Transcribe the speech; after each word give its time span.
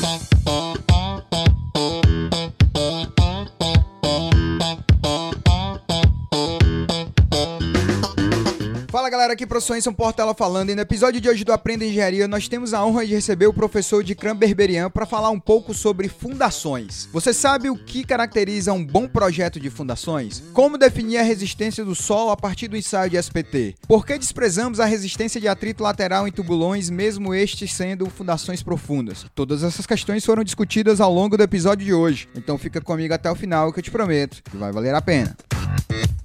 Bye. 0.00 0.39
Galera, 9.30 9.32
aqui 9.32 9.46
professor 9.46 9.76
Enson 9.76 9.92
Portela 9.92 10.34
falando 10.34 10.70
e 10.70 10.74
no 10.74 10.80
episódio 10.80 11.20
de 11.20 11.28
hoje 11.28 11.44
do 11.44 11.52
Aprenda 11.52 11.84
Engenharia 11.84 12.26
nós 12.26 12.48
temos 12.48 12.74
a 12.74 12.84
honra 12.84 13.06
de 13.06 13.14
receber 13.14 13.46
o 13.46 13.52
professor 13.52 14.02
de 14.02 14.16
Berberian 14.36 14.90
para 14.90 15.06
falar 15.06 15.30
um 15.30 15.38
pouco 15.38 15.72
sobre 15.74 16.08
fundações. 16.08 17.08
Você 17.12 17.32
sabe 17.32 17.70
o 17.70 17.76
que 17.76 18.04
caracteriza 18.04 18.72
um 18.72 18.84
bom 18.84 19.06
projeto 19.06 19.60
de 19.60 19.70
fundações? 19.70 20.42
Como 20.52 20.78
definir 20.78 21.18
a 21.18 21.22
resistência 21.22 21.84
do 21.84 21.94
solo 21.94 22.30
a 22.30 22.36
partir 22.36 22.68
do 22.68 22.76
ensaio 22.76 23.10
de 23.10 23.16
SPT? 23.16 23.76
Por 23.86 24.04
que 24.04 24.18
desprezamos 24.18 24.80
a 24.80 24.84
resistência 24.84 25.40
de 25.40 25.48
atrito 25.48 25.82
lateral 25.82 26.26
em 26.26 26.32
tubulões, 26.32 26.90
mesmo 26.90 27.34
estes 27.34 27.72
sendo 27.72 28.08
fundações 28.10 28.62
profundas? 28.62 29.26
Todas 29.34 29.62
essas 29.62 29.86
questões 29.86 30.24
foram 30.24 30.44
discutidas 30.44 31.00
ao 31.00 31.12
longo 31.12 31.36
do 31.36 31.42
episódio 31.42 31.84
de 31.84 31.94
hoje, 31.94 32.28
então 32.34 32.58
fica 32.58 32.80
comigo 32.80 33.14
até 33.14 33.30
o 33.30 33.34
final 33.34 33.72
que 33.72 33.78
eu 33.78 33.82
te 33.82 33.90
prometo 33.90 34.42
que 34.42 34.56
vai 34.56 34.72
valer 34.72 34.94
a 34.94 35.02
pena. 35.02 35.36
E 35.90 36.19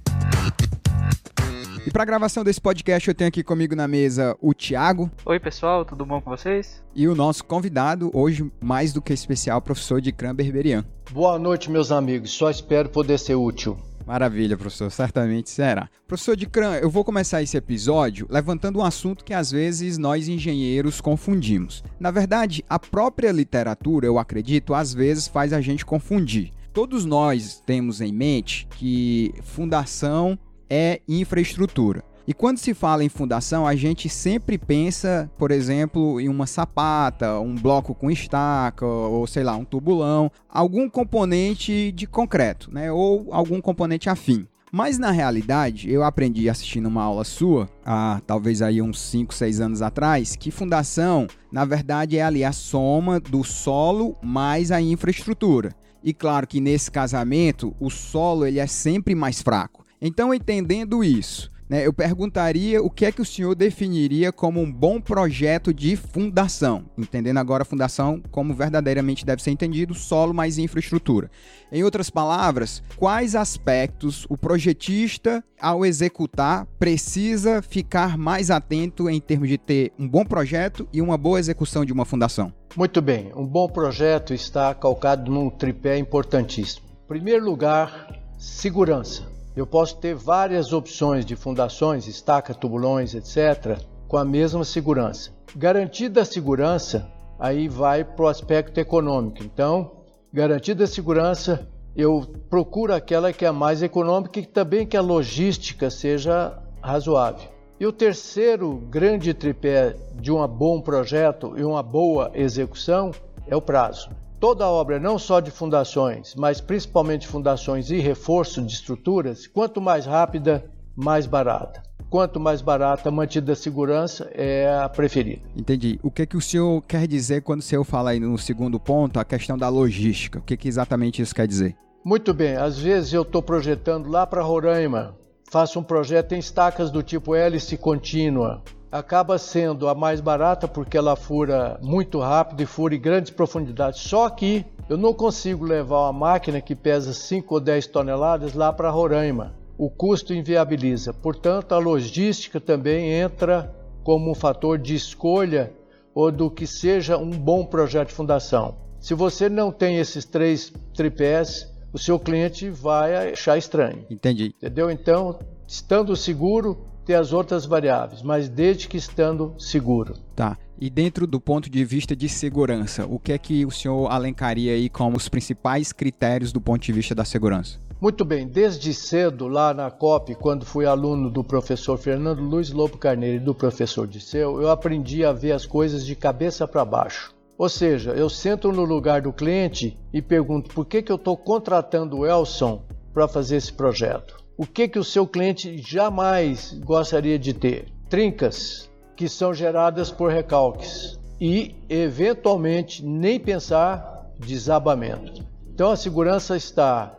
para 1.96 2.02
a 2.02 2.06
gravação 2.06 2.44
desse 2.44 2.60
podcast, 2.60 3.08
eu 3.08 3.14
tenho 3.14 3.28
aqui 3.28 3.42
comigo 3.42 3.74
na 3.74 3.88
mesa 3.88 4.36
o 4.38 4.52
Thiago. 4.52 5.10
Oi, 5.24 5.40
pessoal, 5.40 5.82
tudo 5.82 6.04
bom 6.04 6.20
com 6.20 6.28
vocês? 6.28 6.84
E 6.94 7.08
o 7.08 7.14
nosso 7.14 7.42
convidado, 7.42 8.10
hoje 8.12 8.52
mais 8.60 8.92
do 8.92 9.00
que 9.00 9.14
especial, 9.14 9.62
professor 9.62 9.98
de 9.98 10.12
Cram 10.12 10.34
Berberian. 10.34 10.84
Boa 11.10 11.38
noite, 11.38 11.70
meus 11.70 11.90
amigos. 11.90 12.32
Só 12.32 12.50
espero 12.50 12.90
poder 12.90 13.18
ser 13.18 13.36
útil. 13.36 13.78
Maravilha, 14.06 14.58
professor, 14.58 14.90
certamente 14.90 15.48
será. 15.48 15.88
Professor 16.06 16.36
de 16.36 16.44
Cram, 16.44 16.74
eu 16.74 16.90
vou 16.90 17.02
começar 17.02 17.42
esse 17.42 17.56
episódio 17.56 18.26
levantando 18.28 18.78
um 18.78 18.84
assunto 18.84 19.24
que 19.24 19.32
às 19.32 19.50
vezes 19.50 19.96
nós 19.96 20.28
engenheiros 20.28 21.00
confundimos. 21.00 21.82
Na 21.98 22.10
verdade, 22.10 22.62
a 22.68 22.78
própria 22.78 23.32
literatura, 23.32 24.06
eu 24.06 24.18
acredito, 24.18 24.74
às 24.74 24.92
vezes 24.92 25.26
faz 25.26 25.50
a 25.50 25.62
gente 25.62 25.86
confundir. 25.86 26.52
Todos 26.74 27.06
nós 27.06 27.58
temos 27.64 28.02
em 28.02 28.12
mente 28.12 28.68
que 28.72 29.32
fundação 29.42 30.38
é 30.68 31.00
infraestrutura. 31.08 32.02
E 32.28 32.34
quando 32.34 32.58
se 32.58 32.74
fala 32.74 33.04
em 33.04 33.08
fundação, 33.08 33.64
a 33.64 33.76
gente 33.76 34.08
sempre 34.08 34.58
pensa, 34.58 35.30
por 35.38 35.52
exemplo, 35.52 36.20
em 36.20 36.28
uma 36.28 36.46
sapata, 36.46 37.38
um 37.38 37.54
bloco 37.54 37.94
com 37.94 38.10
estaca, 38.10 38.84
ou 38.84 39.28
sei 39.28 39.44
lá, 39.44 39.56
um 39.56 39.64
tubulão, 39.64 40.30
algum 40.48 40.90
componente 40.90 41.92
de 41.92 42.04
concreto, 42.04 42.68
né? 42.74 42.90
Ou 42.90 43.28
algum 43.30 43.60
componente 43.60 44.10
afim. 44.10 44.44
Mas 44.72 44.98
na 44.98 45.12
realidade, 45.12 45.88
eu 45.88 46.02
aprendi 46.02 46.50
assistindo 46.50 46.86
uma 46.86 47.04
aula 47.04 47.22
sua, 47.22 47.68
há 47.84 48.20
talvez 48.26 48.60
aí 48.60 48.82
uns 48.82 49.00
5, 49.00 49.32
6 49.32 49.60
anos 49.60 49.80
atrás, 49.80 50.34
que 50.34 50.50
fundação, 50.50 51.28
na 51.52 51.64
verdade, 51.64 52.18
é 52.18 52.22
ali 52.22 52.42
a 52.42 52.50
soma 52.50 53.20
do 53.20 53.44
solo 53.44 54.16
mais 54.20 54.72
a 54.72 54.80
infraestrutura. 54.80 55.72
E 56.02 56.12
claro 56.12 56.46
que 56.46 56.60
nesse 56.60 56.90
casamento, 56.90 57.74
o 57.78 57.88
solo 57.88 58.44
ele 58.44 58.58
é 58.58 58.66
sempre 58.66 59.14
mais 59.14 59.40
fraco. 59.40 59.85
Então, 60.00 60.34
entendendo 60.34 61.02
isso, 61.02 61.50
né, 61.68 61.86
eu 61.86 61.92
perguntaria 61.92 62.82
o 62.82 62.88
que 62.88 63.04
é 63.04 63.12
que 63.12 63.20
o 63.20 63.24
senhor 63.24 63.54
definiria 63.54 64.30
como 64.30 64.60
um 64.60 64.70
bom 64.70 65.00
projeto 65.00 65.74
de 65.74 65.96
fundação, 65.96 66.84
entendendo 66.96 67.38
agora 67.38 67.62
a 67.62 67.66
fundação 67.66 68.22
como 68.30 68.54
verdadeiramente 68.54 69.26
deve 69.26 69.42
ser 69.42 69.50
entendido, 69.50 69.94
solo 69.94 70.32
mais 70.32 70.58
infraestrutura. 70.58 71.30
Em 71.72 71.82
outras 71.82 72.08
palavras, 72.08 72.82
quais 72.96 73.34
aspectos 73.34 74.26
o 74.28 74.36
projetista, 74.36 75.42
ao 75.60 75.84
executar, 75.84 76.66
precisa 76.78 77.62
ficar 77.62 78.16
mais 78.16 78.50
atento 78.50 79.10
em 79.10 79.20
termos 79.20 79.48
de 79.48 79.58
ter 79.58 79.92
um 79.98 80.08
bom 80.08 80.24
projeto 80.24 80.88
e 80.92 81.02
uma 81.02 81.18
boa 81.18 81.40
execução 81.40 81.84
de 81.84 81.92
uma 81.92 82.04
fundação? 82.04 82.52
Muito 82.76 83.00
bem, 83.00 83.32
um 83.34 83.46
bom 83.46 83.68
projeto 83.68 84.34
está 84.34 84.74
calcado 84.74 85.30
num 85.30 85.50
tripé 85.50 85.98
importantíssimo. 85.98 86.86
Em 87.04 87.08
primeiro 87.08 87.44
lugar, 87.44 88.14
segurança. 88.38 89.35
Eu 89.56 89.66
posso 89.66 89.96
ter 89.96 90.14
várias 90.14 90.74
opções 90.74 91.24
de 91.24 91.34
fundações, 91.34 92.06
estaca, 92.06 92.52
tubulões, 92.52 93.14
etc., 93.14 93.80
com 94.06 94.18
a 94.18 94.24
mesma 94.24 94.64
segurança. 94.64 95.30
Garantida 95.56 96.20
a 96.20 96.24
segurança, 96.26 97.10
aí 97.38 97.66
vai 97.66 98.04
para 98.04 98.26
o 98.26 98.28
aspecto 98.28 98.78
econômico. 98.78 99.42
Então, 99.42 99.92
garantida 100.30 100.84
a 100.84 100.86
segurança, 100.86 101.66
eu 101.96 102.26
procuro 102.50 102.92
aquela 102.94 103.32
que 103.32 103.46
é 103.46 103.50
mais 103.50 103.82
econômica 103.82 104.38
e 104.38 104.44
também 104.44 104.86
que 104.86 104.96
a 104.96 105.00
logística 105.00 105.88
seja 105.88 106.62
razoável. 106.82 107.48
E 107.80 107.86
o 107.86 107.92
terceiro 107.92 108.76
grande 108.90 109.32
tripé 109.32 109.96
de 110.16 110.30
um 110.30 110.46
bom 110.46 110.82
projeto 110.82 111.54
e 111.56 111.64
uma 111.64 111.82
boa 111.82 112.30
execução 112.34 113.10
é 113.46 113.56
o 113.56 113.62
prazo. 113.62 114.10
Toda 114.38 114.68
obra, 114.68 115.00
não 115.00 115.18
só 115.18 115.40
de 115.40 115.50
fundações, 115.50 116.34
mas 116.34 116.60
principalmente 116.60 117.26
fundações 117.26 117.90
e 117.90 117.98
reforço 117.98 118.62
de 118.62 118.72
estruturas, 118.72 119.46
quanto 119.46 119.80
mais 119.80 120.04
rápida, 120.04 120.70
mais 120.94 121.26
barata. 121.26 121.82
Quanto 122.10 122.38
mais 122.38 122.60
barata, 122.60 123.10
mantida 123.10 123.52
a 123.52 123.56
segurança 123.56 124.30
é 124.34 124.78
a 124.78 124.88
preferida. 124.88 125.42
Entendi. 125.56 125.98
O 126.02 126.10
que, 126.10 126.22
é 126.22 126.26
que 126.26 126.36
o 126.36 126.40
senhor 126.40 126.82
quer 126.82 127.06
dizer 127.08 127.42
quando 127.42 127.60
o 127.60 127.64
senhor 127.64 127.82
fala 127.82 128.10
aí 128.10 128.20
no 128.20 128.36
segundo 128.38 128.78
ponto, 128.78 129.18
a 129.18 129.24
questão 129.24 129.56
da 129.56 129.68
logística? 129.68 130.38
O 130.38 130.42
que, 130.42 130.54
é 130.54 130.56
que 130.56 130.68
exatamente 130.68 131.20
isso 131.20 131.34
quer 131.34 131.48
dizer? 131.48 131.74
Muito 132.04 132.32
bem. 132.32 132.56
Às 132.56 132.78
vezes 132.78 133.12
eu 133.12 133.22
estou 133.22 133.42
projetando 133.42 134.08
lá 134.08 134.26
para 134.26 134.42
Roraima, 134.42 135.16
faço 135.50 135.80
um 135.80 135.82
projeto 135.82 136.32
em 136.32 136.38
estacas 136.38 136.90
do 136.90 137.02
tipo 137.02 137.34
hélice 137.34 137.76
contínua, 137.76 138.62
acaba 138.90 139.38
sendo 139.38 139.88
a 139.88 139.94
mais 139.94 140.20
barata 140.20 140.68
porque 140.68 140.96
ela 140.96 141.16
fura 141.16 141.78
muito 141.82 142.18
rápido 142.20 142.62
e 142.62 142.66
fura 142.66 142.94
em 142.94 143.00
grandes 143.00 143.30
profundidades. 143.30 144.00
Só 144.00 144.28
que 144.30 144.64
eu 144.88 144.96
não 144.96 145.12
consigo 145.12 145.64
levar 145.64 146.02
uma 146.02 146.12
máquina 146.12 146.60
que 146.60 146.74
pesa 146.74 147.12
5 147.12 147.54
ou 147.54 147.60
10 147.60 147.88
toneladas 147.88 148.54
lá 148.54 148.72
para 148.72 148.90
Roraima. 148.90 149.54
O 149.76 149.90
custo 149.90 150.32
inviabiliza. 150.32 151.12
Portanto, 151.12 151.74
a 151.74 151.78
logística 151.78 152.60
também 152.60 153.12
entra 153.12 153.74
como 154.02 154.30
um 154.30 154.34
fator 154.34 154.78
de 154.78 154.94
escolha 154.94 155.72
ou 156.14 156.32
do 156.32 156.50
que 156.50 156.66
seja 156.66 157.18
um 157.18 157.30
bom 157.30 157.64
projeto 157.64 158.08
de 158.08 158.14
fundação. 158.14 158.76
Se 159.00 159.12
você 159.12 159.48
não 159.48 159.70
tem 159.70 159.98
esses 159.98 160.24
três 160.24 160.72
tripés, 160.94 161.70
o 161.92 161.98
seu 161.98 162.18
cliente 162.18 162.70
vai 162.70 163.32
achar 163.32 163.58
estranho. 163.58 164.04
Entendi. 164.08 164.54
Entendeu? 164.56 164.90
Então, 164.90 165.38
estando 165.66 166.16
seguro, 166.16 166.86
ter 167.06 167.14
as 167.14 167.32
outras 167.32 167.64
variáveis, 167.64 168.20
mas 168.20 168.48
desde 168.48 168.88
que 168.88 168.96
estando 168.96 169.54
seguro. 169.56 170.14
Tá. 170.34 170.58
E 170.78 170.90
dentro 170.90 171.26
do 171.26 171.40
ponto 171.40 171.70
de 171.70 171.84
vista 171.84 172.14
de 172.14 172.28
segurança, 172.28 173.06
o 173.06 173.18
que 173.18 173.32
é 173.32 173.38
que 173.38 173.64
o 173.64 173.70
senhor 173.70 174.08
alencaria 174.10 174.72
aí 174.72 174.90
como 174.90 175.16
os 175.16 175.28
principais 175.28 175.92
critérios 175.92 176.52
do 176.52 176.60
ponto 176.60 176.82
de 176.82 176.92
vista 176.92 177.14
da 177.14 177.24
segurança? 177.24 177.78
Muito 177.98 178.26
bem, 178.26 178.46
desde 178.46 178.92
cedo 178.92 179.48
lá 179.48 179.72
na 179.72 179.90
COP, 179.90 180.34
quando 180.34 180.66
fui 180.66 180.84
aluno 180.84 181.30
do 181.30 181.42
professor 181.42 181.96
Fernando 181.96 182.40
Luiz 182.40 182.70
Lobo 182.70 182.98
Carneiro 182.98 183.36
e 183.36 183.44
do 183.44 183.54
professor 183.54 184.06
Disseu, 184.06 184.60
eu 184.60 184.68
aprendi 184.68 185.24
a 185.24 185.32
ver 185.32 185.52
as 185.52 185.64
coisas 185.64 186.04
de 186.04 186.14
cabeça 186.14 186.68
para 186.68 186.84
baixo. 186.84 187.32
Ou 187.56 187.70
seja, 187.70 188.10
eu 188.10 188.28
sento 188.28 188.70
no 188.70 188.84
lugar 188.84 189.22
do 189.22 189.32
cliente 189.32 189.98
e 190.12 190.20
pergunto 190.20 190.74
por 190.74 190.84
que, 190.84 191.00
que 191.00 191.10
eu 191.10 191.16
estou 191.16 191.38
contratando 191.38 192.18
o 192.18 192.26
Elson 192.26 192.82
para 193.14 193.26
fazer 193.26 193.56
esse 193.56 193.72
projeto 193.72 194.45
o 194.58 194.66
que, 194.66 194.88
que 194.88 194.98
o 194.98 195.04
seu 195.04 195.26
cliente 195.26 195.76
jamais 195.78 196.72
gostaria 196.84 197.38
de 197.38 197.52
ter? 197.52 197.92
Trincas 198.08 198.90
que 199.14 199.28
são 199.28 199.52
geradas 199.52 200.10
por 200.10 200.30
recalques 200.30 201.18
e, 201.40 201.74
eventualmente, 201.88 203.04
nem 203.04 203.38
pensar 203.38 204.30
desabamento. 204.38 205.44
Então, 205.68 205.90
a 205.90 205.96
segurança 205.96 206.56
está 206.56 207.14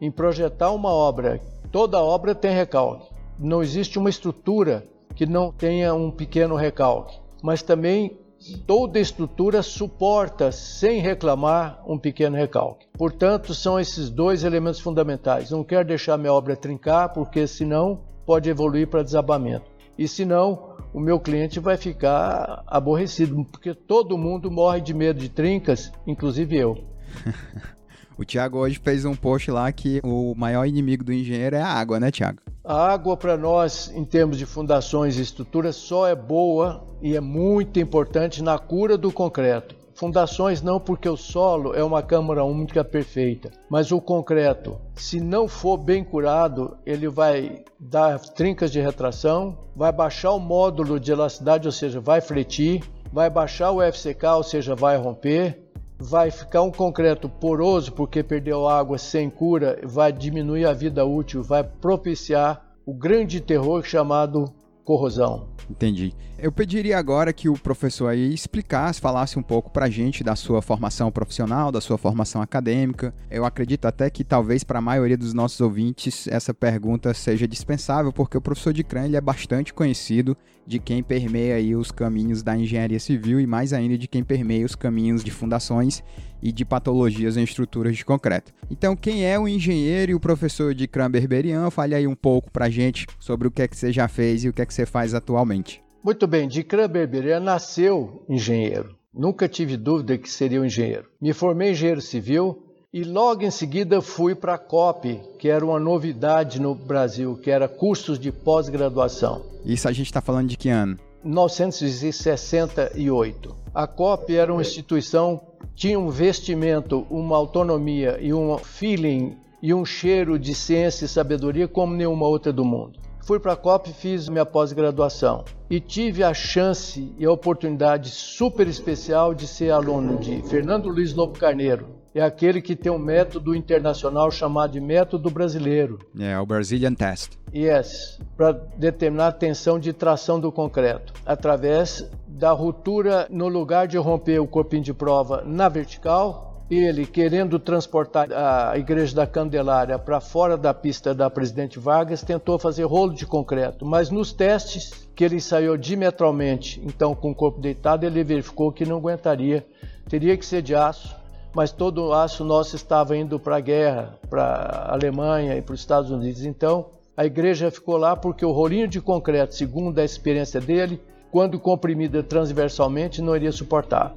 em 0.00 0.10
projetar 0.10 0.70
uma 0.72 0.90
obra. 0.90 1.40
Toda 1.70 2.02
obra 2.02 2.34
tem 2.34 2.54
recalque. 2.54 3.12
Não 3.38 3.62
existe 3.62 3.98
uma 3.98 4.08
estrutura 4.08 4.86
que 5.14 5.26
não 5.26 5.52
tenha 5.52 5.94
um 5.94 6.10
pequeno 6.10 6.54
recalque, 6.54 7.18
mas 7.42 7.62
também 7.62 8.18
toda 8.56 8.98
estrutura 8.98 9.62
suporta, 9.62 10.50
sem 10.50 11.00
reclamar, 11.00 11.82
um 11.86 11.98
pequeno 11.98 12.36
recalque. 12.36 12.86
Portanto, 12.96 13.54
são 13.54 13.78
esses 13.78 14.08
dois 14.08 14.44
elementos 14.44 14.80
fundamentais. 14.80 15.50
Não 15.50 15.64
quero 15.64 15.86
deixar 15.86 16.16
minha 16.16 16.32
obra 16.32 16.56
trincar, 16.56 17.12
porque 17.12 17.46
senão 17.46 18.00
pode 18.24 18.48
evoluir 18.48 18.88
para 18.88 19.02
desabamento. 19.02 19.70
E 19.98 20.06
senão, 20.06 20.76
o 20.92 21.00
meu 21.00 21.18
cliente 21.18 21.58
vai 21.58 21.76
ficar 21.76 22.62
aborrecido, 22.66 23.44
porque 23.44 23.74
todo 23.74 24.16
mundo 24.16 24.50
morre 24.50 24.80
de 24.80 24.94
medo 24.94 25.20
de 25.20 25.28
trincas, 25.28 25.92
inclusive 26.06 26.56
eu. 26.56 26.78
O 28.18 28.24
Thiago 28.24 28.58
hoje 28.58 28.80
fez 28.82 29.04
um 29.04 29.14
post 29.14 29.48
lá 29.48 29.70
que 29.70 30.00
o 30.02 30.34
maior 30.36 30.66
inimigo 30.66 31.04
do 31.04 31.12
engenheiro 31.12 31.54
é 31.54 31.62
a 31.62 31.68
água, 31.68 32.00
né, 32.00 32.10
Thiago? 32.10 32.40
A 32.64 32.92
água 32.92 33.16
para 33.16 33.36
nós, 33.36 33.92
em 33.94 34.04
termos 34.04 34.36
de 34.36 34.44
fundações 34.44 35.16
e 35.16 35.22
estruturas, 35.22 35.76
só 35.76 36.04
é 36.08 36.16
boa 36.16 36.84
e 37.00 37.14
é 37.14 37.20
muito 37.20 37.78
importante 37.78 38.42
na 38.42 38.58
cura 38.58 38.98
do 38.98 39.12
concreto. 39.12 39.76
Fundações 39.94 40.60
não, 40.60 40.80
porque 40.80 41.08
o 41.08 41.16
solo 41.16 41.74
é 41.76 41.82
uma 41.82 42.02
câmara 42.02 42.42
úmica 42.42 42.84
perfeita, 42.84 43.52
mas 43.70 43.92
o 43.92 44.00
concreto, 44.00 44.80
se 44.96 45.20
não 45.20 45.46
for 45.46 45.76
bem 45.76 46.02
curado, 46.02 46.76
ele 46.84 47.08
vai 47.08 47.62
dar 47.78 48.18
trincas 48.18 48.72
de 48.72 48.80
retração, 48.80 49.56
vai 49.76 49.92
baixar 49.92 50.32
o 50.32 50.40
módulo 50.40 50.98
de 50.98 51.12
elasticidade, 51.12 51.68
ou 51.68 51.72
seja, 51.72 52.00
vai 52.00 52.20
fletir, 52.20 52.82
vai 53.12 53.30
baixar 53.30 53.70
o 53.70 53.80
FCK, 53.80 54.24
ou 54.36 54.42
seja, 54.42 54.74
vai 54.74 54.96
romper, 54.96 55.67
vai 55.98 56.30
ficar 56.30 56.62
um 56.62 56.70
concreto 56.70 57.28
poroso 57.28 57.92
porque 57.92 58.22
perdeu 58.22 58.68
água 58.68 58.96
sem 58.96 59.28
cura, 59.28 59.80
vai 59.82 60.12
diminuir 60.12 60.64
a 60.64 60.72
vida 60.72 61.04
útil, 61.04 61.42
vai 61.42 61.64
propiciar 61.64 62.64
o 62.86 62.94
grande 62.94 63.40
terror 63.40 63.82
chamado 63.82 64.52
corrosão. 64.84 65.48
Entendi. 65.68 66.14
Eu 66.40 66.52
pediria 66.52 66.96
agora 66.96 67.32
que 67.32 67.48
o 67.48 67.54
professor 67.54 68.06
aí 68.06 68.32
explicasse, 68.32 69.00
falasse 69.00 69.36
um 69.36 69.42
pouco 69.42 69.70
pra 69.70 69.90
gente 69.90 70.22
da 70.22 70.36
sua 70.36 70.62
formação 70.62 71.10
profissional, 71.10 71.72
da 71.72 71.80
sua 71.80 71.98
formação 71.98 72.40
acadêmica. 72.40 73.12
Eu 73.28 73.44
acredito 73.44 73.86
até 73.86 74.08
que 74.08 74.22
talvez 74.22 74.62
para 74.62 74.78
a 74.78 74.82
maioria 74.82 75.18
dos 75.18 75.34
nossos 75.34 75.60
ouvintes 75.60 76.28
essa 76.28 76.54
pergunta 76.54 77.12
seja 77.12 77.48
dispensável, 77.48 78.12
porque 78.12 78.38
o 78.38 78.40
professor 78.40 78.72
de 78.72 78.84
CRAN 78.84 79.06
ele 79.06 79.16
é 79.16 79.20
bastante 79.20 79.74
conhecido 79.74 80.36
de 80.64 80.78
quem 80.78 81.02
permeia 81.02 81.56
aí 81.56 81.74
os 81.74 81.90
caminhos 81.90 82.40
da 82.40 82.56
engenharia 82.56 83.00
civil 83.00 83.40
e 83.40 83.46
mais 83.46 83.72
ainda 83.72 83.98
de 83.98 84.06
quem 84.06 84.22
permeia 84.22 84.64
os 84.64 84.76
caminhos 84.76 85.24
de 85.24 85.32
fundações 85.32 86.04
e 86.40 86.52
de 86.52 86.64
patologias 86.64 87.36
em 87.36 87.42
estruturas 87.42 87.96
de 87.96 88.04
concreto. 88.04 88.54
Então, 88.70 88.94
quem 88.94 89.24
é 89.24 89.36
o 89.36 89.48
engenheiro 89.48 90.12
e 90.12 90.14
o 90.14 90.20
professor 90.20 90.72
de 90.72 90.86
CRAN 90.86 91.10
Berberian? 91.10 91.68
Fale 91.68 91.96
aí 91.96 92.06
um 92.06 92.14
pouco 92.14 92.48
pra 92.52 92.70
gente 92.70 93.08
sobre 93.18 93.48
o 93.48 93.50
que 93.50 93.62
é 93.62 93.66
que 93.66 93.76
você 93.76 93.92
já 93.92 94.06
fez 94.06 94.44
e 94.44 94.48
o 94.48 94.52
que 94.52 94.62
é 94.62 94.66
que 94.66 94.72
você 94.72 94.86
faz 94.86 95.14
atualmente. 95.14 95.82
Muito 96.02 96.26
bem, 96.26 96.46
de 96.46 96.62
CRAN 96.62 96.88
Berberian 96.88 97.40
nasceu 97.40 98.24
engenheiro. 98.28 98.94
Nunca 99.12 99.48
tive 99.48 99.76
dúvida 99.76 100.16
que 100.16 100.30
seria 100.30 100.60
um 100.60 100.64
engenheiro. 100.64 101.06
Me 101.20 101.32
formei 101.32 101.72
engenheiro 101.72 102.00
civil, 102.00 102.62
e 102.92 103.02
logo 103.04 103.42
em 103.42 103.50
seguida 103.50 104.00
fui 104.00 104.32
para 104.34 104.54
a 104.54 104.58
COP, 104.58 105.20
que 105.38 105.48
era 105.48 105.64
uma 105.64 105.78
novidade 105.78 106.60
no 106.60 106.74
Brasil, 106.74 107.36
que 107.36 107.48
era 107.50 107.68
cursos 107.68 108.18
de 108.18 108.32
pós-graduação. 108.32 109.44
Isso 109.64 109.86
a 109.88 109.92
gente 109.92 110.06
está 110.06 110.22
falando 110.22 110.48
de 110.48 110.56
que 110.56 110.70
ano? 110.70 110.98
1968. 111.24 113.56
A 113.74 113.86
COP 113.86 114.34
era 114.34 114.52
uma 114.52 114.62
instituição, 114.62 115.40
tinha 115.74 115.98
um 115.98 116.08
vestimento, 116.08 117.06
uma 117.10 117.36
autonomia 117.36 118.18
e 118.20 118.32
um 118.32 118.56
feeling 118.56 119.36
e 119.60 119.74
um 119.74 119.84
cheiro 119.84 120.38
de 120.38 120.54
ciência 120.54 121.04
e 121.04 121.08
sabedoria 121.08 121.68
como 121.68 121.94
nenhuma 121.94 122.26
outra 122.26 122.50
do 122.52 122.64
mundo. 122.64 122.98
Fui 123.28 123.38
para 123.38 123.52
a 123.52 123.56
COP 123.56 123.90
e 123.90 123.92
fiz 123.92 124.26
minha 124.26 124.46
pós-graduação. 124.46 125.44
E 125.68 125.78
tive 125.80 126.24
a 126.24 126.32
chance 126.32 127.12
e 127.18 127.26
a 127.26 127.30
oportunidade 127.30 128.08
super 128.08 128.66
especial 128.66 129.34
de 129.34 129.46
ser 129.46 129.70
aluno 129.70 130.16
de 130.16 130.40
Fernando 130.48 130.88
Luiz 130.88 131.12
Lobo 131.12 131.38
Carneiro, 131.38 131.98
é 132.14 132.22
aquele 132.22 132.62
que 132.62 132.74
tem 132.74 132.90
um 132.90 132.98
método 132.98 133.54
internacional 133.54 134.30
chamado 134.30 134.72
de 134.72 134.80
método 134.80 135.28
brasileiro. 135.28 135.98
É, 136.18 136.38
o 136.38 136.46
Brazilian 136.46 136.94
Test. 136.94 137.32
Yes, 137.54 138.18
para 138.34 138.52
determinar 138.52 139.28
a 139.28 139.32
tensão 139.32 139.78
de 139.78 139.92
tração 139.92 140.40
do 140.40 140.50
concreto, 140.50 141.12
através 141.26 142.10
da 142.26 142.52
ruptura 142.52 143.26
no 143.30 143.46
lugar 143.46 143.86
de 143.86 143.98
romper 143.98 144.38
o 144.38 144.46
corpinho 144.46 144.82
de 144.82 144.94
prova 144.94 145.42
na 145.44 145.68
vertical, 145.68 146.47
ele 146.76 147.06
querendo 147.06 147.58
transportar 147.58 148.28
a 148.32 148.76
igreja 148.76 149.14
da 149.14 149.26
Candelária 149.26 149.98
para 149.98 150.20
fora 150.20 150.56
da 150.56 150.74
pista 150.74 151.14
da 151.14 151.30
Presidente 151.30 151.78
Vargas, 151.78 152.22
tentou 152.22 152.58
fazer 152.58 152.84
rolo 152.84 153.14
de 153.14 153.24
concreto, 153.24 153.86
mas 153.86 154.10
nos 154.10 154.32
testes 154.32 155.08
que 155.14 155.24
ele 155.24 155.36
ensaiou 155.36 155.76
diametralmente, 155.76 156.80
então 156.84 157.14
com 157.14 157.30
o 157.30 157.34
corpo 157.34 157.60
deitado, 157.60 158.04
ele 158.04 158.22
verificou 158.22 158.70
que 158.70 158.84
não 158.84 158.98
aguentaria, 158.98 159.66
teria 160.08 160.36
que 160.36 160.44
ser 160.44 160.62
de 160.62 160.74
aço 160.74 161.16
mas 161.54 161.72
todo 161.72 162.06
o 162.06 162.12
aço 162.12 162.44
nosso 162.44 162.76
estava 162.76 163.16
indo 163.16 163.38
para 163.38 163.56
a 163.56 163.60
guerra, 163.60 164.14
para 164.28 164.44
a 164.44 164.92
Alemanha 164.92 165.56
e 165.56 165.62
para 165.62 165.74
os 165.74 165.80
Estados 165.80 166.10
Unidos. 166.10 166.44
Então, 166.44 166.86
a 167.16 167.26
igreja 167.26 167.70
ficou 167.70 167.96
lá 167.96 168.14
porque 168.14 168.44
o 168.44 168.52
rolinho 168.52 168.86
de 168.86 169.00
concreto, 169.00 169.54
segundo 169.54 169.98
a 169.98 170.04
experiência 170.04 170.60
dele, 170.60 171.00
quando 171.32 171.58
comprimida 171.58 172.22
transversalmente, 172.22 173.20
não 173.20 173.34
iria 173.34 173.50
suportar. 173.50 174.14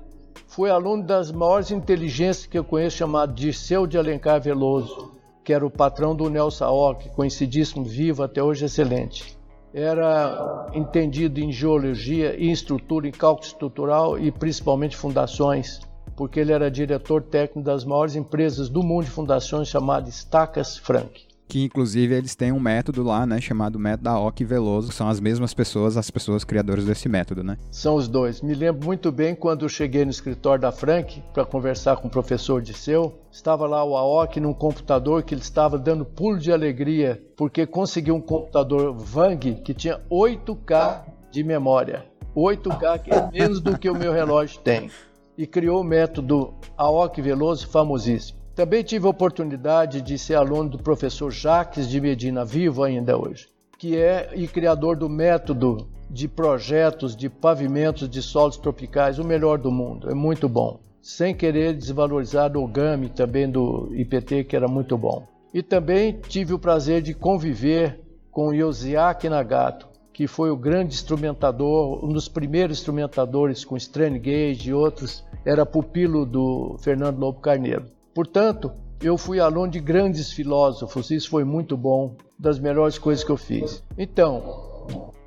Foi 0.48 0.70
aluno 0.70 1.04
das 1.04 1.32
maiores 1.32 1.72
inteligências 1.72 2.46
que 2.46 2.58
eu 2.58 2.64
conheço, 2.64 2.98
chamado 2.98 3.34
Dirceu 3.34 3.88
de 3.88 3.98
Alencar 3.98 4.42
Veloso, 4.42 5.14
que 5.44 5.54
era 5.54 5.66
o 5.66 5.72
patrão 5.72 6.16
do 6.16 6.30
Nelson 6.30 6.66
Aoki, 6.66 7.10
conhecidíssimo, 7.10 7.84
vivo, 7.86 8.24
até 8.24 8.42
hoje 8.44 8.66
excelente. 8.66 9.38
Era 9.74 10.70
entendido 10.74 11.40
em 11.40 11.52
geologia 11.52 12.36
e 12.38 12.52
estrutura, 12.52 13.08
em 13.08 13.12
cálculo 13.12 13.48
estrutural 13.48 14.20
e 14.20 14.32
principalmente 14.32 14.98
fundações 14.98 15.80
porque 16.16 16.40
ele 16.40 16.52
era 16.52 16.70
diretor 16.70 17.24
técnico 17.24 17.62
das 17.62 17.84
maiores 17.84 18.16
empresas 18.16 18.70
do 18.70 18.84
mundo 18.84 19.06
de 19.06 19.10
fundações 19.10 19.68
chamada 19.68 20.08
Stacas 20.10 20.78
Frank. 20.78 21.28
Que 21.52 21.66
inclusive 21.66 22.16
eles 22.16 22.34
têm 22.34 22.54
um 22.54 22.62
método 22.62 23.04
lá, 23.04 23.26
né, 23.26 23.42
chamado 23.42 23.78
método 23.78 24.04
da 24.06 24.46
Veloso, 24.46 24.90
são 24.94 25.10
as 25.10 25.20
mesmas 25.20 25.54
pessoas, 25.54 25.98
as 25.98 26.10
pessoas 26.10 26.46
criadoras 26.46 26.86
desse 26.86 27.10
método, 27.10 27.44
né? 27.44 27.58
São 27.70 27.96
os 27.96 28.08
dois. 28.08 28.42
Me 28.42 28.54
lembro 28.54 28.86
muito 28.86 29.12
bem 29.12 29.36
quando 29.36 29.66
eu 29.66 29.70
cheguei 29.70 30.06
no 30.06 30.12
escritório 30.12 30.62
da 30.62 30.72
Frank 30.72 31.22
para 31.34 31.44
conversar 31.44 31.98
com 31.98 32.08
o 32.08 32.10
professor 32.10 32.62
Disseu, 32.62 33.20
estava 33.30 33.68
lá 33.68 33.84
o 33.84 33.98
Aoki 33.98 34.40
num 34.40 34.54
computador 34.54 35.24
que 35.24 35.34
ele 35.34 35.42
estava 35.42 35.78
dando 35.78 36.06
pulo 36.06 36.40
de 36.40 36.54
alegria 36.54 37.22
porque 37.36 37.66
conseguiu 37.66 38.16
um 38.16 38.22
computador 38.22 38.96
Vang 38.96 39.56
que 39.56 39.74
tinha 39.74 40.00
8K 40.10 41.02
de 41.32 41.44
memória. 41.44 42.06
8K 42.34 43.00
que 43.00 43.12
é 43.14 43.30
menos 43.30 43.60
do 43.60 43.78
que 43.78 43.90
o 43.90 43.96
meu 43.96 44.14
relógio 44.14 44.62
tem 44.62 44.90
e 45.38 45.46
criou 45.46 45.82
o 45.82 45.84
método 45.84 46.54
Aoki 46.78 47.22
Veloso, 47.22 47.68
famosíssimo. 47.68 48.41
Também 48.54 48.84
tive 48.84 49.08
a 49.08 49.10
oportunidade 49.10 50.02
de 50.02 50.18
ser 50.18 50.36
aluno 50.36 50.72
do 50.72 50.78
professor 50.78 51.32
Jacques 51.32 51.88
de 51.88 52.02
Medina, 52.02 52.44
vivo 52.44 52.84
ainda 52.84 53.18
hoje, 53.18 53.48
que 53.78 53.96
é 53.96 54.30
e 54.36 54.46
criador 54.46 54.98
do 54.98 55.08
método 55.08 55.88
de 56.10 56.28
projetos 56.28 57.16
de 57.16 57.30
pavimentos 57.30 58.10
de 58.10 58.22
solos 58.22 58.58
tropicais, 58.58 59.18
o 59.20 59.24
melhor 59.24 59.58
do 59.58 59.72
mundo, 59.72 60.10
é 60.10 60.14
muito 60.14 60.50
bom. 60.50 60.82
Sem 61.02 61.34
querer 61.34 61.74
desvalorizar 61.74 62.56
o 62.58 62.68
GAMI 62.68 63.10
também 63.10 63.50
do 63.50 63.90
IPT, 63.96 64.44
que 64.44 64.56
era 64.56 64.68
muito 64.68 64.98
bom. 64.98 65.26
E 65.54 65.64
também 65.64 66.20
tive 66.28 66.54
o 66.54 66.60
prazer 66.60 67.02
de 67.02 67.14
conviver 67.14 68.02
com 68.30 68.54
Yosiaki 68.54 69.30
Nagato, 69.30 69.88
que 70.12 70.28
foi 70.28 70.52
o 70.52 70.58
grande 70.58 70.94
instrumentador, 70.94 72.04
um 72.04 72.12
dos 72.12 72.28
primeiros 72.28 72.80
instrumentadores 72.80 73.64
com 73.64 73.78
Strain 73.78 74.20
Gage 74.20 74.70
e 74.70 74.74
outros, 74.74 75.24
era 75.46 75.66
pupilo 75.66 76.26
do 76.26 76.76
Fernando 76.80 77.18
Lobo 77.18 77.40
Carneiro. 77.40 77.86
Portanto, 78.14 78.72
eu 79.02 79.18
fui 79.18 79.40
aluno 79.40 79.72
de 79.72 79.80
grandes 79.80 80.32
filósofos, 80.32 81.10
isso 81.12 81.30
foi 81.30 81.44
muito 81.44 81.78
bom, 81.78 82.16
das 82.38 82.60
melhores 82.60 82.98
coisas 82.98 83.24
que 83.24 83.32
eu 83.32 83.38
fiz. 83.38 83.84
Então, 83.98 84.42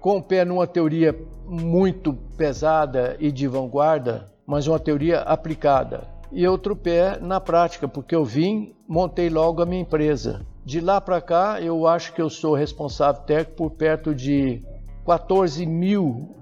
com 0.01 0.19
o 0.19 0.23
pé 0.23 0.45
numa 0.45 0.67
teoria 0.67 1.19
muito 1.47 2.13
pesada 2.37 3.17
e 3.19 3.33
de 3.33 3.49
vanguarda, 3.49 4.31
mas 4.47 4.67
uma 4.67 4.79
teoria 4.79 5.21
aplicada. 5.21 6.07
E 6.31 6.47
outro 6.47 6.77
pé 6.77 7.19
na 7.21 7.41
prática, 7.41 7.89
porque 7.89 8.15
eu 8.15 8.25
vim, 8.25 8.75
montei 8.87 9.31
logo 9.31 9.63
a 9.63 9.67
minha 9.67 9.83
empresa. 9.83 10.45
De 10.65 10.81
lá 10.81 11.01
para 11.01 11.21
cá, 11.21 11.61
eu 11.61 11.87
acho 11.87 12.13
que 12.13 12.21
eu 12.21 12.29
sou 12.29 12.55
responsável 12.55 13.23
técnico 13.23 13.57
por 13.57 13.71
perto 13.71 14.15
de 14.15 14.63
14 15.07 15.65
mil 15.65 16.35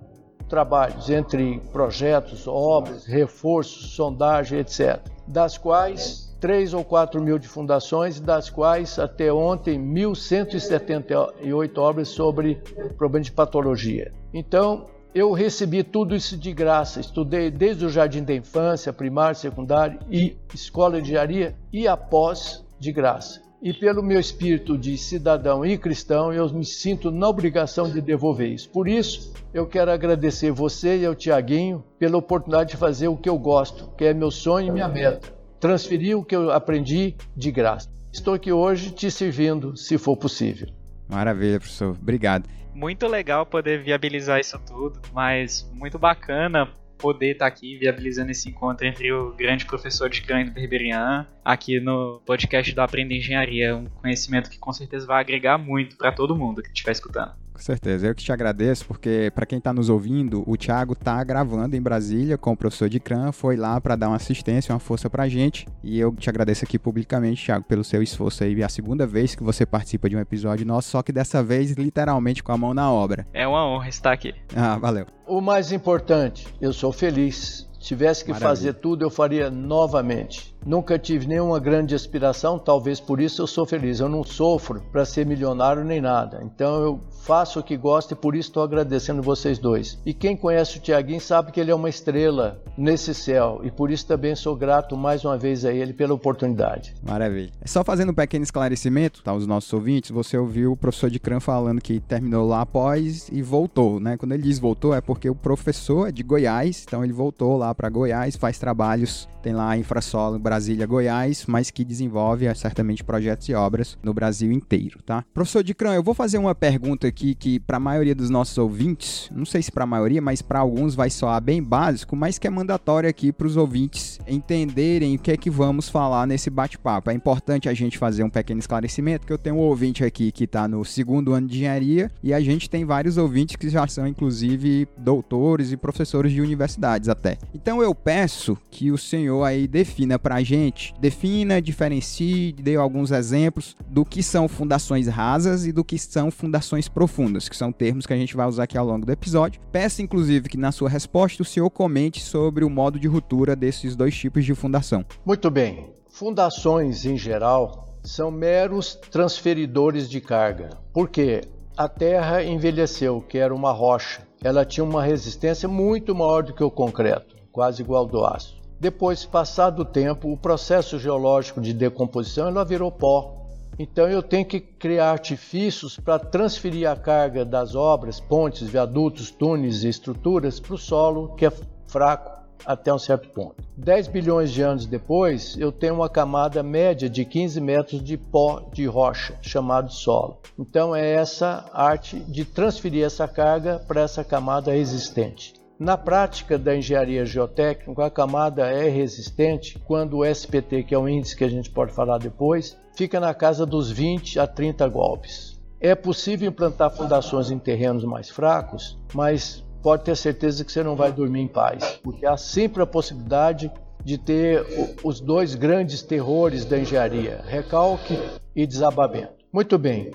trabalhos, 0.49 1.09
entre 1.09 1.61
projetos, 1.73 2.47
obras, 2.49 3.07
reforços, 3.07 3.95
sondagem, 3.95 4.59
etc. 4.59 5.00
Das 5.26 5.57
quais 5.57 6.32
3 6.42 6.75
ou 6.75 6.84
4 6.84 7.22
mil 7.22 7.38
de 7.38 7.46
fundações, 7.46 8.18
das 8.18 8.50
quais 8.50 8.99
até 8.99 9.32
ontem 9.32 9.80
1.178 9.80 11.78
obras 11.78 12.08
sobre 12.08 12.61
problemas 12.99 13.26
de 13.26 13.32
patologia. 13.32 14.12
Então, 14.34 14.87
eu 15.14 15.30
recebi 15.30 15.84
tudo 15.84 16.16
isso 16.16 16.37
de 16.37 16.52
graça. 16.52 16.99
Estudei 16.99 17.49
desde 17.49 17.87
o 17.87 17.88
jardim 17.88 18.25
da 18.25 18.34
infância, 18.34 18.92
primário, 18.92 19.38
secundário 19.38 20.00
e 20.11 20.37
escola 20.52 21.00
de 21.00 21.11
engenharia 21.11 21.54
e 21.72 21.87
após 21.87 22.64
de 22.76 22.90
graça 22.90 23.40
e 23.62 23.72
pelo 23.72 24.02
meu 24.02 24.18
espírito 24.18 24.76
de 24.76 24.99
cidadão 24.99 25.64
e 25.64 25.78
cristão, 25.78 26.32
eu 26.32 26.49
me 26.50 26.64
sinto 26.64 27.12
na 27.12 27.28
obrigação 27.28 27.88
de 27.88 28.00
devolver 28.00 28.50
isso. 28.50 28.68
Por 28.68 28.88
isso, 28.88 29.32
eu 29.54 29.64
quero 29.68 29.92
agradecer 29.92 30.50
você 30.50 30.99
e 30.99 31.06
ao 31.06 31.14
Tiaguinho 31.14 31.84
pela 31.96 32.18
oportunidade 32.18 32.70
de 32.70 32.76
fazer 32.76 33.06
o 33.06 33.16
que 33.16 33.28
eu 33.28 33.38
gosto, 33.38 33.88
que 33.96 34.06
é 34.06 34.12
meu 34.12 34.32
sonho 34.32 34.66
e 34.66 34.72
minha 34.72 34.88
meta. 34.88 35.41
Transferir 35.62 36.19
o 36.19 36.25
que 36.25 36.35
eu 36.35 36.50
aprendi 36.50 37.14
de 37.37 37.52
graça. 37.52 37.88
Estou 38.12 38.35
aqui 38.35 38.50
hoje 38.50 38.90
te 38.90 39.09
servindo, 39.09 39.76
se 39.76 39.97
for 39.97 40.16
possível. 40.16 40.66
Maravilha, 41.09 41.61
professor. 41.61 41.90
Obrigado. 41.90 42.49
Muito 42.75 43.07
legal 43.07 43.47
poder 43.47 43.81
viabilizar 43.81 44.40
isso 44.40 44.59
tudo, 44.66 45.00
mas 45.12 45.71
muito 45.73 46.00
bacana 46.00 46.69
poder 46.99 47.35
estar 47.35 47.45
tá 47.45 47.49
aqui 47.49 47.78
viabilizando 47.78 48.33
esse 48.33 48.49
encontro 48.49 48.85
entre 48.85 49.12
o 49.12 49.35
grande 49.35 49.64
professor 49.64 50.11
de 50.11 50.23
Crânio 50.23 50.47
do 50.47 50.52
Berberian 50.52 51.28
aqui 51.45 51.78
no 51.78 52.21
podcast 52.26 52.75
do 52.75 52.81
Aprenda 52.81 53.14
Engenharia, 53.14 53.76
um 53.76 53.85
conhecimento 53.85 54.50
que 54.50 54.59
com 54.59 54.73
certeza 54.73 55.07
vai 55.07 55.21
agregar 55.21 55.59
muito 55.59 55.97
para 55.97 56.11
todo 56.11 56.35
mundo 56.35 56.61
que 56.61 56.71
estiver 56.71 56.90
escutando. 56.90 57.35
Com 57.62 57.66
certeza. 57.66 58.09
Eu 58.09 58.14
que 58.14 58.25
te 58.25 58.33
agradeço, 58.33 58.85
porque 58.87 59.31
para 59.33 59.47
quem 59.47 59.59
está 59.59 59.73
nos 59.73 59.88
ouvindo, 59.88 60.42
o 60.49 60.57
Thiago 60.57 60.97
tá 60.97 61.23
gravando 61.23 61.76
em 61.76 61.81
Brasília 61.81 62.37
com 62.37 62.50
o 62.50 62.57
professor 62.57 62.88
de 62.88 62.99
CRAN, 62.99 63.31
foi 63.31 63.54
lá 63.54 63.81
para 63.81 63.95
dar 63.95 64.09
uma 64.09 64.16
assistência, 64.16 64.75
uma 64.75 64.81
força 64.81 65.09
pra 65.09 65.28
gente. 65.28 65.69
E 65.81 66.00
eu 66.00 66.12
te 66.12 66.28
agradeço 66.28 66.64
aqui 66.64 66.76
publicamente, 66.76 67.45
Thiago, 67.45 67.64
pelo 67.64 67.85
seu 67.85 68.02
esforço 68.02 68.42
aí. 68.42 68.61
É 68.61 68.64
a 68.64 68.69
segunda 68.69 69.07
vez 69.07 69.37
que 69.37 69.45
você 69.45 69.64
participa 69.64 70.11
de 70.11 70.16
um 70.16 70.19
episódio 70.19 70.66
nosso, 70.66 70.90
só 70.90 71.04
que 71.04 71.12
dessa 71.12 71.40
vez 71.40 71.71
literalmente 71.71 72.42
com 72.42 72.50
a 72.50 72.59
mão 72.59 72.75
na 72.75 72.90
obra. 72.90 73.28
É 73.33 73.47
uma 73.47 73.64
honra 73.64 73.88
estar 73.88 74.11
aqui. 74.11 74.35
Ah, 74.57 74.76
valeu. 74.76 75.07
O 75.25 75.40
mais 75.40 75.71
importante, 75.71 76.49
eu 76.61 76.73
sou 76.73 76.92
feliz 76.92 77.71
tivesse 77.78 78.25
que 78.25 78.31
Maravilha. 78.31 78.49
fazer 78.49 78.73
tudo, 78.75 79.04
eu 79.04 79.11
faria 79.11 79.50
novamente. 79.50 80.51
Nunca 80.64 80.99
tive 80.99 81.26
nenhuma 81.26 81.59
grande 81.59 81.95
aspiração, 81.95 82.59
talvez 82.59 83.00
por 83.00 83.21
isso 83.21 83.42
eu 83.42 83.47
sou 83.47 83.66
feliz. 83.66 84.00
Eu 84.00 84.09
não 84.09 84.25
sofro 84.25 84.83
para 84.92 85.04
ser 85.04 85.26
milionário 85.26 85.85
nem 85.85 86.00
nada. 86.00 86.40
Então 86.45 86.83
eu 86.83 87.00
faço 87.23 87.61
o 87.61 87.62
que 87.62 87.76
gosto 87.76 88.12
e 88.12 88.16
por 88.16 88.35
isso 88.35 88.50
estou 88.50 88.62
agradecendo 88.62 89.23
vocês 89.23 89.59
dois. 89.59 89.99
E 90.04 90.12
quem 90.12 90.37
conhece 90.37 90.78
o 90.78 90.81
Tiaguinho 90.81 91.21
sabe 91.21 91.52
que 91.52 91.61
ele 91.61 91.71
é 91.71 91.75
uma 91.75 91.88
estrela 91.88 92.61
nesse 92.76 93.14
céu 93.14 93.61
e 93.62 93.71
por 93.71 93.90
isso 93.90 94.07
também 94.07 94.35
sou 94.35 94.57
grato 94.57 94.97
mais 94.97 95.25
uma 95.25 95.37
vez 95.37 95.64
a 95.64 95.73
ele 95.73 95.92
pela 95.92 96.14
oportunidade. 96.14 96.95
Maravilha. 97.02 97.52
É 97.61 97.69
só 97.69 97.85
fazendo 97.85 98.11
um 98.11 98.14
pequeno 98.14 98.42
esclarecimento, 98.42 99.23
tá, 99.23 99.33
os 99.35 99.47
nossos 99.47 99.73
ouvintes, 99.73 100.11
você 100.11 100.37
ouviu 100.37 100.73
o 100.73 100.76
professor 100.76 101.11
de 101.11 101.19
Cran 101.19 101.40
falando 101.40 101.81
que 101.81 102.00
terminou 102.00 102.47
lá 102.47 102.62
após 102.62 103.28
e 103.31 103.42
voltou, 103.42 104.00
né? 104.00 104.16
Quando 104.16 104.33
ele 104.33 104.42
diz 104.42 104.59
voltou 104.59 104.95
é 104.95 105.00
porque 105.00 105.28
o 105.28 105.35
professor 105.35 106.09
é 106.09 106.12
de 106.12 106.23
Goiás, 106.23 106.85
então 106.87 107.04
ele 107.04 107.12
voltou 107.12 107.57
lá 107.57 107.75
para 107.75 107.88
Goiás, 107.88 108.37
faz 108.37 108.59
trabalhos, 108.59 109.28
tem 109.42 109.52
lá 109.52 109.71
a 109.71 109.76
Infrasolo 109.76 110.38
Brasília, 110.52 110.85
Goiás, 110.85 111.47
mas 111.47 111.71
que 111.71 111.82
desenvolve 111.82 112.44
é, 112.44 112.52
certamente 112.52 113.02
projetos 113.02 113.49
e 113.49 113.54
obras 113.54 113.97
no 114.02 114.12
Brasil 114.12 114.52
inteiro, 114.52 115.02
tá? 115.02 115.25
Professor 115.32 115.64
de 115.64 115.73
Cran, 115.73 115.94
eu 115.94 116.02
vou 116.02 116.12
fazer 116.12 116.37
uma 116.37 116.54
pergunta 116.54 117.06
aqui 117.06 117.35
que 117.35 117.59
para 117.59 117.78
a 117.78 117.80
maioria 117.80 118.14
dos 118.14 118.28
nossos 118.28 118.59
ouvintes, 118.59 119.30
não 119.35 119.47
sei 119.47 119.62
se 119.62 119.73
para 119.73 119.85
a 119.85 119.87
maioria, 119.87 120.21
mas 120.21 120.42
para 120.42 120.59
alguns 120.59 120.94
vai 120.94 121.09
soar 121.09 121.40
bem 121.40 121.62
básico, 121.62 122.14
mas 122.14 122.38
que 122.38 122.47
é 122.47 122.50
mandatório 122.50 123.09
aqui 123.09 123.32
para 123.32 123.47
os 123.47 123.56
ouvintes 123.56 124.18
entenderem 124.28 125.16
o 125.16 125.18
que 125.18 125.30
é 125.30 125.38
que 125.38 125.49
vamos 125.49 125.88
falar 125.88 126.26
nesse 126.26 126.50
bate-papo. 126.50 127.11
É 127.11 127.14
importante 127.14 127.66
a 127.66 127.73
gente 127.73 127.97
fazer 127.97 128.23
um 128.23 128.28
pequeno 128.28 128.61
esclarecimento, 128.61 129.26
que 129.26 129.32
eu 129.32 129.38
tenho 129.38 129.56
um 129.56 129.61
ouvinte 129.61 130.04
aqui 130.04 130.30
que 130.30 130.44
está 130.44 130.68
no 130.68 130.85
segundo 130.85 131.32
ano 131.32 131.49
de 131.49 131.56
engenharia 131.56 132.11
e 132.23 132.35
a 132.35 132.40
gente 132.40 132.68
tem 132.68 132.85
vários 132.85 133.16
ouvintes 133.16 133.56
que 133.56 133.71
já 133.71 133.87
são 133.87 134.06
inclusive 134.06 134.87
doutores 134.99 135.73
e 135.73 135.78
professores 135.78 136.30
de 136.30 136.42
universidades 136.42 137.09
até. 137.09 137.38
Então 137.54 137.82
eu 137.82 137.94
peço 137.94 138.59
que 138.71 138.90
o 138.90 138.99
senhor 138.99 139.44
aí 139.44 139.66
defina 139.66 140.18
para 140.18 140.35
a 140.35 140.41
gente, 140.44 140.94
defina, 141.00 141.61
diferencie, 141.61 142.52
dê 142.52 142.76
alguns 142.76 143.11
exemplos 143.11 143.76
do 143.88 144.04
que 144.04 144.22
são 144.22 144.49
fundações 144.49 145.06
rasas 145.06 145.66
e 145.66 145.72
do 145.72 145.84
que 145.84 145.99
são 145.99 146.30
fundações 146.30 146.88
profundas, 146.88 147.49
que 147.49 147.56
são 147.56 147.72
termos 147.72 148.06
que 148.06 148.12
a 148.12 148.16
gente 148.16 148.37
vai 148.37 148.46
usar 148.46 148.64
aqui 148.64 148.78
ao 148.78 148.87
longo 148.87 149.06
do 149.06 149.12
episódio. 149.12 149.61
Peço 149.70 150.02
inclusive 150.02 150.49
que 150.49 150.56
na 150.56 150.72
sua 150.72 150.88
resposta 150.88 151.42
o 151.42 151.46
senhor 151.46 151.70
comente 151.70 152.20
sobre 152.20 152.64
o 152.64 152.70
modo 152.70 152.99
de 152.99 153.08
ruptura 153.08 153.54
desses 153.56 153.96
dois 153.96 154.16
tipos 154.16 154.44
de 154.44 154.54
fundação. 154.54 155.04
Muito 155.25 155.50
bem. 155.50 155.90
Fundações 156.08 157.04
em 157.04 157.16
geral 157.16 157.96
são 158.02 158.30
meros 158.30 158.94
transferidores 158.94 160.08
de 160.08 160.20
carga. 160.20 160.70
Por 160.92 161.08
quê? 161.08 161.42
A 161.76 161.88
terra 161.88 162.42
envelheceu, 162.44 163.20
que 163.20 163.38
era 163.38 163.54
uma 163.54 163.72
rocha. 163.72 164.26
Ela 164.44 164.64
tinha 164.64 164.84
uma 164.84 165.02
resistência 165.02 165.68
muito 165.68 166.14
maior 166.14 166.42
do 166.42 166.52
que 166.52 166.62
o 166.62 166.70
concreto, 166.70 167.37
quase 167.50 167.80
igual 167.80 168.06
do 168.06 168.25
aço. 168.25 168.62
Depois, 168.83 169.25
passado 169.25 169.83
o 169.83 169.85
tempo, 169.85 170.33
o 170.33 170.37
processo 170.37 170.99
geológico 170.99 171.61
de 171.61 171.73
decomposição 171.73 172.49
ela 172.49 172.65
virou 172.65 172.91
pó. 172.91 173.47
Então 173.79 174.09
eu 174.09 174.21
tenho 174.21 174.45
que 174.45 174.59
criar 174.59 175.12
artifícios 175.12 175.97
para 176.01 176.19
transferir 176.19 176.91
a 176.91 176.97
carga 176.97 177.45
das 177.45 177.77
obras, 177.77 178.19
pontes, 178.19 178.69
viadutos, 178.69 179.31
túneis 179.31 179.85
e 179.85 179.89
estruturas 179.89 180.59
para 180.59 180.75
o 180.75 180.79
solo 180.79 181.37
que 181.37 181.47
é 181.47 181.53
fraco 181.87 182.33
até 182.67 182.93
um 182.93 182.99
certo 182.99 183.29
ponto. 183.29 183.62
10 183.77 184.09
bilhões 184.09 184.51
de 184.51 184.62
anos 184.62 184.85
depois, 184.85 185.57
eu 185.57 185.71
tenho 185.71 185.95
uma 185.95 186.09
camada 186.09 186.61
média 186.61 187.09
de 187.09 187.25
15 187.25 187.61
metros 187.61 188.03
de 188.03 188.17
pó 188.17 188.69
de 188.73 188.85
rocha, 188.87 189.39
chamado 189.43 189.93
solo. 189.93 190.39
Então 190.59 190.93
é 190.93 191.09
essa 191.09 191.71
arte 191.73 192.19
de 192.19 192.45
transferir 192.45 193.05
essa 193.05 193.29
carga 193.29 193.79
para 193.87 194.01
essa 194.01 194.25
camada 194.25 194.73
resistente. 194.73 195.62
Na 195.83 195.99
prática 195.99 196.57
da 196.57 196.77
engenharia 196.77 197.27
geotécnica, 197.27 198.07
a 198.07 198.11
camada 198.11 198.71
é 198.71 198.89
resistente 198.89 199.81
quando 199.81 200.19
o 200.19 200.25
SPT, 200.25 200.85
que 200.85 200.95
é 200.95 200.99
o 200.99 201.09
índice 201.09 201.37
que 201.37 201.43
a 201.43 201.49
gente 201.49 201.69
pode 201.69 201.93
falar 201.93 202.19
depois, 202.19 202.79
fica 202.95 203.19
na 203.19 203.35
casa 203.35 203.67
dos 203.67 203.91
20 203.91 204.39
a 204.39 204.47
30 204.47 204.87
golpes. 204.87 205.61
É 205.81 205.97
possível 205.97 206.49
implantar 206.49 206.95
fundações 206.95 207.51
em 207.51 207.59
terrenos 207.59 208.05
mais 208.05 208.31
fracos, 208.31 208.97
mas 209.12 209.67
pode 209.83 210.05
ter 210.05 210.17
certeza 210.17 210.65
que 210.65 210.71
você 210.71 210.85
não 210.85 210.95
vai 210.95 211.11
dormir 211.11 211.41
em 211.41 211.49
paz, 211.49 211.99
porque 212.01 212.25
há 212.25 212.37
sempre 212.37 212.81
a 212.81 212.87
possibilidade 212.87 213.69
de 214.05 214.19
ter 214.19 214.65
os 215.03 215.19
dois 215.19 215.57
grandes 215.57 216.01
terrores 216.01 216.65
da 216.65 216.79
engenharia, 216.79 217.43
recalque 217.45 218.17
e 218.55 218.65
desabamento. 218.69 219.35
Muito 219.53 219.77
bem, 219.77 220.12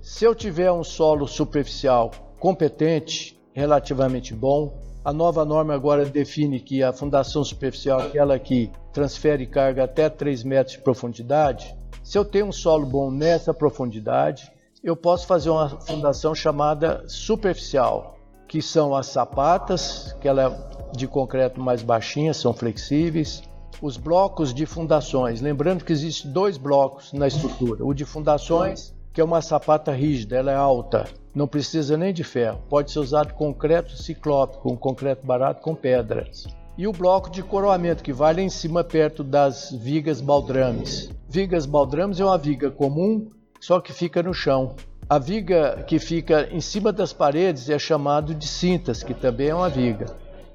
se 0.00 0.24
eu 0.24 0.34
tiver 0.34 0.72
um 0.72 0.82
solo 0.82 1.28
superficial 1.28 2.10
competente, 2.40 3.38
relativamente 3.52 4.34
bom, 4.34 4.80
a 5.04 5.12
nova 5.12 5.44
norma 5.44 5.74
agora 5.74 6.04
define 6.04 6.60
que 6.60 6.82
a 6.82 6.92
fundação 6.92 7.44
superficial 7.44 8.00
aquela 8.00 8.38
que 8.38 8.70
transfere 8.92 9.46
carga 9.46 9.84
até 9.84 10.08
3 10.08 10.44
metros 10.44 10.76
de 10.76 10.82
profundidade. 10.82 11.76
Se 12.04 12.16
eu 12.16 12.24
tenho 12.24 12.46
um 12.46 12.52
solo 12.52 12.86
bom 12.86 13.10
nessa 13.10 13.52
profundidade, 13.52 14.50
eu 14.82 14.96
posso 14.96 15.26
fazer 15.26 15.50
uma 15.50 15.68
fundação 15.68 16.34
chamada 16.34 17.04
superficial, 17.08 18.16
que 18.46 18.62
são 18.62 18.94
as 18.94 19.06
sapatas, 19.06 20.16
que 20.20 20.28
ela 20.28 20.44
é 20.92 20.96
de 20.96 21.06
concreto 21.06 21.60
mais 21.60 21.82
baixinha, 21.82 22.34
são 22.34 22.52
flexíveis, 22.52 23.42
os 23.80 23.96
blocos 23.96 24.52
de 24.52 24.66
fundações. 24.66 25.40
Lembrando 25.40 25.84
que 25.84 25.92
existem 25.92 26.30
dois 26.30 26.56
blocos 26.56 27.12
na 27.12 27.26
estrutura: 27.26 27.84
o 27.84 27.94
de 27.94 28.04
fundações, 28.04 28.94
que 29.12 29.20
é 29.20 29.24
uma 29.24 29.40
sapata 29.40 29.92
rígida, 29.92 30.36
ela 30.36 30.52
é 30.52 30.56
alta, 30.56 31.06
não 31.34 31.46
precisa 31.46 31.96
nem 31.96 32.12
de 32.12 32.22
ferro, 32.22 32.60
pode 32.68 32.90
ser 32.90 32.98
usado 32.98 33.34
concreto 33.34 33.96
ciclópico, 33.96 34.70
um 34.70 34.76
concreto 34.76 35.26
barato 35.26 35.62
com 35.62 35.74
pedras. 35.74 36.46
E 36.76 36.86
o 36.86 36.92
bloco 36.92 37.30
de 37.30 37.42
coroamento, 37.42 38.02
que 38.02 38.12
vai 38.12 38.34
lá 38.34 38.40
em 38.40 38.48
cima 38.48 38.82
perto 38.82 39.22
das 39.22 39.70
vigas 39.70 40.20
baldrames. 40.20 41.10
Vigas 41.28 41.66
baldrames 41.66 42.18
é 42.18 42.24
uma 42.24 42.38
viga 42.38 42.70
comum, 42.70 43.30
só 43.60 43.80
que 43.80 43.92
fica 43.92 44.22
no 44.22 44.32
chão. 44.32 44.74
A 45.08 45.18
viga 45.18 45.84
que 45.86 45.98
fica 45.98 46.48
em 46.50 46.60
cima 46.60 46.92
das 46.92 47.12
paredes 47.12 47.68
é 47.68 47.78
chamado 47.78 48.34
de 48.34 48.46
cintas, 48.46 49.02
que 49.02 49.12
também 49.12 49.48
é 49.48 49.54
uma 49.54 49.68
viga. 49.68 50.06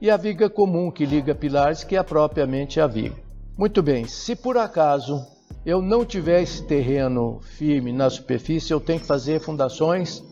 E 0.01 0.09
a 0.09 0.17
viga 0.17 0.49
comum 0.49 0.89
que 0.89 1.05
liga 1.05 1.35
pilares, 1.35 1.83
que 1.83 1.95
é 1.95 2.01
propriamente 2.01 2.79
a 2.79 2.87
viga. 2.87 3.15
Muito 3.55 3.81
bem, 3.81 4.07
se 4.07 4.35
por 4.35 4.57
acaso 4.57 5.25
eu 5.65 5.81
não 5.81 6.05
tiver 6.05 6.41
esse 6.41 6.63
terreno 6.63 7.39
firme 7.41 7.91
na 7.91 8.09
superfície, 8.09 8.71
eu 8.71 8.79
tenho 8.79 8.99
que 8.99 9.05
fazer 9.05 9.39
fundações 9.39 10.23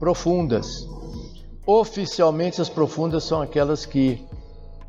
profundas. 0.00 0.88
Oficialmente 1.66 2.60
as 2.60 2.70
profundas 2.70 3.22
são 3.22 3.42
aquelas 3.42 3.84
que 3.84 4.26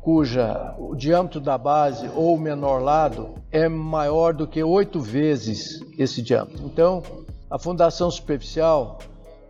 cuja 0.00 0.74
o 0.78 0.96
diâmetro 0.96 1.38
da 1.38 1.56
base 1.56 2.10
ou 2.16 2.34
o 2.34 2.40
menor 2.40 2.82
lado 2.82 3.34
é 3.52 3.68
maior 3.68 4.34
do 4.34 4.48
que 4.48 4.64
oito 4.64 4.98
vezes 4.98 5.80
esse 5.96 6.22
diâmetro. 6.22 6.64
Então, 6.64 7.02
a 7.48 7.58
fundação 7.58 8.10
superficial, 8.10 8.98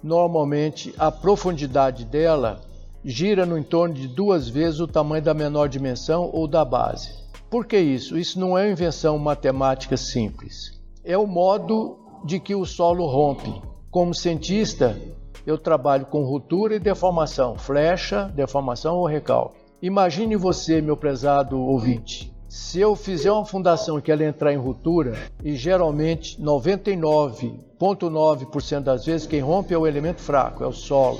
normalmente 0.03 0.93
a 0.99 1.11
profundidade 1.11 2.05
dela 2.05 2.61
gira 3.05 3.47
no 3.47 3.57
entorno 3.57 3.95
de 3.95 4.09
duas 4.09 4.49
vezes 4.49 4.81
o 4.81 4.89
tamanho 4.89 5.23
da 5.23 5.33
menor 5.33 5.69
dimensão 5.69 6.29
ou 6.33 6.47
da 6.47 6.65
base. 6.65 7.15
Por 7.49 7.67
que 7.67 7.79
isso? 7.79 8.19
Isso 8.19 8.39
não 8.39 8.59
é 8.59 8.71
invenção 8.71 9.17
matemática 9.19 9.97
simples. 9.97 10.81
É 11.05 11.17
o 11.17 11.27
modo 11.27 11.99
de 12.25 12.41
que 12.41 12.55
o 12.55 12.67
solo 12.67 13.07
rompe. 13.07 13.63
Como 13.91 14.15
cientista, 14.15 14.99
eu 15.47 15.57
trabalho 15.59 16.07
com 16.07 16.25
ruptura 16.25 16.75
e 16.77 16.79
deformação, 16.79 17.57
flecha, 17.57 18.31
deformação 18.35 18.97
ou 18.97 19.05
recalque. 19.07 19.61
Imagine 19.81 20.37
você, 20.37 20.81
meu 20.81 20.97
prezado 20.97 21.61
ouvinte, 21.61 22.33
se 22.49 22.79
eu 22.79 22.95
fizer 22.95 23.33
uma 23.33 23.45
fundação 23.45 24.01
que 24.01 24.13
ela 24.13 24.25
entrar 24.25 24.53
em 24.53 24.59
ruptura, 24.59 25.17
e 25.43 25.57
geralmente 25.57 26.41
99,9% 26.41 28.81
das 28.81 29.05
vezes 29.05 29.27
quem 29.27 29.41
rompe 29.41 29.75
é 29.75 29.79
o 29.79 29.87
elemento 29.87 30.21
fraco, 30.21 30.63
é 30.63 30.67
o 30.67 30.73
solo. 30.73 31.19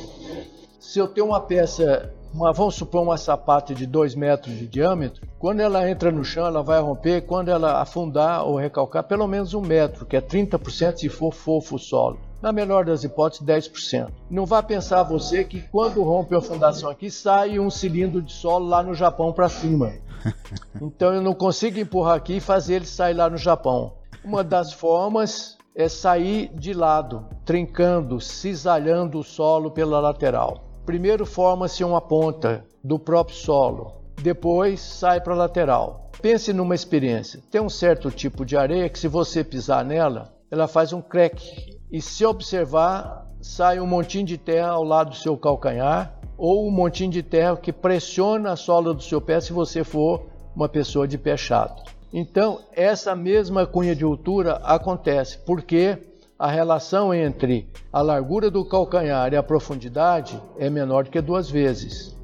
Se 0.79 0.99
eu 0.99 1.09
tenho 1.09 1.29
uma 1.29 1.41
peça, 1.41 2.13
uma, 2.33 2.53
vamos 2.53 2.77
supor 2.77 3.03
uma 3.03 3.17
sapata 3.17 3.75
de 3.75 3.87
2 3.87 4.15
metros 4.15 4.55
de 4.55 4.69
diâmetro, 4.69 5.27
quando 5.39 5.61
ela 5.61 5.91
entra 5.91 6.13
no 6.13 6.25
chão, 6.25 6.47
ela 6.47 6.63
vai 6.63 6.81
romper, 6.81 7.23
quando 7.23 7.49
ela 7.49 7.81
afundar 7.81 8.47
ou 8.47 8.57
recalcar, 8.57 9.03
pelo 9.03 9.27
menos 9.27 9.55
um 9.55 9.63
metro, 9.63 10.07
que 10.07 10.17
é 10.17 10.21
30% 10.21 10.99
se 10.99 11.09
for 11.09 11.33
fofo 11.33 11.75
o 11.77 11.79
solo 11.79 12.19
na 12.43 12.53
menor 12.53 12.85
das 12.85 13.05
hipóteses, 13.05 13.47
10%. 13.47 14.11
Não 14.29 14.45
vá 14.45 14.63
pensar 14.63 15.05
você 15.05 15.45
que 15.45 15.61
quando 15.61 16.03
rompe 16.03 16.35
a 16.35 16.41
fundação 16.41 16.91
aqui, 16.91 17.09
sai 17.11 17.59
um 17.59 17.71
cilindro 17.71 18.21
de 18.21 18.33
solo 18.33 18.67
lá 18.67 18.83
no 18.83 18.95
Japão 18.95 19.33
para 19.33 19.49
cima. 19.49 19.93
Então 20.81 21.13
eu 21.13 21.21
não 21.21 21.35
consigo 21.35 21.81
empurrar 21.81 22.15
aqui 22.15 22.37
e 22.37 22.41
fazer 22.41 22.75
ele 22.75 22.87
sair 22.87 23.15
lá 23.15 23.29
no 23.29 23.37
Japão. 23.37 23.95
Uma 24.25 24.45
das 24.45 24.73
formas 24.73 25.59
é 25.75 25.89
sair 25.89 26.49
de 26.55 26.73
lado, 26.73 27.27
trincando, 27.45 28.21
cisalhando 28.21 29.19
o 29.19 29.25
solo 29.25 29.71
pela 29.71 29.99
lateral. 29.99 30.65
Primeiro 30.87 31.27
forma-se 31.27 31.83
uma 31.83 32.01
ponta 32.01 32.65
do 32.85 32.99
próprio 32.99 33.37
solo, 33.37 34.03
depois 34.23 34.81
sai 34.81 35.21
para 35.21 35.35
a 35.35 35.37
lateral. 35.37 36.11
Pense 36.21 36.53
numa 36.53 36.75
experiência. 36.75 37.43
Tem 37.51 37.61
um 37.61 37.69
certo 37.69 38.11
tipo 38.11 38.45
de 38.45 38.57
areia 38.57 38.89
que 38.89 38.99
se 38.99 39.09
você 39.09 39.43
pisar 39.43 39.85
nela, 39.85 40.33
ela 40.51 40.69
faz 40.69 40.93
um 40.93 41.01
crack. 41.01 41.81
E 41.93 42.01
se 42.01 42.25
observar, 42.25 43.31
sai 43.39 43.79
um 43.79 43.87
montinho 43.87 44.25
de 44.25 44.39
terra 44.39 44.71
ao 44.71 44.83
lado 44.83 45.11
do 45.11 45.17
seu 45.17 45.37
calcanhar 45.37 46.19
ou 46.39 46.67
um 46.67 46.71
montinho 46.71 47.11
de 47.11 47.23
terra 47.23 47.55
que 47.55 47.71
pressiona 47.71 48.53
a 48.53 48.57
sola 48.57 48.95
do 48.95 49.03
seu 49.03 49.21
pé 49.21 49.39
se 49.43 49.53
você 49.53 49.85
for 49.85 50.23
uma 50.57 50.71
pessoa 50.71 51.07
de 51.07 51.19
pé 51.19 51.37
chato. 51.37 51.83
Então, 52.11 52.61
essa 52.73 53.15
mesma 53.15 53.67
cunha 53.67 53.95
de 53.95 54.05
altura 54.05 54.55
acontece 54.65 55.37
porque 55.45 55.99
a 56.39 56.51
relação 56.51 57.13
entre 57.13 57.69
a 57.93 58.01
largura 58.01 58.51
do 58.51 58.65
calcanhar 58.65 59.31
e 59.31 59.37
a 59.37 59.43
profundidade 59.43 60.41
é 60.59 60.71
menor 60.71 61.05
do 61.05 61.11
que 61.11 61.21
duas 61.21 61.51
vezes. 61.51 62.17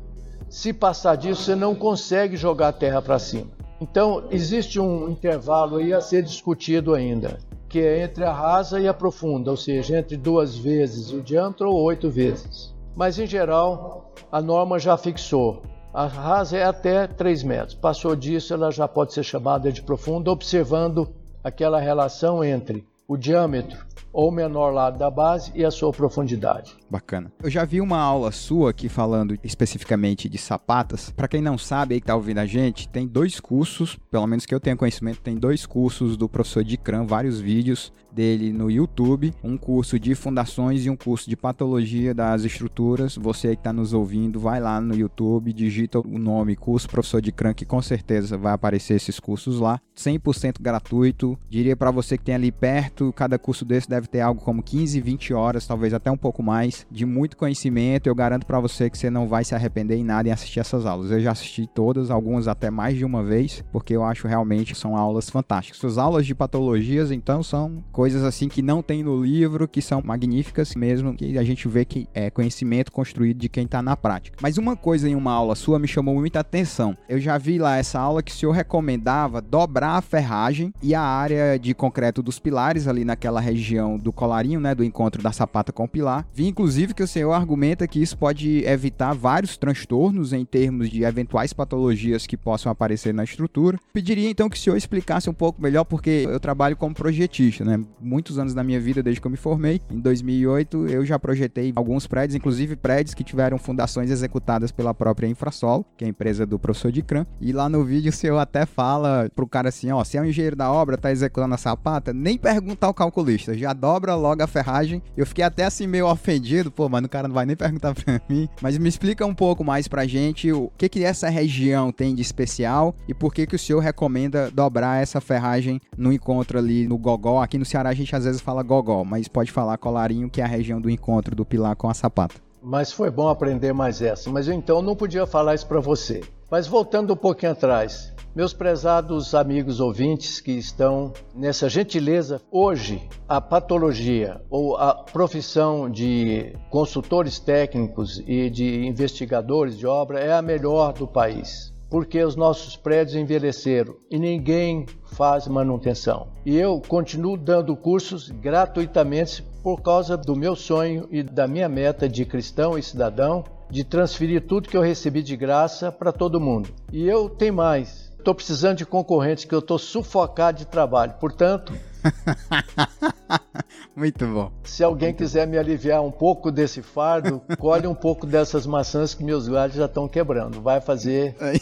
Se 0.48 0.72
passar 0.72 1.16
disso, 1.16 1.42
você 1.42 1.54
não 1.54 1.74
consegue 1.74 2.38
jogar 2.38 2.68
a 2.68 2.72
terra 2.72 3.02
para 3.02 3.18
cima. 3.18 3.50
Então, 3.82 4.24
existe 4.30 4.80
um 4.80 5.10
intervalo 5.10 5.76
aí 5.76 5.92
a 5.92 6.00
ser 6.00 6.22
discutido 6.22 6.94
ainda, 6.94 7.38
que 7.68 7.80
é 7.80 8.02
entre 8.02 8.24
a 8.24 8.32
rasa 8.32 8.80
e 8.80 8.88
a 8.88 8.94
profunda, 8.94 9.50
ou 9.50 9.56
seja, 9.56 9.98
entre 9.98 10.16
duas 10.16 10.56
vezes 10.56 11.12
o 11.12 11.20
diâmetro 11.20 11.70
ou 11.70 11.82
oito 11.82 12.08
vezes. 12.08 12.74
Mas, 12.96 13.18
em 13.18 13.26
geral, 13.26 14.12
a 14.32 14.40
norma 14.40 14.78
já 14.78 14.96
fixou. 14.96 15.62
A 15.92 16.06
rasa 16.06 16.56
é 16.56 16.64
até 16.64 17.06
3 17.06 17.42
metros. 17.42 17.74
Passou 17.74 18.16
disso, 18.16 18.54
ela 18.54 18.70
já 18.70 18.88
pode 18.88 19.12
ser 19.12 19.22
chamada 19.22 19.70
de 19.70 19.82
profunda, 19.82 20.30
observando 20.30 21.08
aquela 21.42 21.80
relação 21.80 22.42
entre 22.42 22.86
o 23.06 23.16
diâmetro 23.16 23.86
ou 24.12 24.30
menor 24.30 24.70
lado 24.70 24.98
da 24.98 25.10
base 25.10 25.52
e 25.54 25.64
a 25.64 25.70
sua 25.70 25.92
profundidade. 25.92 26.76
Bacana. 26.90 27.32
Eu 27.42 27.50
já 27.50 27.64
vi 27.64 27.80
uma 27.80 27.98
aula 27.98 28.32
sua 28.32 28.70
aqui 28.70 28.88
falando 28.88 29.38
especificamente 29.44 30.28
de 30.28 30.38
sapatas. 30.38 31.10
Para 31.10 31.28
quem 31.28 31.40
não 31.40 31.58
sabe 31.58 31.94
aí 31.94 32.00
que 32.00 32.06
tá 32.06 32.14
ouvindo 32.14 32.38
a 32.38 32.46
gente, 32.46 32.88
tem 32.88 33.06
dois 33.06 33.40
cursos, 33.40 33.98
pelo 34.10 34.26
menos 34.26 34.46
que 34.46 34.54
eu 34.54 34.60
tenho 34.60 34.76
conhecimento, 34.76 35.20
tem 35.20 35.36
dois 35.36 35.66
cursos 35.66 36.16
do 36.16 36.28
professor 36.28 36.64
Dicran, 36.64 37.04
vários 37.04 37.40
vídeos 37.40 37.92
dele 38.10 38.52
no 38.52 38.70
YouTube, 38.70 39.32
um 39.44 39.56
curso 39.56 39.98
de 39.98 40.14
fundações 40.14 40.84
e 40.84 40.90
um 40.90 40.96
curso 40.96 41.28
de 41.28 41.36
patologia 41.36 42.14
das 42.14 42.42
estruturas. 42.42 43.16
Você 43.16 43.48
que 43.50 43.60
está 43.60 43.72
nos 43.72 43.92
ouvindo, 43.92 44.40
vai 44.40 44.60
lá 44.60 44.80
no 44.80 44.94
YouTube, 44.94 45.52
digita 45.52 46.00
o 46.00 46.18
nome 46.18 46.56
curso 46.56 46.88
professor 46.88 47.20
de 47.20 47.32
que 47.32 47.64
com 47.64 47.80
certeza 47.80 48.36
vai 48.36 48.52
aparecer 48.52 48.94
esses 48.94 49.20
cursos 49.20 49.60
lá. 49.60 49.80
100% 49.96 50.60
gratuito. 50.60 51.38
Diria 51.48 51.76
para 51.76 51.90
você 51.90 52.18
que 52.18 52.24
tem 52.24 52.34
ali 52.34 52.50
perto, 52.50 53.12
cada 53.12 53.38
curso 53.38 53.64
desse 53.64 53.88
deve 53.88 54.06
ter 54.06 54.20
algo 54.20 54.40
como 54.40 54.62
15, 54.62 55.00
20 55.00 55.34
horas, 55.34 55.66
talvez 55.66 55.94
até 55.94 56.10
um 56.10 56.16
pouco 56.16 56.42
mais, 56.42 56.77
de 56.90 57.06
muito 57.06 57.36
conhecimento. 57.36 58.08
Eu 58.08 58.14
garanto 58.14 58.46
para 58.46 58.60
você 58.60 58.90
que 58.90 58.98
você 58.98 59.10
não 59.10 59.28
vai 59.28 59.44
se 59.44 59.54
arrepender 59.54 59.96
em 59.96 60.04
nada 60.04 60.28
em 60.28 60.32
assistir 60.32 60.60
essas 60.60 60.86
aulas. 60.86 61.10
Eu 61.10 61.20
já 61.20 61.32
assisti 61.32 61.66
todas, 61.66 62.10
algumas 62.10 62.48
até 62.48 62.70
mais 62.70 62.96
de 62.96 63.04
uma 63.04 63.22
vez, 63.22 63.64
porque 63.72 63.94
eu 63.94 64.04
acho 64.04 64.28
realmente 64.28 64.74
são 64.74 64.96
aulas 64.96 65.30
fantásticas. 65.30 65.84
As 65.84 65.98
aulas 65.98 66.26
de 66.26 66.34
patologias, 66.34 67.10
então, 67.10 67.42
são 67.42 67.82
coisas 67.92 68.22
assim 68.22 68.48
que 68.48 68.62
não 68.62 68.82
tem 68.82 69.02
no 69.02 69.22
livro, 69.22 69.68
que 69.68 69.80
são 69.80 70.02
magníficas 70.04 70.74
mesmo, 70.74 71.14
que 71.14 71.38
a 71.38 71.44
gente 71.44 71.66
vê 71.68 71.84
que 71.84 72.08
é 72.14 72.30
conhecimento 72.30 72.92
construído 72.92 73.38
de 73.38 73.48
quem 73.48 73.64
está 73.64 73.82
na 73.82 73.96
prática. 73.96 74.38
Mas 74.40 74.58
uma 74.58 74.76
coisa 74.76 75.08
em 75.08 75.14
uma 75.14 75.32
aula 75.32 75.54
sua 75.54 75.78
me 75.78 75.88
chamou 75.88 76.14
muita 76.14 76.40
atenção. 76.40 76.96
Eu 77.08 77.20
já 77.20 77.38
vi 77.38 77.58
lá 77.58 77.76
essa 77.76 77.98
aula 77.98 78.22
que 78.22 78.32
o 78.32 78.34
senhor 78.34 78.52
recomendava 78.52 79.40
dobrar 79.40 79.96
a 79.96 80.02
ferragem 80.02 80.72
e 80.82 80.94
a 80.94 81.02
área 81.02 81.58
de 81.58 81.74
concreto 81.74 82.22
dos 82.22 82.38
pilares 82.38 82.86
ali 82.86 83.04
naquela 83.04 83.40
região 83.40 83.98
do 83.98 84.12
colarinho, 84.12 84.60
né, 84.60 84.74
do 84.74 84.84
encontro 84.84 85.22
da 85.22 85.32
sapata 85.32 85.72
com 85.72 85.84
o 85.84 85.88
pilar. 85.88 86.26
Vi 86.32 86.46
inclusive 86.46 86.67
que 86.94 87.02
o 87.02 87.08
senhor 87.08 87.32
argumenta 87.32 87.86
que 87.86 88.00
isso 88.00 88.16
pode 88.16 88.64
evitar 88.64 89.14
vários 89.14 89.56
transtornos 89.56 90.32
em 90.32 90.44
termos 90.44 90.90
de 90.90 91.04
eventuais 91.04 91.52
patologias 91.52 92.26
que 92.26 92.36
possam 92.36 92.70
aparecer 92.70 93.14
na 93.14 93.24
estrutura. 93.24 93.78
Pediria 93.92 94.28
então 94.28 94.48
que 94.48 94.56
o 94.56 94.60
senhor 94.60 94.76
explicasse 94.76 95.30
um 95.30 95.34
pouco 95.34 95.62
melhor 95.62 95.84
porque 95.84 96.26
eu 96.28 96.40
trabalho 96.40 96.76
como 96.76 96.94
projetista, 96.94 97.64
né? 97.64 97.80
muitos 98.00 98.38
anos 98.38 98.54
da 98.54 98.64
minha 98.64 98.80
vida 98.80 99.02
desde 99.02 99.20
que 99.20 99.26
eu 99.26 99.30
me 99.30 99.36
formei. 99.36 99.80
Em 99.90 100.00
2008 100.00 100.88
eu 100.88 101.04
já 101.04 101.18
projetei 101.18 101.72
alguns 101.76 102.06
prédios, 102.06 102.34
inclusive 102.34 102.76
prédios 102.76 103.14
que 103.14 103.22
tiveram 103.22 103.58
fundações 103.58 104.10
executadas 104.10 104.72
pela 104.72 104.94
própria 104.94 105.26
Infrasol, 105.26 105.84
que 105.96 106.04
é 106.04 106.06
a 106.06 106.10
empresa 106.10 106.46
do 106.46 106.58
professor 106.58 106.90
Dicran. 106.90 107.26
E 107.40 107.52
lá 107.52 107.68
no 107.68 107.84
vídeo 107.84 108.10
o 108.10 108.12
senhor 108.12 108.38
até 108.38 108.66
fala 108.66 109.30
pro 109.34 109.46
cara 109.46 109.68
assim, 109.68 109.90
ó, 109.90 110.02
se 110.04 110.16
é 110.16 110.20
um 110.20 110.24
engenheiro 110.24 110.56
da 110.56 110.72
obra, 110.72 110.96
tá 110.96 111.10
executando 111.10 111.54
a 111.54 111.58
sapata, 111.58 112.12
nem 112.12 112.36
perguntar 112.38 112.86
ao 112.88 112.94
calculista, 112.94 113.56
já 113.56 113.72
dobra 113.72 114.14
logo 114.14 114.42
a 114.42 114.46
ferragem. 114.46 115.02
Eu 115.16 115.26
fiquei 115.26 115.44
até 115.44 115.64
assim 115.64 115.86
meio 115.86 116.06
ofendido, 116.06 116.57
pô, 116.64 116.88
mas 116.88 117.04
o 117.04 117.08
cara 117.08 117.28
não 117.28 117.34
vai 117.34 117.46
nem 117.46 117.56
perguntar 117.56 117.94
pra 117.96 118.20
mim. 118.28 118.48
Mas 118.60 118.78
me 118.78 118.88
explica 118.88 119.24
um 119.26 119.34
pouco 119.34 119.62
mais 119.62 119.86
pra 119.86 120.06
gente 120.06 120.52
o 120.52 120.70
que 120.76 120.88
que 120.88 121.04
essa 121.04 121.28
região 121.28 121.92
tem 121.92 122.14
de 122.14 122.22
especial 122.22 122.94
e 123.06 123.14
por 123.14 123.32
que 123.32 123.46
que 123.46 123.56
o 123.56 123.58
senhor 123.58 123.80
recomenda 123.80 124.50
dobrar 124.50 125.02
essa 125.02 125.20
ferragem 125.20 125.80
no 125.96 126.12
encontro 126.12 126.58
ali 126.58 126.86
no 126.88 126.98
Gogó, 126.98 127.42
aqui 127.42 127.58
no 127.58 127.64
Ceará 127.64 127.92
gente 127.92 128.14
às 128.14 128.24
vezes 128.24 128.40
fala 128.40 128.62
gogó, 128.62 129.04
mas 129.04 129.28
pode 129.28 129.52
falar 129.52 129.78
colarinho, 129.78 130.30
que 130.30 130.40
é 130.40 130.44
a 130.44 130.48
região 130.48 130.80
do 130.80 130.90
encontro 130.90 131.34
do 131.34 131.44
pilar 131.44 131.76
com 131.76 131.88
a 131.88 131.94
sapata. 131.94 132.36
Mas 132.62 132.92
foi 132.92 133.10
bom 133.10 133.28
aprender 133.28 133.72
mais 133.72 134.02
essa. 134.02 134.30
Mas 134.30 134.48
eu 134.48 134.54
então 134.54 134.82
não 134.82 134.96
podia 134.96 135.26
falar 135.26 135.54
isso 135.54 135.66
para 135.66 135.80
você. 135.80 136.22
Mas 136.50 136.66
voltando 136.66 137.12
um 137.12 137.16
pouquinho 137.16 137.52
atrás, 137.52 138.14
meus 138.34 138.54
prezados 138.54 139.34
amigos 139.34 139.80
ouvintes 139.80 140.40
que 140.40 140.52
estão 140.52 141.12
nessa 141.34 141.68
gentileza, 141.68 142.40
hoje 142.50 143.06
a 143.28 143.38
patologia 143.38 144.40
ou 144.48 144.74
a 144.76 144.94
profissão 144.94 145.90
de 145.90 146.54
consultores 146.70 147.38
técnicos 147.38 148.22
e 148.26 148.48
de 148.48 148.86
investigadores 148.86 149.76
de 149.76 149.86
obra 149.86 150.20
é 150.20 150.32
a 150.32 150.40
melhor 150.40 150.94
do 150.94 151.06
país 151.06 151.76
porque 151.90 152.22
os 152.22 152.36
nossos 152.36 152.76
prédios 152.76 153.16
envelheceram 153.16 153.96
e 154.10 154.18
ninguém 154.18 154.84
faz 155.06 155.48
manutenção. 155.48 156.28
E 156.44 156.54
eu 156.54 156.82
continuo 156.86 157.36
dando 157.36 157.74
cursos 157.74 158.28
gratuitamente 158.28 159.42
por 159.62 159.80
causa 159.80 160.16
do 160.16 160.36
meu 160.36 160.54
sonho 160.54 161.08
e 161.10 161.22
da 161.22 161.48
minha 161.48 161.68
meta 161.68 162.08
de 162.08 162.24
cristão 162.24 162.78
e 162.78 162.82
cidadão 162.82 163.42
de 163.70 163.84
transferir 163.84 164.46
tudo 164.46 164.68
que 164.68 164.76
eu 164.76 164.82
recebi 164.82 165.22
de 165.22 165.36
graça 165.36 165.92
para 165.92 166.12
todo 166.12 166.40
mundo. 166.40 166.70
E 166.92 167.06
eu 167.06 167.28
tenho 167.28 167.54
mais. 167.54 168.08
Estou 168.18 168.34
precisando 168.34 168.78
de 168.78 168.86
concorrentes 168.86 169.44
que 169.44 169.54
eu 169.54 169.60
estou 169.60 169.78
sufocado 169.78 170.58
de 170.58 170.66
trabalho. 170.66 171.14
Portanto, 171.20 171.72
Muito 173.94 174.26
bom. 174.26 174.52
Se 174.64 174.84
alguém 174.84 175.08
Muito 175.08 175.18
quiser 175.18 175.46
me 175.46 175.58
aliviar 175.58 176.02
um 176.02 176.10
pouco 176.10 176.50
desse 176.50 176.82
fardo, 176.82 177.42
colhe 177.58 177.86
um 177.86 177.94
pouco 177.94 178.26
dessas 178.26 178.66
maçãs 178.66 179.14
que 179.14 179.24
meus 179.24 179.48
galhos 179.48 179.76
já 179.76 179.86
estão 179.86 180.08
quebrando. 180.08 180.60
Vai 180.60 180.80
fazer 180.80 181.36
é 181.40 181.54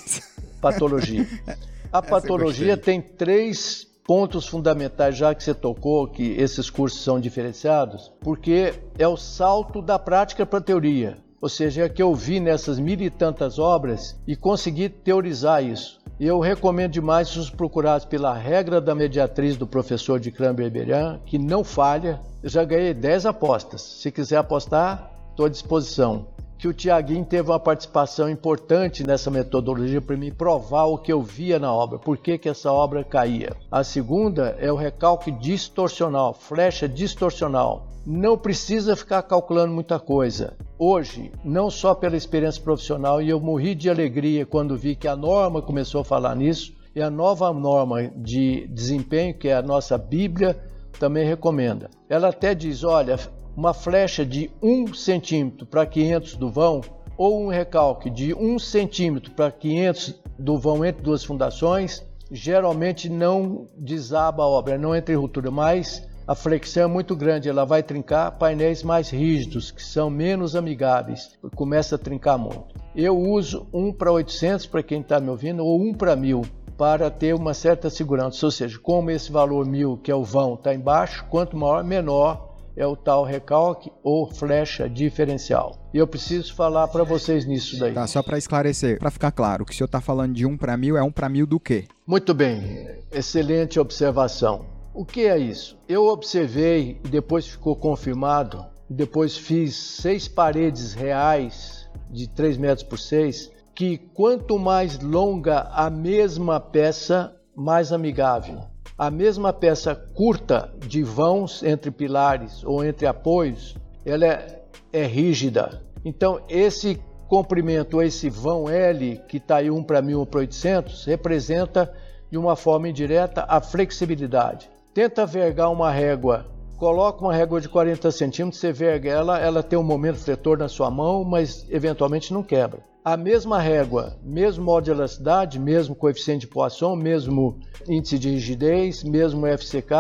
patologia. 0.61 1.27
A 1.93 2.03
patologia 2.03 2.77
tem 2.77 3.01
três 3.01 3.87
pontos 4.05 4.47
fundamentais, 4.47 5.17
já 5.17 5.35
que 5.35 5.43
você 5.43 5.55
tocou 5.55 6.07
que 6.09 6.33
esses 6.33 6.69
cursos 6.69 7.03
são 7.03 7.19
diferenciados, 7.19 8.13
porque 8.21 8.75
é 8.99 9.09
o 9.09 9.17
salto 9.17 9.81
da 9.81 9.99
prática 9.99 10.45
para 10.45 10.59
a 10.59 10.63
teoria. 10.63 11.17
Ou 11.41 11.49
seja, 11.49 11.85
é 11.85 11.89
que 11.89 12.03
eu 12.03 12.15
vi 12.15 12.41
nessas 12.41 12.79
mil 12.79 13.01
e 13.01 13.11
tantas 13.11 13.59
obras 13.59 14.19
e 14.27 14.35
consegui 14.35 14.89
teorizar 14.89 15.63
isso. 15.63 16.01
Eu 16.19 16.41
recomendo 16.41 16.93
demais 16.93 17.37
os 17.37 17.51
procurados 17.51 18.07
pela 18.07 18.33
regra 18.33 18.81
da 18.81 18.95
mediatriz 18.95 19.55
do 19.55 19.67
professor 19.67 20.19
de 20.19 20.31
Cranberberian, 20.31 21.21
que 21.27 21.39
não 21.39 21.63
falha. 21.63 22.21
Eu 22.43 22.49
já 22.49 22.65
ganhei 22.65 22.95
10 22.95 23.27
apostas. 23.27 23.83
Se 23.83 24.11
quiser 24.11 24.39
apostar, 24.39 25.11
estou 25.31 25.45
à 25.45 25.49
disposição. 25.51 26.29
Que 26.59 26.69
o 26.69 26.73
Tiaguinho 26.73 27.23
teve 27.23 27.51
uma 27.51 27.61
participação 27.61 28.31
importante 28.31 29.07
nessa 29.07 29.31
metodologia 29.31 30.01
para 30.01 30.17
me 30.17 30.33
provar 30.33 30.87
o 30.87 30.97
que 30.97 31.13
eu 31.13 31.21
via 31.21 31.59
na 31.59 31.71
obra, 31.71 31.99
por 31.99 32.17
que, 32.17 32.39
que 32.39 32.49
essa 32.49 32.73
obra 32.73 33.05
caía. 33.05 33.55
A 33.71 33.85
segunda 33.85 34.57
é 34.59 34.73
o 34.73 34.77
recalque 34.77 35.31
distorcional, 35.31 36.33
flecha 36.33 36.89
distorcional 36.89 37.89
não 38.07 38.39
precisa 38.39 38.95
ficar 38.95 39.21
calculando 39.25 39.75
muita 39.75 39.99
coisa. 39.99 40.57
Hoje, 40.79 41.33
não 41.45 41.69
só 41.69 41.93
pela 41.93 42.17
experiência 42.17 42.63
profissional, 42.63 43.21
e 43.21 43.29
eu 43.29 43.41
morri 43.41 43.75
de 43.75 43.91
alegria 43.91 44.47
quando 44.47 44.77
vi 44.77 44.95
que 44.95 45.09
a 45.09 45.17
norma 45.17 45.61
começou 45.61 46.03
a 46.03 46.05
falar 46.05 46.37
nisso, 46.37 46.73
e 46.95 47.03
a 47.03 47.11
nova 47.11 47.53
norma 47.53 48.05
de 48.05 48.69
desempenho, 48.69 49.37
que 49.37 49.49
é 49.49 49.55
a 49.57 49.63
nossa 49.63 49.99
Bíblia, 49.99 50.57
também 51.01 51.27
recomenda. 51.27 51.91
Ela 52.09 52.29
até 52.29 52.55
diz: 52.55 52.85
olha, 52.85 53.19
uma 53.57 53.75
flecha 53.75 54.25
de 54.25 54.51
1 54.63 54.95
centímetro 54.95 55.67
para 55.67 55.85
500 55.85 56.37
do 56.37 56.49
vão, 56.49 56.81
ou 57.19 57.43
um 57.43 57.49
recalque 57.49 58.09
de 58.09 58.33
1 58.33 58.59
centímetro 58.59 59.33
para 59.33 59.51
500 59.51 60.15
do 60.39 60.59
vão 60.59 60.85
entre 60.85 61.03
duas 61.03 61.25
fundações, 61.25 62.05
geralmente 62.31 63.09
não 63.09 63.67
desaba 63.77 64.45
a 64.45 64.49
obra, 64.49 64.79
não 64.79 64.95
entra 64.95 65.15
em 65.15 65.19
ruptura, 65.19 65.51
mas 65.51 66.07
a 66.27 66.35
flexão 66.35 66.85
é 66.85 66.87
muito 66.87 67.15
grande, 67.15 67.49
ela 67.49 67.65
vai 67.65 67.83
trincar 67.83 68.33
painéis 68.33 68.83
mais 68.83 69.11
rígidos, 69.11 69.71
que 69.71 69.83
são 69.83 70.11
menos 70.11 70.57
amigáveis, 70.57 71.31
começa 71.55 71.95
a 71.95 71.99
trincar 71.99 72.37
muito. 72.37 72.75
Eu 72.95 73.17
uso 73.17 73.69
1 73.73 73.93
para 73.93 74.11
800 74.11 74.67
para 74.67 74.83
quem 74.83 75.01
está 75.03 75.21
me 75.21 75.31
ouvindo, 75.31 75.65
ou 75.65 75.81
1 75.81 75.95
para 75.95 76.17
1000 76.17 76.43
para 76.77 77.11
ter 77.11 77.35
uma 77.35 77.55
certa 77.55 77.89
segurança. 77.89 78.45
Ou 78.45 78.51
seja, 78.51 78.79
como 78.79 79.11
esse 79.11 79.31
valor 79.31 79.65
1000, 79.65 79.99
que 79.99 80.11
é 80.11 80.15
o 80.15 80.25
vão, 80.25 80.55
está 80.55 80.75
embaixo, 80.75 81.25
quanto 81.31 81.57
maior, 81.57 81.83
menor 81.85 82.55
é 82.77 82.87
o 82.87 82.95
tal 82.95 83.25
recalque 83.25 83.91
ou 84.03 84.31
flecha 84.31 84.89
diferencial. 84.89 85.79
E 85.95 85.99
eu 85.99 86.07
preciso 86.07 86.55
falar 86.55 86.89
para 86.89 87.05
vocês 87.05 87.47
nisso 87.47 87.79
daí. 87.79 87.95
Tá, 87.95 88.07
só 88.07 88.23
para 88.23 88.37
esclarecer, 88.37 88.99
para 88.99 89.11
ficar 89.11 89.33
claro, 89.33 89.63
o 89.63 89.67
que 89.67 89.73
o 89.73 89.75
senhor 89.77 89.87
está 89.87 90.01
falando 90.01 90.35
de 90.35 90.45
1 90.45 90.59
para 90.59 90.77
1000 90.77 90.97
é 90.99 91.03
1 91.03 91.11
para 91.13 91.29
1000 91.29 91.47
do 91.47 91.59
quê? 91.59 91.85
Muito 92.07 92.35
bem, 92.35 93.01
excelente 93.11 93.81
observação. 93.81 94.76
O 94.99 95.05
que 95.05 95.27
é 95.27 95.37
isso? 95.37 95.79
Eu 95.87 96.07
observei 96.07 96.99
e 97.05 97.09
depois 97.09 97.47
ficou 97.47 97.77
confirmado. 97.77 98.65
Depois 98.89 99.37
fiz 99.37 99.77
seis 99.77 100.27
paredes 100.27 100.95
reais 100.95 101.87
de 102.11 102.27
3 102.27 102.57
metros 102.57 102.83
por 102.83 102.99
6, 102.99 103.53
que 103.75 103.99
quanto 103.99 104.59
mais 104.59 104.99
longa 104.99 105.69
a 105.71 105.91
mesma 105.91 106.59
peça, 106.59 107.37
mais 107.55 107.93
amigável. 107.93 108.61
A 108.97 109.11
mesma 109.11 109.53
peça 109.53 109.95
curta 109.95 110.73
de 110.79 111.03
vãos 111.03 111.63
entre 111.63 111.91
pilares 111.91 112.65
ou 112.65 112.83
entre 112.83 113.07
apoios, 113.07 113.77
ela 114.03 114.25
é, 114.25 114.63
é 114.95 115.05
rígida. 115.05 115.83
Então, 116.07 116.41
esse 116.49 116.99
comprimento, 117.29 118.01
esse 118.01 118.31
vão 118.31 118.67
L, 118.67 119.21
que 119.29 119.37
está 119.37 119.57
aí 119.57 119.71
1 119.71 119.83
para 119.83 120.01
1000 120.01 120.21
ou 120.21 120.25
para 120.25 120.41
800, 120.41 121.05
representa 121.05 121.93
de 122.31 122.39
uma 122.39 122.57
forma 122.57 122.89
indireta 122.89 123.45
a 123.47 123.61
flexibilidade. 123.61 124.75
Tenta 124.97 125.27
vergar 125.27 125.69
uma 125.69 125.91
régua, 125.91 126.47
coloca 126.79 127.23
uma 127.23 127.35
régua 127.35 127.61
de 127.61 127.69
40 127.69 128.11
centímetros, 128.11 128.59
você 128.59 128.73
verga 128.73 129.11
ela, 129.11 129.39
ela 129.39 129.63
tem 129.63 129.79
um 129.79 129.83
momento 129.83 130.17
fletor 130.17 130.57
na 130.57 130.71
sua 130.71 130.91
mão, 130.91 131.23
mas 131.23 131.67
eventualmente 131.69 132.33
não 132.33 132.43
quebra. 132.43 132.83
A 133.05 133.15
mesma 133.15 133.61
régua, 133.61 134.17
mesmo 134.23 134.65
modo 134.65 134.85
de 134.85 134.93
elasticidade, 134.93 135.61
mesmo 135.61 135.95
coeficiente 135.95 136.47
de 136.47 136.47
Poisson, 136.47 136.97
mesmo 136.97 137.59
índice 137.87 138.19
de 138.19 138.31
rigidez, 138.31 139.05
mesmo 139.05 139.47
FCK, 139.47 139.93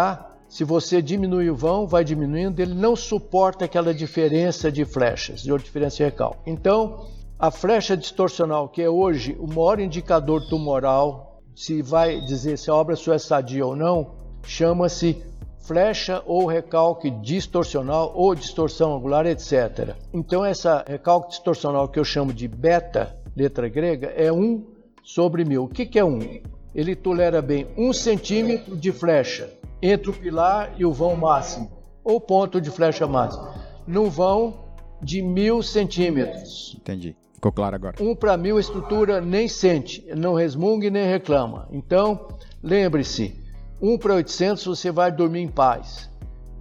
se 0.48 0.64
você 0.64 1.02
diminui 1.02 1.50
o 1.50 1.54
vão, 1.54 1.86
vai 1.86 2.02
diminuindo, 2.02 2.58
ele 2.58 2.72
não 2.72 2.96
suporta 2.96 3.66
aquela 3.66 3.92
diferença 3.92 4.72
de 4.72 4.86
flechas, 4.86 5.42
de 5.42 5.54
diferença 5.58 5.96
de 5.98 6.04
recalque. 6.04 6.38
Então, 6.46 7.04
a 7.38 7.50
flecha 7.50 7.98
distorcional, 7.98 8.70
que 8.70 8.80
é 8.80 8.88
hoje 8.88 9.36
o 9.38 9.46
maior 9.46 9.78
indicador 9.78 10.48
tumoral, 10.48 11.42
se 11.54 11.82
vai 11.82 12.18
dizer 12.22 12.56
se 12.56 12.70
a 12.70 12.74
obra 12.74 12.96
sua 12.96 13.16
é 13.16 13.18
sadia 13.18 13.66
ou 13.66 13.76
não, 13.76 14.15
chama-se 14.46 15.22
flecha 15.58 16.22
ou 16.24 16.46
recalque 16.46 17.10
distorcional 17.10 18.12
ou 18.14 18.34
distorção 18.34 18.94
angular, 18.94 19.26
etc. 19.26 19.96
Então, 20.14 20.44
essa 20.44 20.84
recalque 20.86 21.30
distorcional 21.30 21.88
que 21.88 21.98
eu 21.98 22.04
chamo 22.04 22.32
de 22.32 22.46
beta, 22.46 23.16
letra 23.36 23.68
grega, 23.68 24.06
é 24.16 24.32
1 24.32 24.64
sobre 25.02 25.44
1000. 25.44 25.64
O 25.64 25.68
que, 25.68 25.84
que 25.84 25.98
é 25.98 26.04
1? 26.04 26.40
Ele 26.74 26.94
tolera 26.94 27.42
bem 27.42 27.66
1 27.76 27.92
centímetro 27.92 28.76
de 28.76 28.92
flecha 28.92 29.50
entre 29.82 30.10
o 30.10 30.12
pilar 30.12 30.72
e 30.78 30.84
o 30.84 30.92
vão 30.92 31.16
máximo, 31.16 31.70
ou 32.04 32.20
ponto 32.20 32.60
de 32.60 32.70
flecha 32.70 33.06
máxima, 33.06 33.54
num 33.86 34.08
vão 34.08 34.54
de 35.02 35.20
1000 35.20 35.62
centímetros. 35.62 36.76
Entendi. 36.78 37.16
Ficou 37.34 37.52
claro 37.52 37.74
agora. 37.74 37.96
1 38.00 38.14
para 38.16 38.36
1000 38.36 38.56
a 38.56 38.60
estrutura 38.60 39.20
nem 39.20 39.46
sente, 39.48 40.06
não 40.14 40.34
resmungue 40.34 40.90
nem 40.90 41.06
reclama. 41.06 41.68
Então, 41.70 42.28
lembre-se, 42.62 43.45
1 43.86 43.98
para 43.98 44.14
800 44.14 44.66
você 44.66 44.90
vai 44.90 45.12
dormir 45.12 45.42
em 45.42 45.48
paz. 45.48 46.10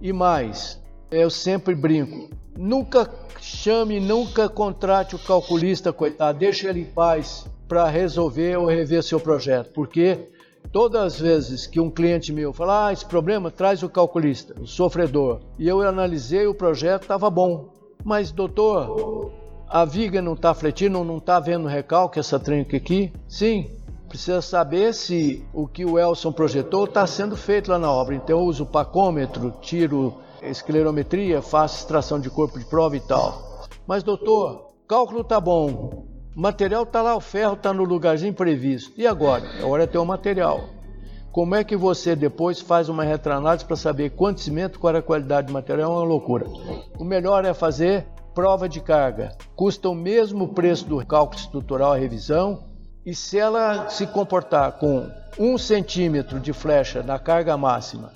E 0.00 0.12
mais, 0.12 0.80
eu 1.10 1.28
sempre 1.28 1.74
brinco, 1.74 2.30
nunca 2.56 3.10
chame, 3.40 3.98
nunca 3.98 4.48
contrate 4.48 5.16
o 5.16 5.18
calculista, 5.18 5.92
coitado, 5.92 6.38
deixe 6.38 6.68
ele 6.68 6.82
em 6.82 6.84
paz 6.84 7.44
para 7.66 7.88
resolver 7.88 8.56
ou 8.56 8.66
rever 8.66 9.02
seu 9.02 9.18
projeto, 9.18 9.72
porque 9.72 10.28
todas 10.70 11.14
as 11.14 11.20
vezes 11.20 11.66
que 11.66 11.80
um 11.80 11.90
cliente 11.90 12.32
meu 12.32 12.52
fala, 12.52 12.86
ah, 12.86 12.92
esse 12.92 13.04
problema 13.04 13.50
traz 13.50 13.82
o 13.82 13.88
calculista, 13.88 14.54
o 14.60 14.66
sofredor, 14.66 15.40
e 15.58 15.66
eu 15.66 15.82
analisei 15.82 16.46
o 16.46 16.54
projeto, 16.54 17.02
estava 17.02 17.28
bom, 17.28 17.70
mas 18.04 18.30
doutor, 18.30 19.32
a 19.68 19.84
viga 19.84 20.22
não 20.22 20.34
está 20.34 20.54
fletindo, 20.54 21.02
não 21.02 21.18
está 21.18 21.40
vendo 21.40 21.66
recalque 21.66 22.20
essa 22.20 22.38
trinca 22.38 22.76
aqui? 22.76 23.12
Sim, 23.26 23.68
precisa 24.16 24.40
saber 24.40 24.94
se 24.94 25.44
o 25.52 25.68
que 25.68 25.84
o 25.84 25.98
Elson 25.98 26.32
projetou 26.32 26.86
está 26.86 27.06
sendo 27.06 27.36
feito 27.36 27.70
lá 27.70 27.78
na 27.78 27.92
obra. 27.92 28.14
Então 28.14 28.38
eu 28.38 28.44
uso 28.46 28.64
pacômetro, 28.64 29.52
tiro 29.60 30.14
esclerometria, 30.40 31.42
faço 31.42 31.80
extração 31.80 32.18
de 32.18 32.30
corpo 32.30 32.58
de 32.58 32.64
prova 32.64 32.96
e 32.96 33.00
tal. 33.00 33.66
Mas 33.86 34.02
doutor, 34.02 34.70
cálculo 34.88 35.22
tá 35.22 35.38
bom, 35.38 36.06
material 36.34 36.84
está 36.84 37.02
lá, 37.02 37.14
o 37.14 37.20
ferro 37.20 37.52
está 37.52 37.74
no 37.74 37.84
lugarzinho 37.84 38.32
previsto. 38.32 38.98
E 38.98 39.06
agora? 39.06 39.44
Agora 39.58 39.84
é 39.84 39.86
ter 39.86 39.98
o 39.98 40.06
material. 40.06 40.64
Como 41.30 41.54
é 41.54 41.62
que 41.62 41.76
você 41.76 42.16
depois 42.16 42.58
faz 42.58 42.88
uma 42.88 43.04
retroanálise 43.04 43.66
para 43.66 43.76
saber 43.76 44.12
quanto 44.12 44.40
cimento, 44.40 44.78
qual 44.78 44.96
a 44.96 45.02
qualidade 45.02 45.48
do 45.48 45.52
material? 45.52 45.92
É 45.92 45.94
uma 45.94 46.04
loucura. 46.04 46.46
O 46.98 47.04
melhor 47.04 47.44
é 47.44 47.52
fazer 47.52 48.06
prova 48.34 48.66
de 48.66 48.80
carga. 48.80 49.36
Custa 49.54 49.90
o 49.90 49.94
mesmo 49.94 50.48
preço 50.54 50.86
do 50.86 51.04
cálculo 51.04 51.38
estrutural 51.38 51.92
a 51.92 51.98
revisão, 51.98 52.64
e 53.06 53.14
se 53.14 53.38
ela 53.38 53.88
se 53.88 54.04
comportar 54.04 54.72
com 54.72 55.08
um 55.38 55.56
centímetro 55.56 56.40
de 56.40 56.52
flecha 56.52 57.04
na 57.04 57.20
carga 57.20 57.56
máxima 57.56 58.12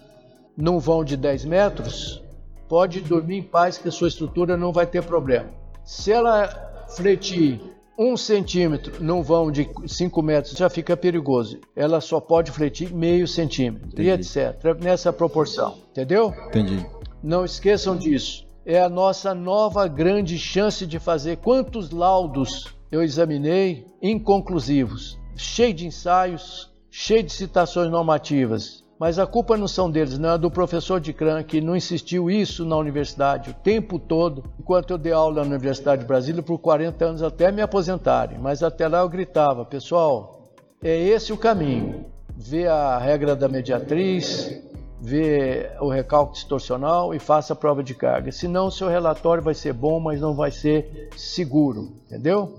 num 0.57 0.81
vão 0.81 1.05
de 1.05 1.17
10 1.17 1.45
metros, 1.45 2.21
pode 2.69 3.01
dormir 3.01 3.39
em 3.39 3.43
paz 3.43 3.79
que 3.79 3.89
a 3.89 3.93
sua 3.93 4.09
estrutura 4.09 4.57
não 4.57 4.73
vai 4.73 4.87
ter 4.87 5.05
problema. 5.05 5.49
Se 5.85 6.11
ela 6.13 6.49
fletir 6.97 7.61
um 7.97 8.17
centímetro 8.17 9.03
num 9.03 9.23
vão 9.23 9.51
de 9.51 9.71
5 9.87 10.23
metros, 10.23 10.57
já 10.57 10.69
fica 10.69 10.97
perigoso. 10.97 11.61
Ela 11.77 12.01
só 12.01 12.19
pode 12.19 12.51
fletir 12.51 12.93
meio 12.93 13.29
centímetro 13.29 13.89
Entendi. 13.89 14.09
e 14.09 14.11
etc. 14.11 14.77
Nessa 14.83 15.13
proporção. 15.13 15.79
Entendeu? 15.91 16.35
Entendi. 16.49 16.85
Não 17.23 17.45
esqueçam 17.45 17.97
disso. 17.97 18.45
É 18.67 18.81
a 18.81 18.89
nossa 18.89 19.35
nova 19.35 19.87
grande 19.87 20.39
chance 20.39 20.85
de 20.85 20.99
fazer 20.99 21.37
quantos 21.37 21.91
laudos 21.91 22.80
eu 22.91 23.03
examinei 23.03 23.87
inconclusivos, 24.03 25.19
cheio 25.37 25.73
de 25.73 25.87
ensaios, 25.87 26.71
cheio 26.91 27.23
de 27.23 27.33
citações 27.33 27.91
normativas. 27.91 28.85
Mas 28.99 29.19
a 29.19 29.27
culpa 29.27 29.57
não 29.57 29.67
são 29.67 29.91
deles, 29.91 30.19
não 30.19 30.33
é 30.33 30.37
do 30.37 30.51
professor 30.51 31.01
de 31.01 31.15
CRAN 31.15 31.43
que 31.43 31.59
não 31.59 31.75
insistiu 31.75 32.31
isso 32.31 32.67
na 32.67 32.77
universidade 32.77 33.49
o 33.49 33.55
tempo 33.55 33.99
todo, 33.99 34.45
enquanto 34.59 34.91
eu 34.91 34.99
dei 34.99 35.13
aula 35.13 35.43
na 35.43 35.49
Universidade 35.49 36.03
de 36.03 36.07
Brasília 36.07 36.43
por 36.43 36.59
40 36.59 37.03
anos 37.03 37.23
até 37.23 37.51
me 37.51 37.63
aposentarem. 37.63 38.39
Mas 38.39 38.63
até 38.63 38.87
lá 38.87 39.01
eu 39.01 39.09
gritava, 39.09 39.65
pessoal, 39.65 40.53
é 40.83 40.99
esse 40.99 41.33
o 41.33 41.39
caminho. 41.39 42.05
Vê 42.37 42.67
a 42.67 42.99
regra 42.99 43.35
da 43.35 43.49
mediatriz, 43.49 44.63
vê 45.01 45.71
o 45.81 45.89
recalque 45.89 46.35
distorcional 46.35 47.15
e 47.15 47.19
faça 47.19 47.55
a 47.55 47.57
prova 47.57 47.83
de 47.83 47.95
carga. 47.95 48.31
Senão, 48.31 48.71
seu 48.71 48.89
relatório 48.89 49.43
vai 49.43 49.55
ser 49.55 49.73
bom, 49.73 49.99
mas 49.99 50.21
não 50.21 50.35
vai 50.35 50.51
ser 50.51 51.09
seguro, 51.17 51.93
entendeu? 52.05 52.55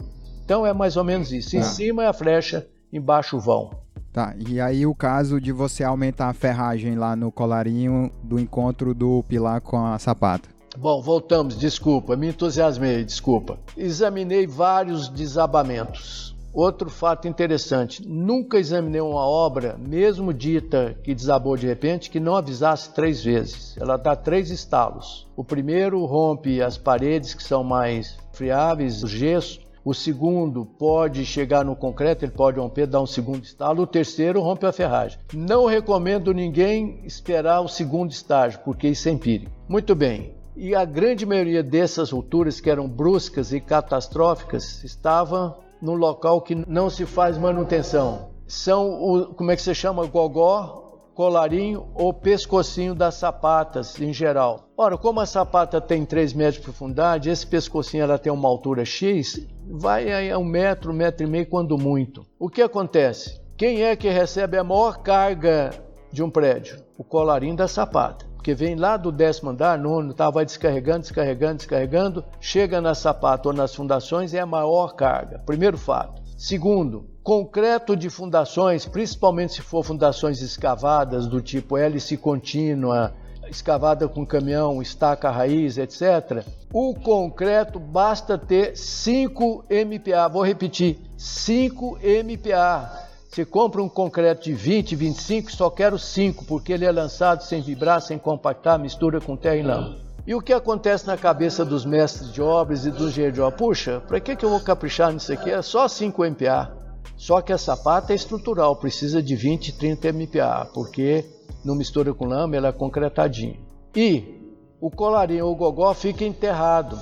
Então 0.52 0.66
é 0.66 0.74
mais 0.74 0.98
ou 0.98 1.04
menos 1.06 1.32
isso. 1.32 1.56
Em 1.56 1.60
ah. 1.60 1.64
cima 1.64 2.04
é 2.04 2.08
a 2.08 2.12
flecha, 2.12 2.68
embaixo 2.92 3.38
o 3.38 3.40
vão. 3.40 3.72
Tá, 4.12 4.36
e 4.38 4.60
aí 4.60 4.86
o 4.86 4.94
caso 4.94 5.40
de 5.40 5.50
você 5.50 5.82
aumentar 5.82 6.28
a 6.28 6.34
ferragem 6.34 6.96
lá 6.96 7.16
no 7.16 7.32
colarinho 7.32 8.12
do 8.22 8.38
encontro 8.38 8.94
do 8.94 9.24
pilar 9.30 9.62
com 9.62 9.78
a 9.78 9.98
sapata. 9.98 10.50
Bom, 10.78 11.02
voltamos, 11.02 11.58
desculpa, 11.58 12.18
me 12.18 12.28
entusiasmei, 12.28 13.06
desculpa. 13.06 13.60
Examinei 13.78 14.46
vários 14.46 15.08
desabamentos. 15.08 16.36
Outro 16.54 16.90
fato 16.90 17.30
interessante: 17.30 18.06
nunca 18.06 18.60
examinei 18.60 19.00
uma 19.00 19.26
obra, 19.26 19.78
mesmo 19.80 20.34
dita 20.34 20.98
que 21.02 21.16
desabou 21.16 21.56
de 21.56 21.66
repente, 21.66 22.10
que 22.10 22.20
não 22.20 22.36
avisasse 22.36 22.94
três 22.94 23.24
vezes. 23.24 23.78
Ela 23.78 23.96
dá 23.96 24.18
três 24.18 24.50
estalos. 24.50 25.30
O 25.34 25.46
primeiro 25.46 26.04
rompe 26.04 26.62
as 26.62 26.78
paredes 26.78 27.34
que 27.34 27.42
são 27.42 27.64
mais 27.64 28.18
friáveis, 28.34 29.02
o 29.02 29.08
gesso. 29.08 29.71
O 29.84 29.94
segundo 29.94 30.64
pode 30.64 31.26
chegar 31.26 31.66
no 31.66 31.76
concreto, 31.76 32.24
ele 32.24 32.32
pode 32.32 32.60
romper, 32.60 32.86
dar 32.86 33.02
um 33.02 33.08
segundo 33.08 33.44
estalo. 33.44 33.84
O 33.84 33.88
terceiro 33.88 34.40
rompe 34.40 34.66
a 34.66 34.72
ferragem. 34.72 35.18
Não 35.34 35.66
recomendo 35.66 36.34
ninguém 36.34 37.00
esperar 37.04 37.62
o 37.62 37.68
segundo 37.68 38.12
estágio, 38.12 38.60
porque 38.64 38.90
isso 38.90 39.10
é 39.10 39.12
empírico. 39.12 39.52
Muito 39.68 39.96
bem. 39.96 40.36
E 40.56 40.76
a 40.76 40.86
grande 40.86 41.26
maioria 41.26 41.64
dessas 41.64 42.12
rupturas, 42.12 42.60
que 42.60 42.70
eram 42.70 42.88
bruscas 42.88 43.52
e 43.52 43.60
catastróficas, 43.60 44.84
estava 44.84 45.58
no 45.82 45.96
local 45.96 46.42
que 46.42 46.54
não 46.54 46.90
se 46.90 47.06
faz 47.06 47.38
manutenção. 47.38 48.30
São 48.46 49.02
o, 49.02 49.34
como 49.34 49.50
é 49.50 49.56
que 49.56 49.62
se 49.62 49.74
chama, 49.74 50.06
gogó, 50.06 50.91
colarinho 51.22 51.88
ou 51.94 52.12
pescocinho 52.12 52.96
das 52.96 53.14
sapatas 53.14 54.02
em 54.02 54.12
geral. 54.12 54.72
Ora, 54.76 54.98
como 54.98 55.20
a 55.20 55.26
sapata 55.28 55.80
tem 55.80 56.04
3 56.04 56.34
metros 56.34 56.56
de 56.56 56.62
profundidade, 56.62 57.30
esse 57.30 57.46
pescocinho 57.46 58.02
ela 58.02 58.18
tem 58.18 58.34
uma 58.34 58.50
altura 58.50 58.84
X, 58.84 59.48
vai 59.70 60.32
a 60.32 60.40
um 60.40 60.44
metro, 60.44 60.92
metro 60.92 61.24
e 61.24 61.30
meio 61.30 61.46
quando 61.46 61.78
muito. 61.78 62.26
O 62.40 62.50
que 62.50 62.60
acontece? 62.60 63.40
Quem 63.56 63.84
é 63.84 63.96
que 63.96 64.10
recebe 64.10 64.58
a 64.58 64.64
maior 64.64 65.04
carga 65.04 65.70
de 66.12 66.24
um 66.24 66.30
prédio? 66.32 66.84
O 66.98 67.04
colarinho 67.04 67.56
da 67.56 67.68
sapata. 67.68 68.26
Porque 68.34 68.56
vem 68.56 68.74
lá 68.74 68.98
do 68.98 69.12
décimo 69.12 69.52
andar, 69.52 69.78
nono, 69.78 70.16
tá, 70.16 70.28
vai 70.32 70.44
descarregando, 70.44 71.02
descarregando, 71.02 71.58
descarregando, 71.58 72.26
chega 72.40 72.82
na 72.82 72.96
sapata 72.96 73.50
ou 73.50 73.54
nas 73.54 73.76
fundações, 73.76 74.34
é 74.34 74.40
a 74.40 74.46
maior 74.48 74.96
carga. 74.96 75.38
Primeiro 75.46 75.78
fato. 75.78 76.20
Segundo, 76.36 77.11
concreto 77.24 77.96
de 77.96 78.10
fundações, 78.10 78.86
principalmente 78.86 79.54
se 79.54 79.62
for 79.62 79.84
fundações 79.84 80.42
escavadas 80.42 81.28
do 81.28 81.42
tipo 81.42 81.78
hélice 81.78 82.18
contínua, 82.18 83.14
escavada 83.50 84.08
com 84.08 84.26
caminhão, 84.26 84.82
estaca 84.82 85.30
raiz, 85.30 85.78
etc. 85.78 86.44
O 86.74 86.96
concreto 86.96 87.80
basta 87.80 88.38
ter 88.38 88.76
5 88.76 89.66
MPa. 89.70 90.28
Vou 90.30 90.44
repetir, 90.44 90.98
5 91.18 92.00
MPa. 92.02 93.10
Você 93.30 93.46
compra 93.46 93.82
um 93.82 93.88
concreto 93.88 94.44
de 94.44 94.54
20, 94.54 94.96
25, 94.96 95.52
só 95.52 95.70
quero 95.70 95.98
5, 95.98 96.44
porque 96.46 96.74
ele 96.74 96.86
é 96.86 96.92
lançado 96.92 97.44
sem 97.44 97.62
vibrar, 97.62 98.02
sem 98.02 98.18
compactar, 98.18 98.78
mistura 98.78 99.22
com 99.22 99.38
terra 99.38 99.56
e 99.56 99.64
lama. 99.64 99.96
E 100.28 100.36
o 100.36 100.42
que 100.42 100.52
acontece 100.54 101.08
na 101.08 101.18
cabeça 101.18 101.64
dos 101.64 101.86
mestres 101.86 102.32
de 102.32 102.42
obras 102.42 102.86
e 102.86 102.92
dos 102.92 103.12
engenheiros 103.12 103.36
de 103.36 103.42
obra? 103.42 103.58
Puxa, 103.58 104.02
para 104.06 104.20
que, 104.20 104.36
que 104.36 104.44
eu 104.44 104.50
vou 104.50 104.60
caprichar 104.60 105.14
nisso 105.14 105.32
aqui? 105.32 105.50
É 105.50 105.62
só 105.62 105.88
5 105.88 106.26
MPa. 106.26 106.81
Só 107.16 107.42
que 107.42 107.54
a 107.54 107.58
sapata 107.58 108.14
é 108.14 108.16
estrutural, 108.16 108.76
precisa 108.76 109.22
de 109.22 109.36
20, 109.36 109.78
30 109.78 110.08
MPa, 110.10 110.70
porque 110.74 111.26
não 111.64 111.76
mistura 111.76 112.14
com 112.14 112.26
lama, 112.26 112.56
ela 112.56 112.70
é 112.70 112.72
concretadinha. 112.72 113.60
E 113.96 114.42
o 114.80 114.90
colarinho 114.90 115.46
ou 115.46 115.56
gogó 115.56 115.94
fica 115.94 116.26
enterrado. 116.26 117.00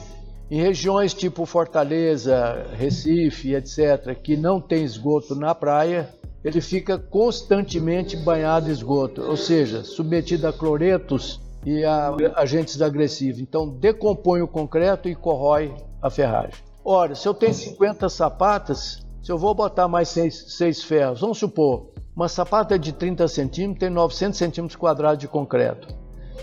Em 0.51 0.59
regiões 0.59 1.13
tipo 1.13 1.45
Fortaleza, 1.45 2.67
Recife, 2.73 3.53
etc., 3.53 4.15
que 4.21 4.35
não 4.35 4.59
tem 4.59 4.83
esgoto 4.83 5.35
na 5.35 5.53
praia, 5.55 6.13
ele 6.43 6.59
fica 6.59 6.97
constantemente 6.97 8.17
banhado 8.17 8.69
em 8.69 8.71
esgoto, 8.71 9.21
ou 9.21 9.37
seja, 9.37 9.83
submetido 9.83 10.47
a 10.47 10.53
cloretos 10.53 11.39
e 11.65 11.83
a 11.83 12.15
agentes 12.35 12.81
agressivos. 12.81 13.41
Então, 13.41 13.69
decompõe 13.69 14.41
o 14.41 14.47
concreto 14.47 15.07
e 15.07 15.15
corrói 15.15 15.73
a 16.01 16.09
ferragem. 16.09 16.55
Ora, 16.83 17.13
se 17.13 17.27
eu 17.27 17.33
tenho 17.33 17.53
50 17.53 18.09
sapatas, 18.09 19.05
se 19.21 19.31
eu 19.31 19.37
vou 19.37 19.53
botar 19.53 19.87
mais 19.87 20.09
6, 20.09 20.53
6 20.53 20.83
ferros, 20.83 21.21
vamos 21.21 21.37
supor, 21.37 21.87
uma 22.15 22.27
sapata 22.27 22.77
de 22.77 22.91
30 22.91 23.27
centímetros 23.27 23.79
tem 23.79 23.89
900 23.89 24.37
centímetros 24.37 24.75
quadrados 24.75 25.19
de 25.19 25.27
concreto. 25.27 25.87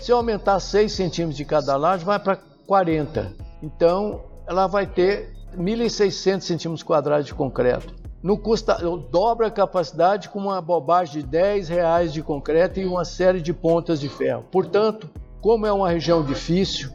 Se 0.01 0.11
eu 0.11 0.17
aumentar 0.17 0.59
6 0.59 0.91
centímetros 0.91 1.37
de 1.37 1.45
cada 1.45 1.75
lado, 1.75 2.05
vai 2.05 2.19
para 2.19 2.37
40. 2.65 3.33
Então, 3.61 4.21
ela 4.47 4.67
vai 4.67 4.85
ter 4.85 5.33
1.600 5.55 6.41
centímetros 6.41 6.83
quadrados 6.83 7.25
de 7.25 7.33
concreto. 7.33 7.93
No 8.21 8.37
custa, 8.37 8.79
eu 8.81 8.97
dobro 8.97 9.45
a 9.45 9.51
capacidade 9.51 10.29
com 10.29 10.39
uma 10.39 10.61
bobagem 10.61 11.21
de 11.21 11.27
10 11.27 11.69
reais 11.69 12.13
de 12.13 12.23
concreto 12.23 12.79
e 12.79 12.85
uma 12.85 13.05
série 13.05 13.41
de 13.41 13.53
pontas 13.53 13.99
de 13.99 14.09
ferro. 14.09 14.45
Portanto, 14.51 15.09
como 15.41 15.65
é 15.65 15.71
uma 15.71 15.89
região 15.89 16.23
difícil, 16.23 16.89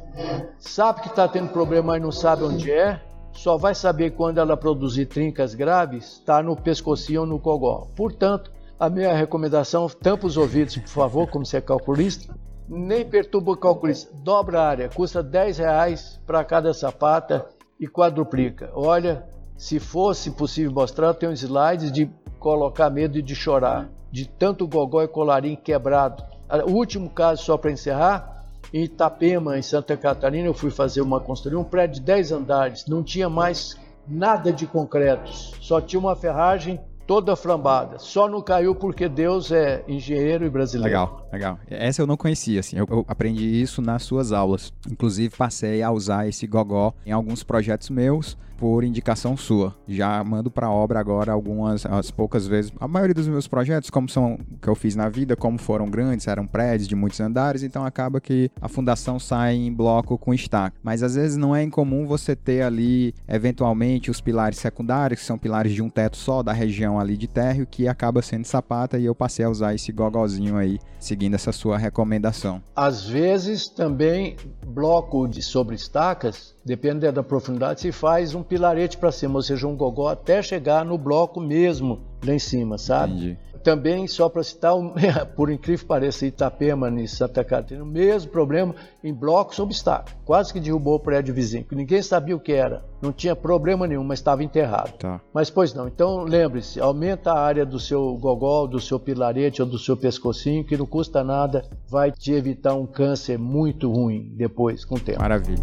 sabe 0.59 1.01
que 1.03 1.09
está 1.09 1.29
tendo 1.29 1.49
problema, 1.49 1.93
mas 1.93 2.03
não 2.03 2.13
sabe 2.13 2.43
onde 2.43 2.71
é, 2.71 3.01
só 3.33 3.57
vai 3.57 3.75
saber 3.75 4.11
quando 4.11 4.39
ela 4.39 4.57
produzir 4.57 5.07
trincas 5.07 5.55
graves, 5.55 6.19
está 6.19 6.43
no 6.43 6.57
pescocinho 6.57 7.23
ou 7.23 7.27
no 7.27 7.39
cogó. 7.39 7.89
Portanto, 7.97 8.53
a 8.79 8.91
minha 8.91 9.15
recomendação, 9.15 9.89
tampa 9.89 10.27
os 10.27 10.37
ouvidos, 10.37 10.77
por 10.77 10.89
favor, 10.89 11.31
como 11.31 11.47
você 11.47 11.59
é 11.59 11.61
calculista, 11.61 12.35
nem 12.69 13.05
perturba 13.05 13.53
o 13.53 13.57
calculista. 13.57 14.13
Dobra 14.15 14.61
a 14.61 14.69
área, 14.69 14.89
custa 14.89 15.23
10 15.23 15.59
reais 15.59 16.21
para 16.27 16.45
cada 16.45 16.75
sapata 16.75 17.47
e 17.79 17.87
quadruplica. 17.87 18.71
Olha, 18.75 19.25
se 19.57 19.79
fosse 19.79 20.31
possível 20.33 20.73
mostrar, 20.73 21.09
eu 21.09 21.15
tenho 21.15 21.33
slides 21.33 21.93
de 21.93 22.11
colocar 22.39 22.91
medo 22.91 23.19
e 23.19 23.23
de 23.23 23.35
chorar, 23.35 23.89
de 24.11 24.29
tanto 24.29 24.67
gogó 24.67 25.03
e 25.03 25.09
colarinho 25.09 25.57
quebrado. 25.57 26.25
O 26.67 26.73
último 26.73 27.09
caso, 27.09 27.45
só 27.45 27.57
para 27.57 27.71
encerrar, 27.71 28.42
em 28.73 28.85
Itapema, 28.85 29.59
em 29.59 29.63
Santa 29.63 29.97
Catarina, 29.97 30.47
eu 30.47 30.55
fui 30.55 30.71
fazer 30.71 31.01
uma 31.01 31.21
construção, 31.21 31.61
um 31.61 31.65
prédio 31.65 31.97
de 31.97 32.03
10 32.03 32.33
andares, 32.33 32.87
não 32.87 33.03
tinha 33.03 33.29
mais 33.29 33.77
nada 34.09 34.53
de 34.53 34.67
concretos, 34.67 35.53
só 35.61 35.81
tinha 35.81 36.01
uma 36.01 36.17
ferragem 36.17 36.81
toda 37.07 37.37
flambada. 37.37 37.99
Só 37.99 38.29
não 38.29 38.41
caiu 38.41 38.75
porque 38.75 39.09
Deus 39.09 39.51
é 39.53 39.85
engenheiro 39.87 40.45
e 40.47 40.51
brasileiro. 40.51 40.89
Legal, 40.89 41.29
legal. 41.33 41.59
Essa 41.69 42.03
eu 42.03 42.07
não 42.07 42.17
conhecia, 42.17 42.61
assim. 42.61 42.79
Eu, 42.79 42.87
eu, 42.89 43.05
aprendi 43.09 43.45
isso 43.45 43.83
nas 43.83 44.03
suas 44.03 44.33
aulas. 44.33 44.73
Inclusive, 44.91 45.37
passei 45.37 45.83
a 45.83 45.91
usar 45.91 46.29
esse 46.29 46.47
gogó 46.47 46.95
em 47.05 47.13
alguns 47.13 47.43
projetos 47.43 47.91
meus 47.91 48.37
por 48.57 48.85
indicação 48.85 49.37
sua. 49.37 49.75
Já 49.87 50.23
mando 50.23 50.51
para 50.51 50.71
obra 50.71 51.01
agora 51.01 51.33
algumas, 51.33 51.85
as 51.87 52.11
poucas 52.11 52.47
vezes. 52.47 52.73
A 52.79 52.89
maioria 52.89 53.15
dos 53.15 53.29
meus 53.29 53.49
projetos, 53.49 53.91
como 53.91 54.09
são 54.09 54.39
que 54.61 54.69
eu 54.69 54.75
fiz 54.75 54.95
na 54.95 55.09
vida, 55.09 55.37
como 55.37 55.59
foram 55.59 55.91
grandes, 55.91 56.27
eram 56.27 56.47
prédios 56.47 56.89
de 56.89 56.95
muitos 56.95 57.21
andares, 57.21 57.63
então 57.63 57.85
acaba 57.85 58.21
que 58.21 58.51
a 58.61 58.69
fundação 58.69 59.19
sai 59.19 59.55
em 59.55 59.73
bloco 59.73 60.17
com 60.19 60.33
estaca. 60.33 60.77
Mas 60.83 61.03
às 61.03 61.15
vezes 61.15 61.37
não 61.37 61.55
é 61.55 61.63
incomum 61.63 62.07
você 62.07 62.35
ter 62.37 62.63
ali, 62.63 63.15
eventualmente, 63.29 64.11
os 64.11 64.21
pilares 64.21 64.59
secundários, 64.59 65.21
que 65.21 65.27
são 65.27 65.39
pilares 65.39 65.73
de 65.73 65.83
um 65.83 65.91
teto 65.91 66.17
só 66.17 66.43
da 66.43 66.53
região 66.53 66.99
ali 66.99 67.17
de 67.17 67.27
térreo, 67.27 67.67
que 67.67 67.89
acaba 67.89 68.23
sendo 68.23 68.45
sapata, 68.45 68.99
e 68.99 69.05
eu 69.05 69.15
passei 69.15 69.45
a 69.45 69.51
usar 69.51 69.75
esse 69.75 69.93
gogozinho 69.93 70.57
aí, 70.57 70.79
seguindo 70.99 71.35
essa 71.35 71.53
sua 71.53 71.79
recomendação. 71.79 72.63
Às 72.75 73.05
vezes 73.05 73.69
também 73.69 74.37
bloco 74.67 75.27
de 75.27 75.43
sobre 75.43 75.75
estacas, 75.75 76.55
dependendo 76.65 77.13
da 77.13 77.23
profundidade, 77.23 77.81
se 77.81 77.93
faz 77.93 78.35
um 78.35 78.42
pilarete 78.43 78.97
para 78.97 79.13
cima, 79.13 79.37
ou 79.37 79.43
seja, 79.43 79.67
um 79.67 79.77
gogó 79.77 80.09
até 80.09 80.43
chegar 80.43 80.85
no 80.85 80.99
bloco 80.99 81.41
mesmo 81.41 82.01
lá 82.25 82.35
em 82.35 82.39
cima, 82.39 82.79
sabe? 82.79 83.13
Entendi. 83.13 83.39
Também, 83.63 84.09
só 84.09 84.29
para 84.29 84.43
citar, 84.43 84.75
por 85.37 85.51
incrível 85.51 85.85
que 85.85 85.89
pareça, 85.89 86.27
Itapema, 86.27 86.91
em 86.91 87.07
Santa 87.07 87.45
Catarina, 87.45 87.85
o 87.85 87.87
mesmo 87.87 88.31
problema 88.31 88.75
em 89.05 89.15
blocos 89.15 89.59
obstáculo. 89.61 90.17
Quase 90.25 90.53
que 90.53 90.59
derrubou 90.59 90.97
o 90.97 91.01
prédio 91.01 91.33
vizinho, 91.33 91.65
que 91.65 91.77
ninguém 91.77 92.03
sabia 92.03 92.35
o 92.35 92.41
que 92.41 92.53
era. 92.53 92.85
Não 93.01 93.13
tinha 93.13 93.37
problema 93.37 93.87
nenhum, 93.87 94.03
mas 94.03 94.19
estava 94.19 94.43
enterrado. 94.43 94.95
Tá. 94.99 95.21
Mas, 95.33 95.49
pois 95.49 95.73
não. 95.73 95.87
Então, 95.87 96.25
lembre-se, 96.25 96.81
aumenta 96.81 97.33
a 97.33 97.41
área 97.41 97.65
do 97.65 97.79
seu 97.79 98.17
gogó, 98.17 98.67
do 98.67 98.81
seu 98.81 98.99
pilarete 98.99 99.63
ou 99.63 99.69
do 99.69 99.79
seu 99.79 99.97
pescocinho, 99.97 100.65
que 100.65 100.77
não 100.77 100.87
custa 100.87 101.23
nada, 101.23 101.65
vai 101.89 102.11
te 102.11 102.33
evitar 102.33 102.75
um 102.75 102.87
câncer 102.87 103.39
muito 103.39 103.91
ruim 103.93 104.33
depois, 104.35 104.85
com 104.85 104.97
o 104.97 105.01
tempo. 105.01 105.21
Maravilha. 105.21 105.63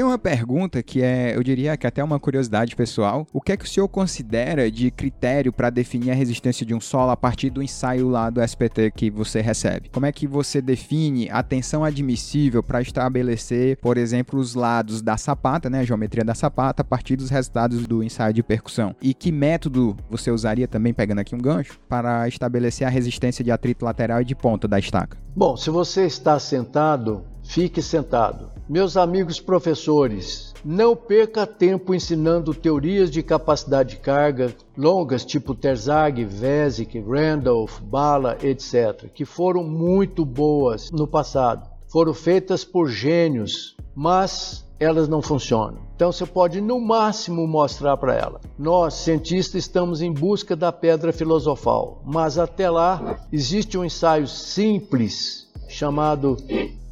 Tenho 0.00 0.08
uma 0.08 0.18
pergunta 0.18 0.82
que 0.82 1.02
é, 1.02 1.36
eu 1.36 1.42
diria 1.42 1.76
que 1.76 1.86
é 1.86 1.88
até 1.88 2.02
uma 2.02 2.18
curiosidade 2.18 2.74
pessoal. 2.74 3.26
O 3.34 3.38
que 3.38 3.52
é 3.52 3.56
que 3.58 3.66
o 3.66 3.68
senhor 3.68 3.86
considera 3.86 4.70
de 4.70 4.90
critério 4.90 5.52
para 5.52 5.68
definir 5.68 6.10
a 6.10 6.14
resistência 6.14 6.64
de 6.64 6.72
um 6.72 6.80
solo 6.80 7.10
a 7.10 7.16
partir 7.18 7.50
do 7.50 7.62
ensaio 7.62 8.08
lá 8.08 8.30
do 8.30 8.42
SPT 8.42 8.92
que 8.92 9.10
você 9.10 9.42
recebe? 9.42 9.90
Como 9.90 10.06
é 10.06 10.10
que 10.10 10.26
você 10.26 10.62
define 10.62 11.28
a 11.28 11.42
tensão 11.42 11.84
admissível 11.84 12.62
para 12.62 12.80
estabelecer, 12.80 13.76
por 13.76 13.98
exemplo, 13.98 14.40
os 14.40 14.54
lados 14.54 15.02
da 15.02 15.18
sapata, 15.18 15.68
né, 15.68 15.80
a 15.80 15.84
geometria 15.84 16.24
da 16.24 16.34
sapata, 16.34 16.80
a 16.80 16.84
partir 16.84 17.16
dos 17.16 17.28
resultados 17.28 17.86
do 17.86 18.02
ensaio 18.02 18.32
de 18.32 18.42
percussão? 18.42 18.96
E 19.02 19.12
que 19.12 19.30
método 19.30 19.94
você 20.08 20.30
usaria 20.30 20.66
também, 20.66 20.94
pegando 20.94 21.18
aqui 21.18 21.34
um 21.34 21.38
gancho, 21.38 21.78
para 21.90 22.26
estabelecer 22.26 22.86
a 22.86 22.90
resistência 22.90 23.44
de 23.44 23.50
atrito 23.50 23.84
lateral 23.84 24.22
e 24.22 24.24
de 24.24 24.34
ponta 24.34 24.66
da 24.66 24.78
estaca? 24.78 25.18
Bom, 25.36 25.58
se 25.58 25.68
você 25.68 26.06
está 26.06 26.38
sentado, 26.38 27.22
fique 27.42 27.82
sentado. 27.82 28.59
Meus 28.70 28.96
amigos 28.96 29.40
professores, 29.40 30.54
não 30.64 30.94
perca 30.94 31.44
tempo 31.44 31.92
ensinando 31.92 32.54
teorias 32.54 33.10
de 33.10 33.20
capacidade 33.20 33.96
de 33.96 33.96
carga 33.96 34.54
longas 34.78 35.24
tipo 35.24 35.56
Terzag, 35.56 36.24
Vesic, 36.24 36.96
Randolph, 37.00 37.80
Bala, 37.80 38.38
etc., 38.40 39.10
que 39.12 39.24
foram 39.24 39.64
muito 39.64 40.24
boas 40.24 40.88
no 40.92 41.04
passado. 41.04 41.68
Foram 41.88 42.14
feitas 42.14 42.62
por 42.62 42.88
gênios, 42.88 43.74
mas 43.92 44.64
elas 44.78 45.08
não 45.08 45.20
funcionam. 45.20 45.80
Então 45.96 46.12
você 46.12 46.24
pode 46.24 46.60
no 46.60 46.80
máximo 46.80 47.48
mostrar 47.48 47.96
para 47.96 48.14
ela. 48.14 48.40
Nós, 48.56 48.94
cientistas, 48.94 49.64
estamos 49.64 50.00
em 50.00 50.12
busca 50.12 50.54
da 50.54 50.70
pedra 50.70 51.12
filosofal, 51.12 52.00
mas 52.06 52.38
até 52.38 52.70
lá 52.70 53.18
existe 53.32 53.76
um 53.76 53.84
ensaio 53.84 54.28
simples 54.28 55.48
chamado 55.68 56.36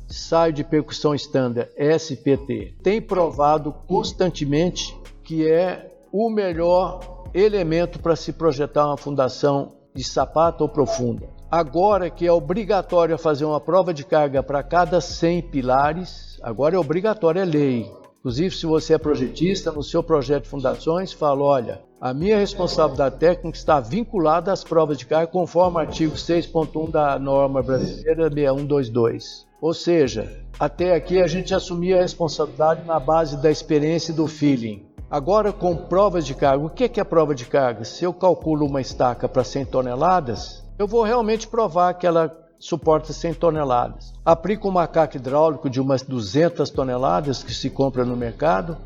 ensaio 0.09 0.53
de 0.53 0.65
percussão 0.65 1.15
estándar 1.15 1.69
SPT 1.77 2.75
tem 2.83 3.01
provado 3.01 3.73
constantemente 3.87 4.97
que 5.23 5.47
é 5.47 5.93
o 6.11 6.31
melhor 6.31 7.29
elemento 7.35 7.99
para 7.99 8.17
se 8.17 8.33
projetar 8.33 8.87
uma 8.87 8.97
fundação 8.97 9.75
de 9.95 10.03
sapato 10.03 10.65
ou 10.65 10.69
profunda. 10.69 11.29
Agora 11.51 12.11
que 12.11 12.27
é 12.27 12.33
obrigatório 12.33 13.19
fazer 13.19 13.45
uma 13.45 13.61
prova 13.61 13.93
de 13.93 14.05
carga 14.05 14.43
para 14.43 14.63
cada 14.63 15.01
100 15.01 15.43
pilares, 15.43 16.39
agora 16.43 16.77
é 16.77 16.79
obrigatório, 16.79 17.41
é 17.41 17.45
lei. 17.45 17.91
Inclusive, 18.19 18.55
se 18.55 18.67
você 18.67 18.95
é 18.95 18.99
projetista, 18.99 19.73
no 19.73 19.83
seu 19.83 20.03
projeto 20.03 20.43
de 20.43 20.51
fundações, 20.51 21.13
fala: 21.13 21.43
olha, 21.43 21.83
a 22.01 22.13
minha 22.13 22.37
responsabilidade 22.37 23.17
técnica 23.17 23.57
está 23.57 23.81
vinculada 23.81 24.53
às 24.53 24.63
provas 24.63 24.99
de 24.99 25.07
carga, 25.07 25.33
conforme 25.33 25.77
o 25.77 25.81
artigo 25.81 26.15
6.1 26.15 26.91
da 26.91 27.19
norma 27.19 27.63
brasileira 27.63 28.29
6122. 28.29 29.48
Ou 29.61 29.75
seja, 29.75 30.31
até 30.59 30.95
aqui 30.95 31.21
a 31.21 31.27
gente 31.27 31.53
assumia 31.53 31.99
a 31.99 32.03
responsabilidade 32.03 32.87
na 32.87 33.01
base 33.01 33.37
da 33.37 33.51
experiência 33.51 34.13
e 34.13 34.15
do 34.15 34.27
feeling. 34.27 34.87
Agora, 35.11 35.53
com 35.53 35.75
provas 35.75 36.25
de 36.25 36.35
carga, 36.35 36.65
o 36.65 36.71
que 36.71 37.01
é 37.01 37.05
prova 37.05 37.35
de 37.35 37.47
carga? 37.47 37.85
Se 37.85 38.05
eu 38.05 38.13
calculo 38.13 38.67
uma 38.67 38.81
estaca 38.81 39.29
para 39.29 39.43
100 39.43 39.65
toneladas, 39.67 40.63
eu 40.79 40.87
vou 40.87 41.03
realmente 41.03 41.49
provar 41.49 41.95
que 41.95 42.07
ela 42.07 42.37
suporta 42.59 43.13
100 43.13 43.35
toneladas. 43.35 44.13
Aplica 44.25 44.69
um 44.69 44.71
macaco 44.71 45.17
hidráulico 45.17 45.71
de 45.71 45.81
umas 45.81 46.03
200 46.03 46.71
toneladas 46.71 47.43
que 47.43 47.55
se 47.55 47.71
compra 47.71 48.05
no 48.05 48.17
mercado, 48.17 48.77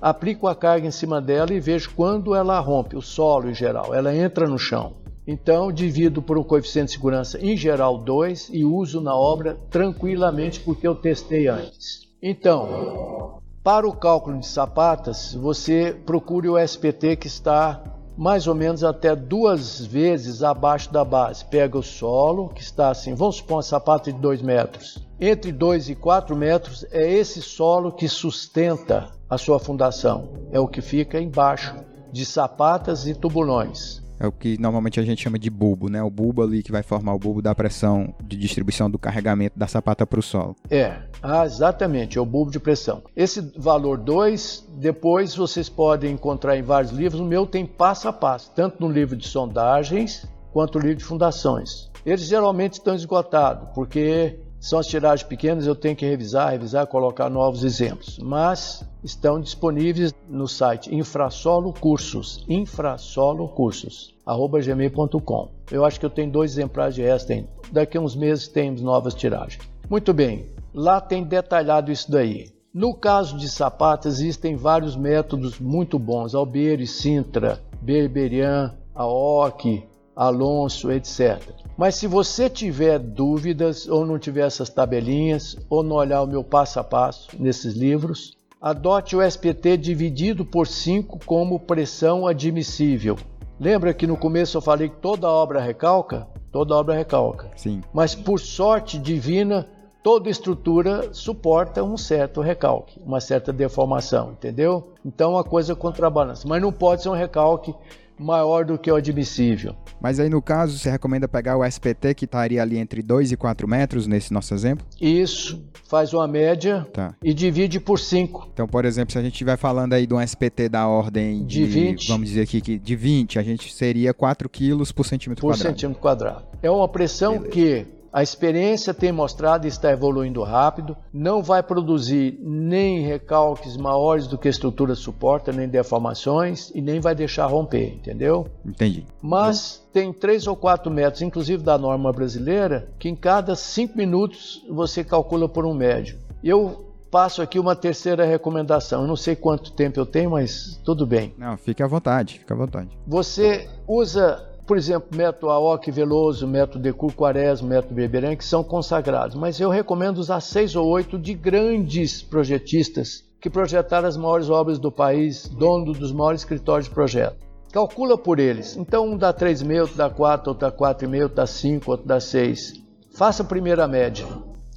aplico 0.00 0.46
a 0.46 0.54
carga 0.54 0.86
em 0.86 0.92
cima 0.92 1.20
dela 1.20 1.52
e 1.52 1.60
vejo 1.60 1.92
quando 1.94 2.34
ela 2.34 2.58
rompe 2.60 2.96
o 2.96 3.02
solo 3.02 3.50
em 3.50 3.54
geral, 3.54 3.94
ela 3.94 4.14
entra 4.14 4.46
no 4.46 4.58
chão. 4.58 4.94
Então, 5.30 5.70
divido 5.70 6.20
por 6.20 6.36
um 6.36 6.42
coeficiente 6.42 6.86
de 6.86 6.92
segurança 6.94 7.38
em 7.40 7.56
geral 7.56 7.96
2 7.96 8.50
e 8.52 8.64
uso 8.64 9.00
na 9.00 9.14
obra 9.14 9.56
tranquilamente 9.70 10.58
porque 10.58 10.84
eu 10.84 10.92
testei 10.92 11.46
antes. 11.46 12.08
Então, 12.20 13.38
para 13.62 13.86
o 13.86 13.94
cálculo 13.94 14.40
de 14.40 14.46
sapatas, 14.48 15.32
você 15.34 15.96
procure 16.04 16.48
o 16.48 16.58
SPT 16.58 17.14
que 17.14 17.28
está 17.28 17.80
mais 18.18 18.48
ou 18.48 18.56
menos 18.56 18.82
até 18.82 19.14
duas 19.14 19.86
vezes 19.86 20.42
abaixo 20.42 20.92
da 20.92 21.04
base. 21.04 21.44
Pega 21.44 21.78
o 21.78 21.82
solo, 21.82 22.48
que 22.48 22.60
está 22.60 22.90
assim, 22.90 23.14
vamos 23.14 23.36
supor 23.36 23.58
uma 23.58 23.62
sapata 23.62 24.12
de 24.12 24.18
2 24.18 24.42
metros. 24.42 24.98
Entre 25.20 25.52
2 25.52 25.90
e 25.90 25.94
4 25.94 26.34
metros 26.34 26.84
é 26.90 27.08
esse 27.08 27.40
solo 27.40 27.92
que 27.92 28.08
sustenta 28.08 29.12
a 29.28 29.38
sua 29.38 29.60
fundação. 29.60 30.28
É 30.50 30.58
o 30.58 30.66
que 30.66 30.80
fica 30.80 31.20
embaixo 31.20 31.76
de 32.10 32.26
sapatas 32.26 33.06
e 33.06 33.14
tubulões. 33.14 33.99
É 34.20 34.26
o 34.26 34.32
que 34.32 34.60
normalmente 34.60 35.00
a 35.00 35.02
gente 35.02 35.22
chama 35.22 35.38
de 35.38 35.48
bulbo, 35.48 35.88
né? 35.88 36.02
O 36.02 36.10
bulbo 36.10 36.42
ali 36.42 36.62
que 36.62 36.70
vai 36.70 36.82
formar 36.82 37.14
o 37.14 37.18
bulbo 37.18 37.40
da 37.40 37.54
pressão 37.54 38.14
de 38.22 38.36
distribuição 38.36 38.90
do 38.90 38.98
carregamento 38.98 39.58
da 39.58 39.66
sapata 39.66 40.06
para 40.06 40.20
o 40.20 40.22
solo. 40.22 40.54
É, 40.68 40.98
ah, 41.22 41.46
exatamente, 41.46 42.18
é 42.18 42.20
o 42.20 42.26
bulbo 42.26 42.50
de 42.50 42.60
pressão. 42.60 43.02
Esse 43.16 43.40
valor 43.56 43.96
2, 43.96 44.68
depois 44.76 45.34
vocês 45.34 45.70
podem 45.70 46.12
encontrar 46.12 46.58
em 46.58 46.62
vários 46.62 46.92
livros. 46.92 47.18
O 47.18 47.24
meu 47.24 47.46
tem 47.46 47.64
passo 47.64 48.08
a 48.08 48.12
passo, 48.12 48.52
tanto 48.54 48.78
no 48.78 48.92
livro 48.92 49.16
de 49.16 49.26
sondagens 49.26 50.28
quanto 50.52 50.78
no 50.78 50.84
livro 50.84 50.98
de 50.98 51.04
fundações. 51.04 51.90
Eles 52.04 52.26
geralmente 52.26 52.74
estão 52.74 52.94
esgotados, 52.94 53.70
porque 53.74 54.38
são 54.60 54.78
as 54.78 54.86
tiragens 54.86 55.26
pequenas, 55.26 55.66
eu 55.66 55.74
tenho 55.74 55.96
que 55.96 56.04
revisar, 56.04 56.50
revisar, 56.50 56.86
colocar 56.86 57.30
novos 57.30 57.64
exemplos. 57.64 58.18
Mas 58.18 58.84
estão 59.02 59.40
disponíveis 59.40 60.14
no 60.28 60.46
site 60.46 60.94
Infrasolo 60.94 61.72
Cursos, 61.72 62.44
Infrasolo 62.46 63.48
Cursos, 63.48 64.14
arroba 64.26 64.60
gmail.com. 64.60 65.48
Eu 65.72 65.82
acho 65.82 65.98
que 65.98 66.04
eu 66.04 66.10
tenho 66.10 66.30
dois 66.30 66.52
exemplares 66.52 66.94
de 66.94 67.02
esta 67.02 67.32
ainda. 67.32 67.48
Daqui 67.72 67.96
a 67.96 68.00
uns 68.02 68.14
meses 68.14 68.48
temos 68.48 68.82
novas 68.82 69.14
tiragens. 69.14 69.62
Muito 69.88 70.12
bem, 70.12 70.44
lá 70.74 71.00
tem 71.00 71.24
detalhado 71.24 71.90
isso 71.90 72.10
daí. 72.10 72.52
No 72.72 72.94
caso 72.94 73.38
de 73.38 73.48
sapatos, 73.48 74.20
existem 74.20 74.56
vários 74.56 74.94
métodos 74.94 75.58
muito 75.58 75.98
bons, 75.98 76.34
Albeire, 76.34 76.86
Sintra, 76.86 77.60
Berberian, 77.80 78.74
Aoki, 78.94 79.84
Alonso, 80.14 80.92
etc. 80.92 81.40
Mas 81.80 81.94
se 81.94 82.06
você 82.06 82.50
tiver 82.50 82.98
dúvidas 82.98 83.88
ou 83.88 84.04
não 84.04 84.18
tiver 84.18 84.46
essas 84.46 84.68
tabelinhas 84.68 85.56
ou 85.70 85.82
não 85.82 85.96
olhar 85.96 86.20
o 86.20 86.26
meu 86.26 86.44
passo 86.44 86.78
a 86.78 86.84
passo 86.84 87.30
nesses 87.38 87.72
livros, 87.72 88.36
adote 88.60 89.16
o 89.16 89.22
SPT 89.22 89.78
dividido 89.78 90.44
por 90.44 90.66
5 90.66 91.20
como 91.24 91.58
pressão 91.58 92.26
admissível. 92.26 93.16
Lembra 93.58 93.94
que 93.94 94.06
no 94.06 94.18
começo 94.18 94.58
eu 94.58 94.60
falei 94.60 94.90
que 94.90 94.96
toda 94.96 95.26
obra 95.26 95.58
recalca? 95.58 96.28
Toda 96.52 96.76
obra 96.76 96.94
recalca. 96.94 97.50
Sim. 97.56 97.80
Mas 97.94 98.14
por 98.14 98.38
sorte 98.38 98.98
divina, 98.98 99.66
toda 100.02 100.28
estrutura 100.28 101.14
suporta 101.14 101.82
um 101.82 101.96
certo 101.96 102.42
recalque, 102.42 103.00
uma 103.02 103.22
certa 103.22 103.54
deformação, 103.54 104.32
entendeu? 104.32 104.92
Então 105.02 105.38
a 105.38 105.42
coisa 105.42 105.74
contrabalança. 105.74 106.46
Mas 106.46 106.60
não 106.60 106.72
pode 106.72 107.02
ser 107.02 107.08
um 107.08 107.14
recalque 107.14 107.74
maior 108.20 108.64
do 108.64 108.78
que 108.78 108.90
o 108.90 108.94
admissível. 108.94 109.74
Mas 110.00 110.20
aí 110.20 110.28
no 110.28 110.40
caso, 110.40 110.78
você 110.78 110.90
recomenda 110.90 111.26
pegar 111.26 111.56
o 111.56 111.64
SPT 111.64 112.14
que 112.14 112.24
estaria 112.24 112.62
ali 112.62 112.78
entre 112.78 113.02
2 113.02 113.32
e 113.32 113.36
4 113.36 113.66
metros 113.66 114.06
nesse 114.06 114.32
nosso 114.32 114.54
exemplo? 114.54 114.86
Isso, 115.00 115.62
faz 115.88 116.12
uma 116.12 116.28
média 116.28 116.86
tá. 116.92 117.14
e 117.22 117.34
divide 117.34 117.80
por 117.80 117.98
5. 117.98 118.50
Então, 118.52 118.66
por 118.66 118.84
exemplo, 118.84 119.12
se 119.12 119.18
a 119.18 119.22
gente 119.22 119.32
estiver 119.32 119.56
falando 119.56 119.92
aí 119.94 120.06
de 120.06 120.14
um 120.14 120.20
SPT 120.20 120.68
da 120.68 120.86
ordem 120.86 121.44
de, 121.44 121.64
de 121.64 121.64
20, 121.64 122.08
vamos 122.08 122.28
dizer 122.28 122.42
aqui 122.42 122.60
que 122.60 122.78
de 122.78 122.96
20, 122.96 123.38
a 123.38 123.42
gente 123.42 123.72
seria 123.74 124.14
4 124.14 124.48
quilos 124.48 124.92
por 124.92 125.04
centímetro 125.04 125.40
por 125.42 125.48
quadrado. 125.48 125.64
Por 125.64 125.70
centímetro 125.70 126.00
quadrado. 126.00 126.44
É 126.62 126.70
uma 126.70 126.88
pressão 126.88 127.38
Beleza. 127.38 127.50
que 127.50 127.99
a 128.12 128.22
experiência 128.22 128.92
tem 128.92 129.12
mostrado 129.12 129.66
e 129.66 129.68
está 129.68 129.90
evoluindo 129.90 130.42
rápido, 130.42 130.96
não 131.12 131.42
vai 131.42 131.62
produzir 131.62 132.38
nem 132.42 133.02
recalques 133.02 133.76
maiores 133.76 134.26
do 134.26 134.36
que 134.36 134.48
a 134.48 134.50
estrutura 134.50 134.94
suporta, 134.94 135.52
nem 135.52 135.68
deformações 135.68 136.70
e 136.74 136.80
nem 136.80 137.00
vai 137.00 137.14
deixar 137.14 137.46
romper, 137.46 137.94
entendeu? 137.94 138.48
Entendi. 138.64 139.06
Mas 139.22 139.86
tem 139.92 140.12
3 140.12 140.46
ou 140.46 140.56
4 140.56 140.90
metros, 140.90 141.22
inclusive 141.22 141.62
da 141.62 141.78
norma 141.78 142.12
brasileira, 142.12 142.88
que 142.98 143.08
em 143.08 143.14
cada 143.14 143.54
5 143.54 143.96
minutos 143.96 144.64
você 144.68 145.04
calcula 145.04 145.48
por 145.48 145.64
um 145.64 145.74
médio. 145.74 146.18
Eu 146.42 146.86
passo 147.10 147.42
aqui 147.42 147.58
uma 147.58 147.74
terceira 147.74 148.24
recomendação. 148.24 149.02
Eu 149.02 149.08
não 149.08 149.16
sei 149.16 149.34
quanto 149.34 149.72
tempo 149.72 149.98
eu 149.98 150.06
tenho, 150.06 150.30
mas 150.30 150.80
tudo 150.84 151.06
bem. 151.06 151.34
Não, 151.36 151.56
fique 151.56 151.82
à 151.82 151.86
vontade, 151.86 152.38
fique 152.38 152.52
à 152.52 152.56
vontade. 152.56 152.88
Você 153.06 153.68
usa 153.86 154.49
por 154.70 154.78
exemplo, 154.78 155.18
método 155.18 155.50
Aoki 155.50 155.90
Veloso, 155.90 156.46
método 156.46 156.78
Decur 156.78 157.12
Quaresma, 157.12 157.68
método 157.68 157.92
Beberan, 157.92 158.36
que 158.36 158.44
são 158.44 158.62
consagrados. 158.62 159.34
Mas 159.34 159.58
eu 159.58 159.68
recomendo 159.68 160.18
usar 160.18 160.40
seis 160.40 160.76
ou 160.76 160.86
oito 160.86 161.18
de 161.18 161.34
grandes 161.34 162.22
projetistas 162.22 163.24
que 163.40 163.50
projetaram 163.50 164.06
as 164.06 164.16
maiores 164.16 164.48
obras 164.48 164.78
do 164.78 164.92
país, 164.92 165.48
dono 165.48 165.92
dos 165.92 166.12
maiores 166.12 166.42
escritórios 166.42 166.88
de 166.88 166.94
projeto. 166.94 167.34
Calcula 167.72 168.16
por 168.16 168.38
eles. 168.38 168.76
Então 168.76 169.08
um 169.08 169.16
dá 169.16 169.34
3,5, 169.34 169.80
outro 169.80 169.96
dá 169.96 170.08
4, 170.08 170.50
outro 170.50 170.70
dá 170.70 170.72
4,5, 170.72 171.22
outro 171.22 171.34
dá 171.34 171.46
5, 171.48 171.90
outro 171.90 172.06
dá 172.06 172.20
6. 172.20 172.74
Faça 173.12 173.42
a 173.42 173.46
primeira 173.46 173.88
média. 173.88 174.24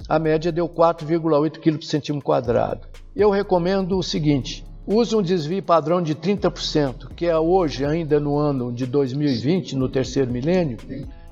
A 0.08 0.18
média 0.18 0.50
deu 0.50 0.68
4,8 0.68 1.60
kg 1.60 1.78
por 1.78 1.84
centímetro 1.84 2.26
quadrado. 2.26 2.88
Eu 3.14 3.30
recomendo 3.30 3.96
o 3.96 4.02
seguinte: 4.02 4.66
Use 4.86 5.16
um 5.16 5.22
desvio 5.22 5.62
padrão 5.62 6.02
de 6.02 6.14
30%, 6.14 7.08
que 7.16 7.24
é 7.24 7.38
hoje, 7.38 7.86
ainda 7.86 8.20
no 8.20 8.36
ano 8.36 8.70
de 8.70 8.84
2020, 8.84 9.76
no 9.76 9.88
terceiro 9.88 10.30
milênio, 10.30 10.76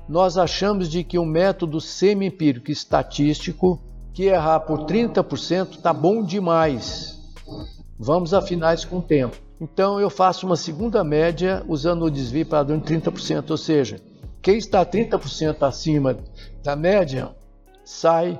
nós 0.09 0.39
achamos 0.39 0.89
de 0.89 1.03
que 1.03 1.19
um 1.19 1.25
método 1.25 1.79
semi-empírico 1.79 2.71
estatístico 2.71 3.79
que 4.11 4.23
errar 4.23 4.61
por 4.61 4.85
30% 4.85 5.75
está 5.75 5.93
bom 5.93 6.23
demais. 6.23 7.19
Vamos 7.97 8.33
afinar 8.33 8.73
isso 8.73 8.87
com 8.87 8.97
o 8.97 9.01
tempo. 9.03 9.37
Então 9.61 9.99
eu 9.99 10.09
faço 10.09 10.47
uma 10.47 10.55
segunda 10.55 11.03
média 11.03 11.63
usando 11.67 12.05
o 12.05 12.11
desvio 12.11 12.47
padrão 12.47 12.79
de 12.79 12.85
30%, 12.85 13.51
ou 13.51 13.57
seja, 13.57 14.01
quem 14.41 14.57
está 14.57 14.83
30% 14.83 15.61
acima 15.61 16.17
da 16.63 16.75
média 16.75 17.29
sai 17.85 18.39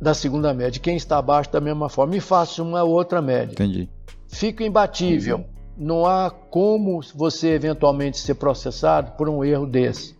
da 0.00 0.14
segunda 0.14 0.52
média, 0.54 0.80
quem 0.80 0.96
está 0.96 1.18
abaixo 1.18 1.52
da 1.52 1.60
mesma 1.60 1.90
forma 1.90 2.16
e 2.16 2.20
faço 2.20 2.62
uma 2.62 2.82
outra 2.82 3.20
média. 3.20 3.52
Entendi 3.52 3.95
fica 4.28 4.64
imbatível. 4.64 5.44
Não 5.76 6.06
há 6.06 6.30
como 6.30 7.00
você 7.14 7.48
eventualmente 7.48 8.18
ser 8.18 8.34
processado 8.34 9.12
por 9.12 9.28
um 9.28 9.44
erro 9.44 9.66
desse. 9.66 10.16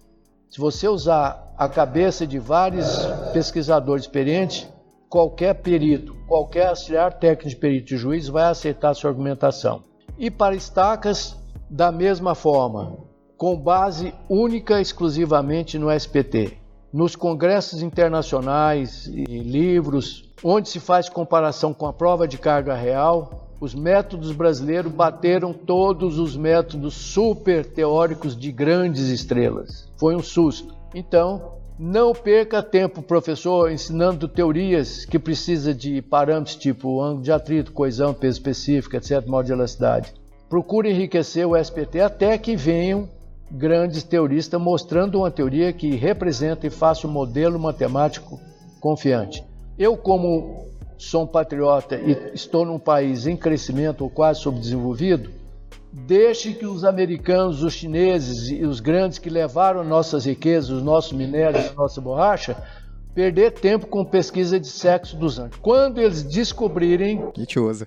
Se 0.51 0.61
você 0.61 0.89
usar 0.89 1.55
a 1.57 1.69
cabeça 1.69 2.27
de 2.27 2.39
vários 2.39 2.87
pesquisadores 3.33 4.05
experientes, 4.05 4.69
qualquer 5.09 5.55
perito, 5.55 6.15
qualquer 6.29 6.69
auxiliar 6.69 7.15
técnico 7.15 7.49
de 7.49 7.57
perito 7.57 7.87
de 7.87 7.97
juiz 7.97 8.29
vai 8.29 8.45
aceitar 8.45 8.91
a 8.91 8.95
sua 8.95 9.11
argumentação. 9.11 9.83
E 10.19 10.31
para 10.31 10.55
estacas, 10.55 11.37
da 11.69 11.91
mesma 11.91 12.35
forma, 12.35 12.99
com 13.37 13.57
base 13.57 14.15
única 14.29 14.81
exclusivamente 14.81 15.79
no 15.79 15.91
SPT. 15.91 16.59
Nos 16.93 17.15
congressos 17.15 17.83
internacionais 17.83 19.07
e 19.07 19.25
livros, 19.25 20.33
onde 20.43 20.69
se 20.69 20.81
faz 20.81 21.09
comparação 21.09 21.75
com 21.75 21.87
a 21.87 21.93
prova 21.93 22.27
de 22.27 22.39
carga 22.39 22.75
real, 22.75 23.46
os 23.61 23.75
métodos 23.75 24.33
brasileiros 24.33 24.93
bateram 24.93 25.53
todos 25.53 26.19
os 26.19 26.37
métodos 26.37 26.95
super 26.95 27.65
teóricos 27.65 28.37
de 28.37 28.53
grandes 28.53 29.09
estrelas. 29.09 29.91
Foi 29.97 30.15
um 30.15 30.23
susto. 30.23 30.75
Então, 30.95 31.57
não 31.79 32.15
perca 32.15 32.63
tempo, 32.63 33.03
professor, 33.03 33.71
ensinando 33.71 34.29
teorias 34.29 35.05
que 35.05 35.19
precisa 35.19 35.75
de 35.75 36.01
parâmetros 36.01 36.57
tipo 36.57 37.03
ângulo 37.03 37.23
de 37.23 37.33
atrito, 37.33 37.73
coesão, 37.73 38.15
peso 38.15 38.39
específico, 38.39 38.97
etc., 38.97 39.27
modo 39.27 39.47
de 39.47 39.53
elasticidade. 39.53 40.15
Procure 40.49 40.91
enriquecer 40.91 41.47
o 41.47 41.57
SPT 41.57 42.01
até 42.01 42.39
que 42.39 42.57
venham 42.57 43.09
grandes 43.51 44.03
teoristas 44.03 44.61
mostrando 44.61 45.19
uma 45.19 45.31
teoria 45.31 45.73
que 45.73 45.95
representa 45.97 46.67
e 46.67 46.71
faça 46.71 47.07
um 47.07 47.11
modelo 47.11 47.59
matemático 47.59 48.41
confiante. 48.81 49.45
Eu, 49.79 49.97
como 49.97 50.67
sou 50.99 51.25
um 51.25 51.27
patriota 51.27 51.97
e 51.97 52.35
estou 52.35 52.65
num 52.65 52.79
país 52.79 53.27
em 53.27 53.37
crescimento 53.37 54.03
ou 54.03 54.11
quase 54.11 54.41
subdesenvolvido, 54.41 55.31
deixe 55.93 56.53
que 56.53 56.67
os 56.67 56.85
americanos, 56.85 57.63
os 57.63 57.73
chineses 57.73 58.51
e 58.51 58.65
os 58.65 58.81
grandes 58.81 59.19
que 59.19 59.31
levaram 59.31 59.85
nossas 59.85 60.25
riquezas, 60.25 60.71
os 60.71 60.83
nossos 60.83 61.13
minérios, 61.13 61.71
a 61.71 61.75
nossa 61.75 62.01
borracha, 62.01 62.57
perder 63.15 63.53
tempo 63.53 63.87
com 63.87 64.05
pesquisa 64.05 64.61
de 64.61 64.67
sexo 64.67 65.17
dos 65.17 65.39
anjos. 65.39 65.59
Quando 65.63 65.99
eles 65.99 66.23
descobrirem, 66.23 67.33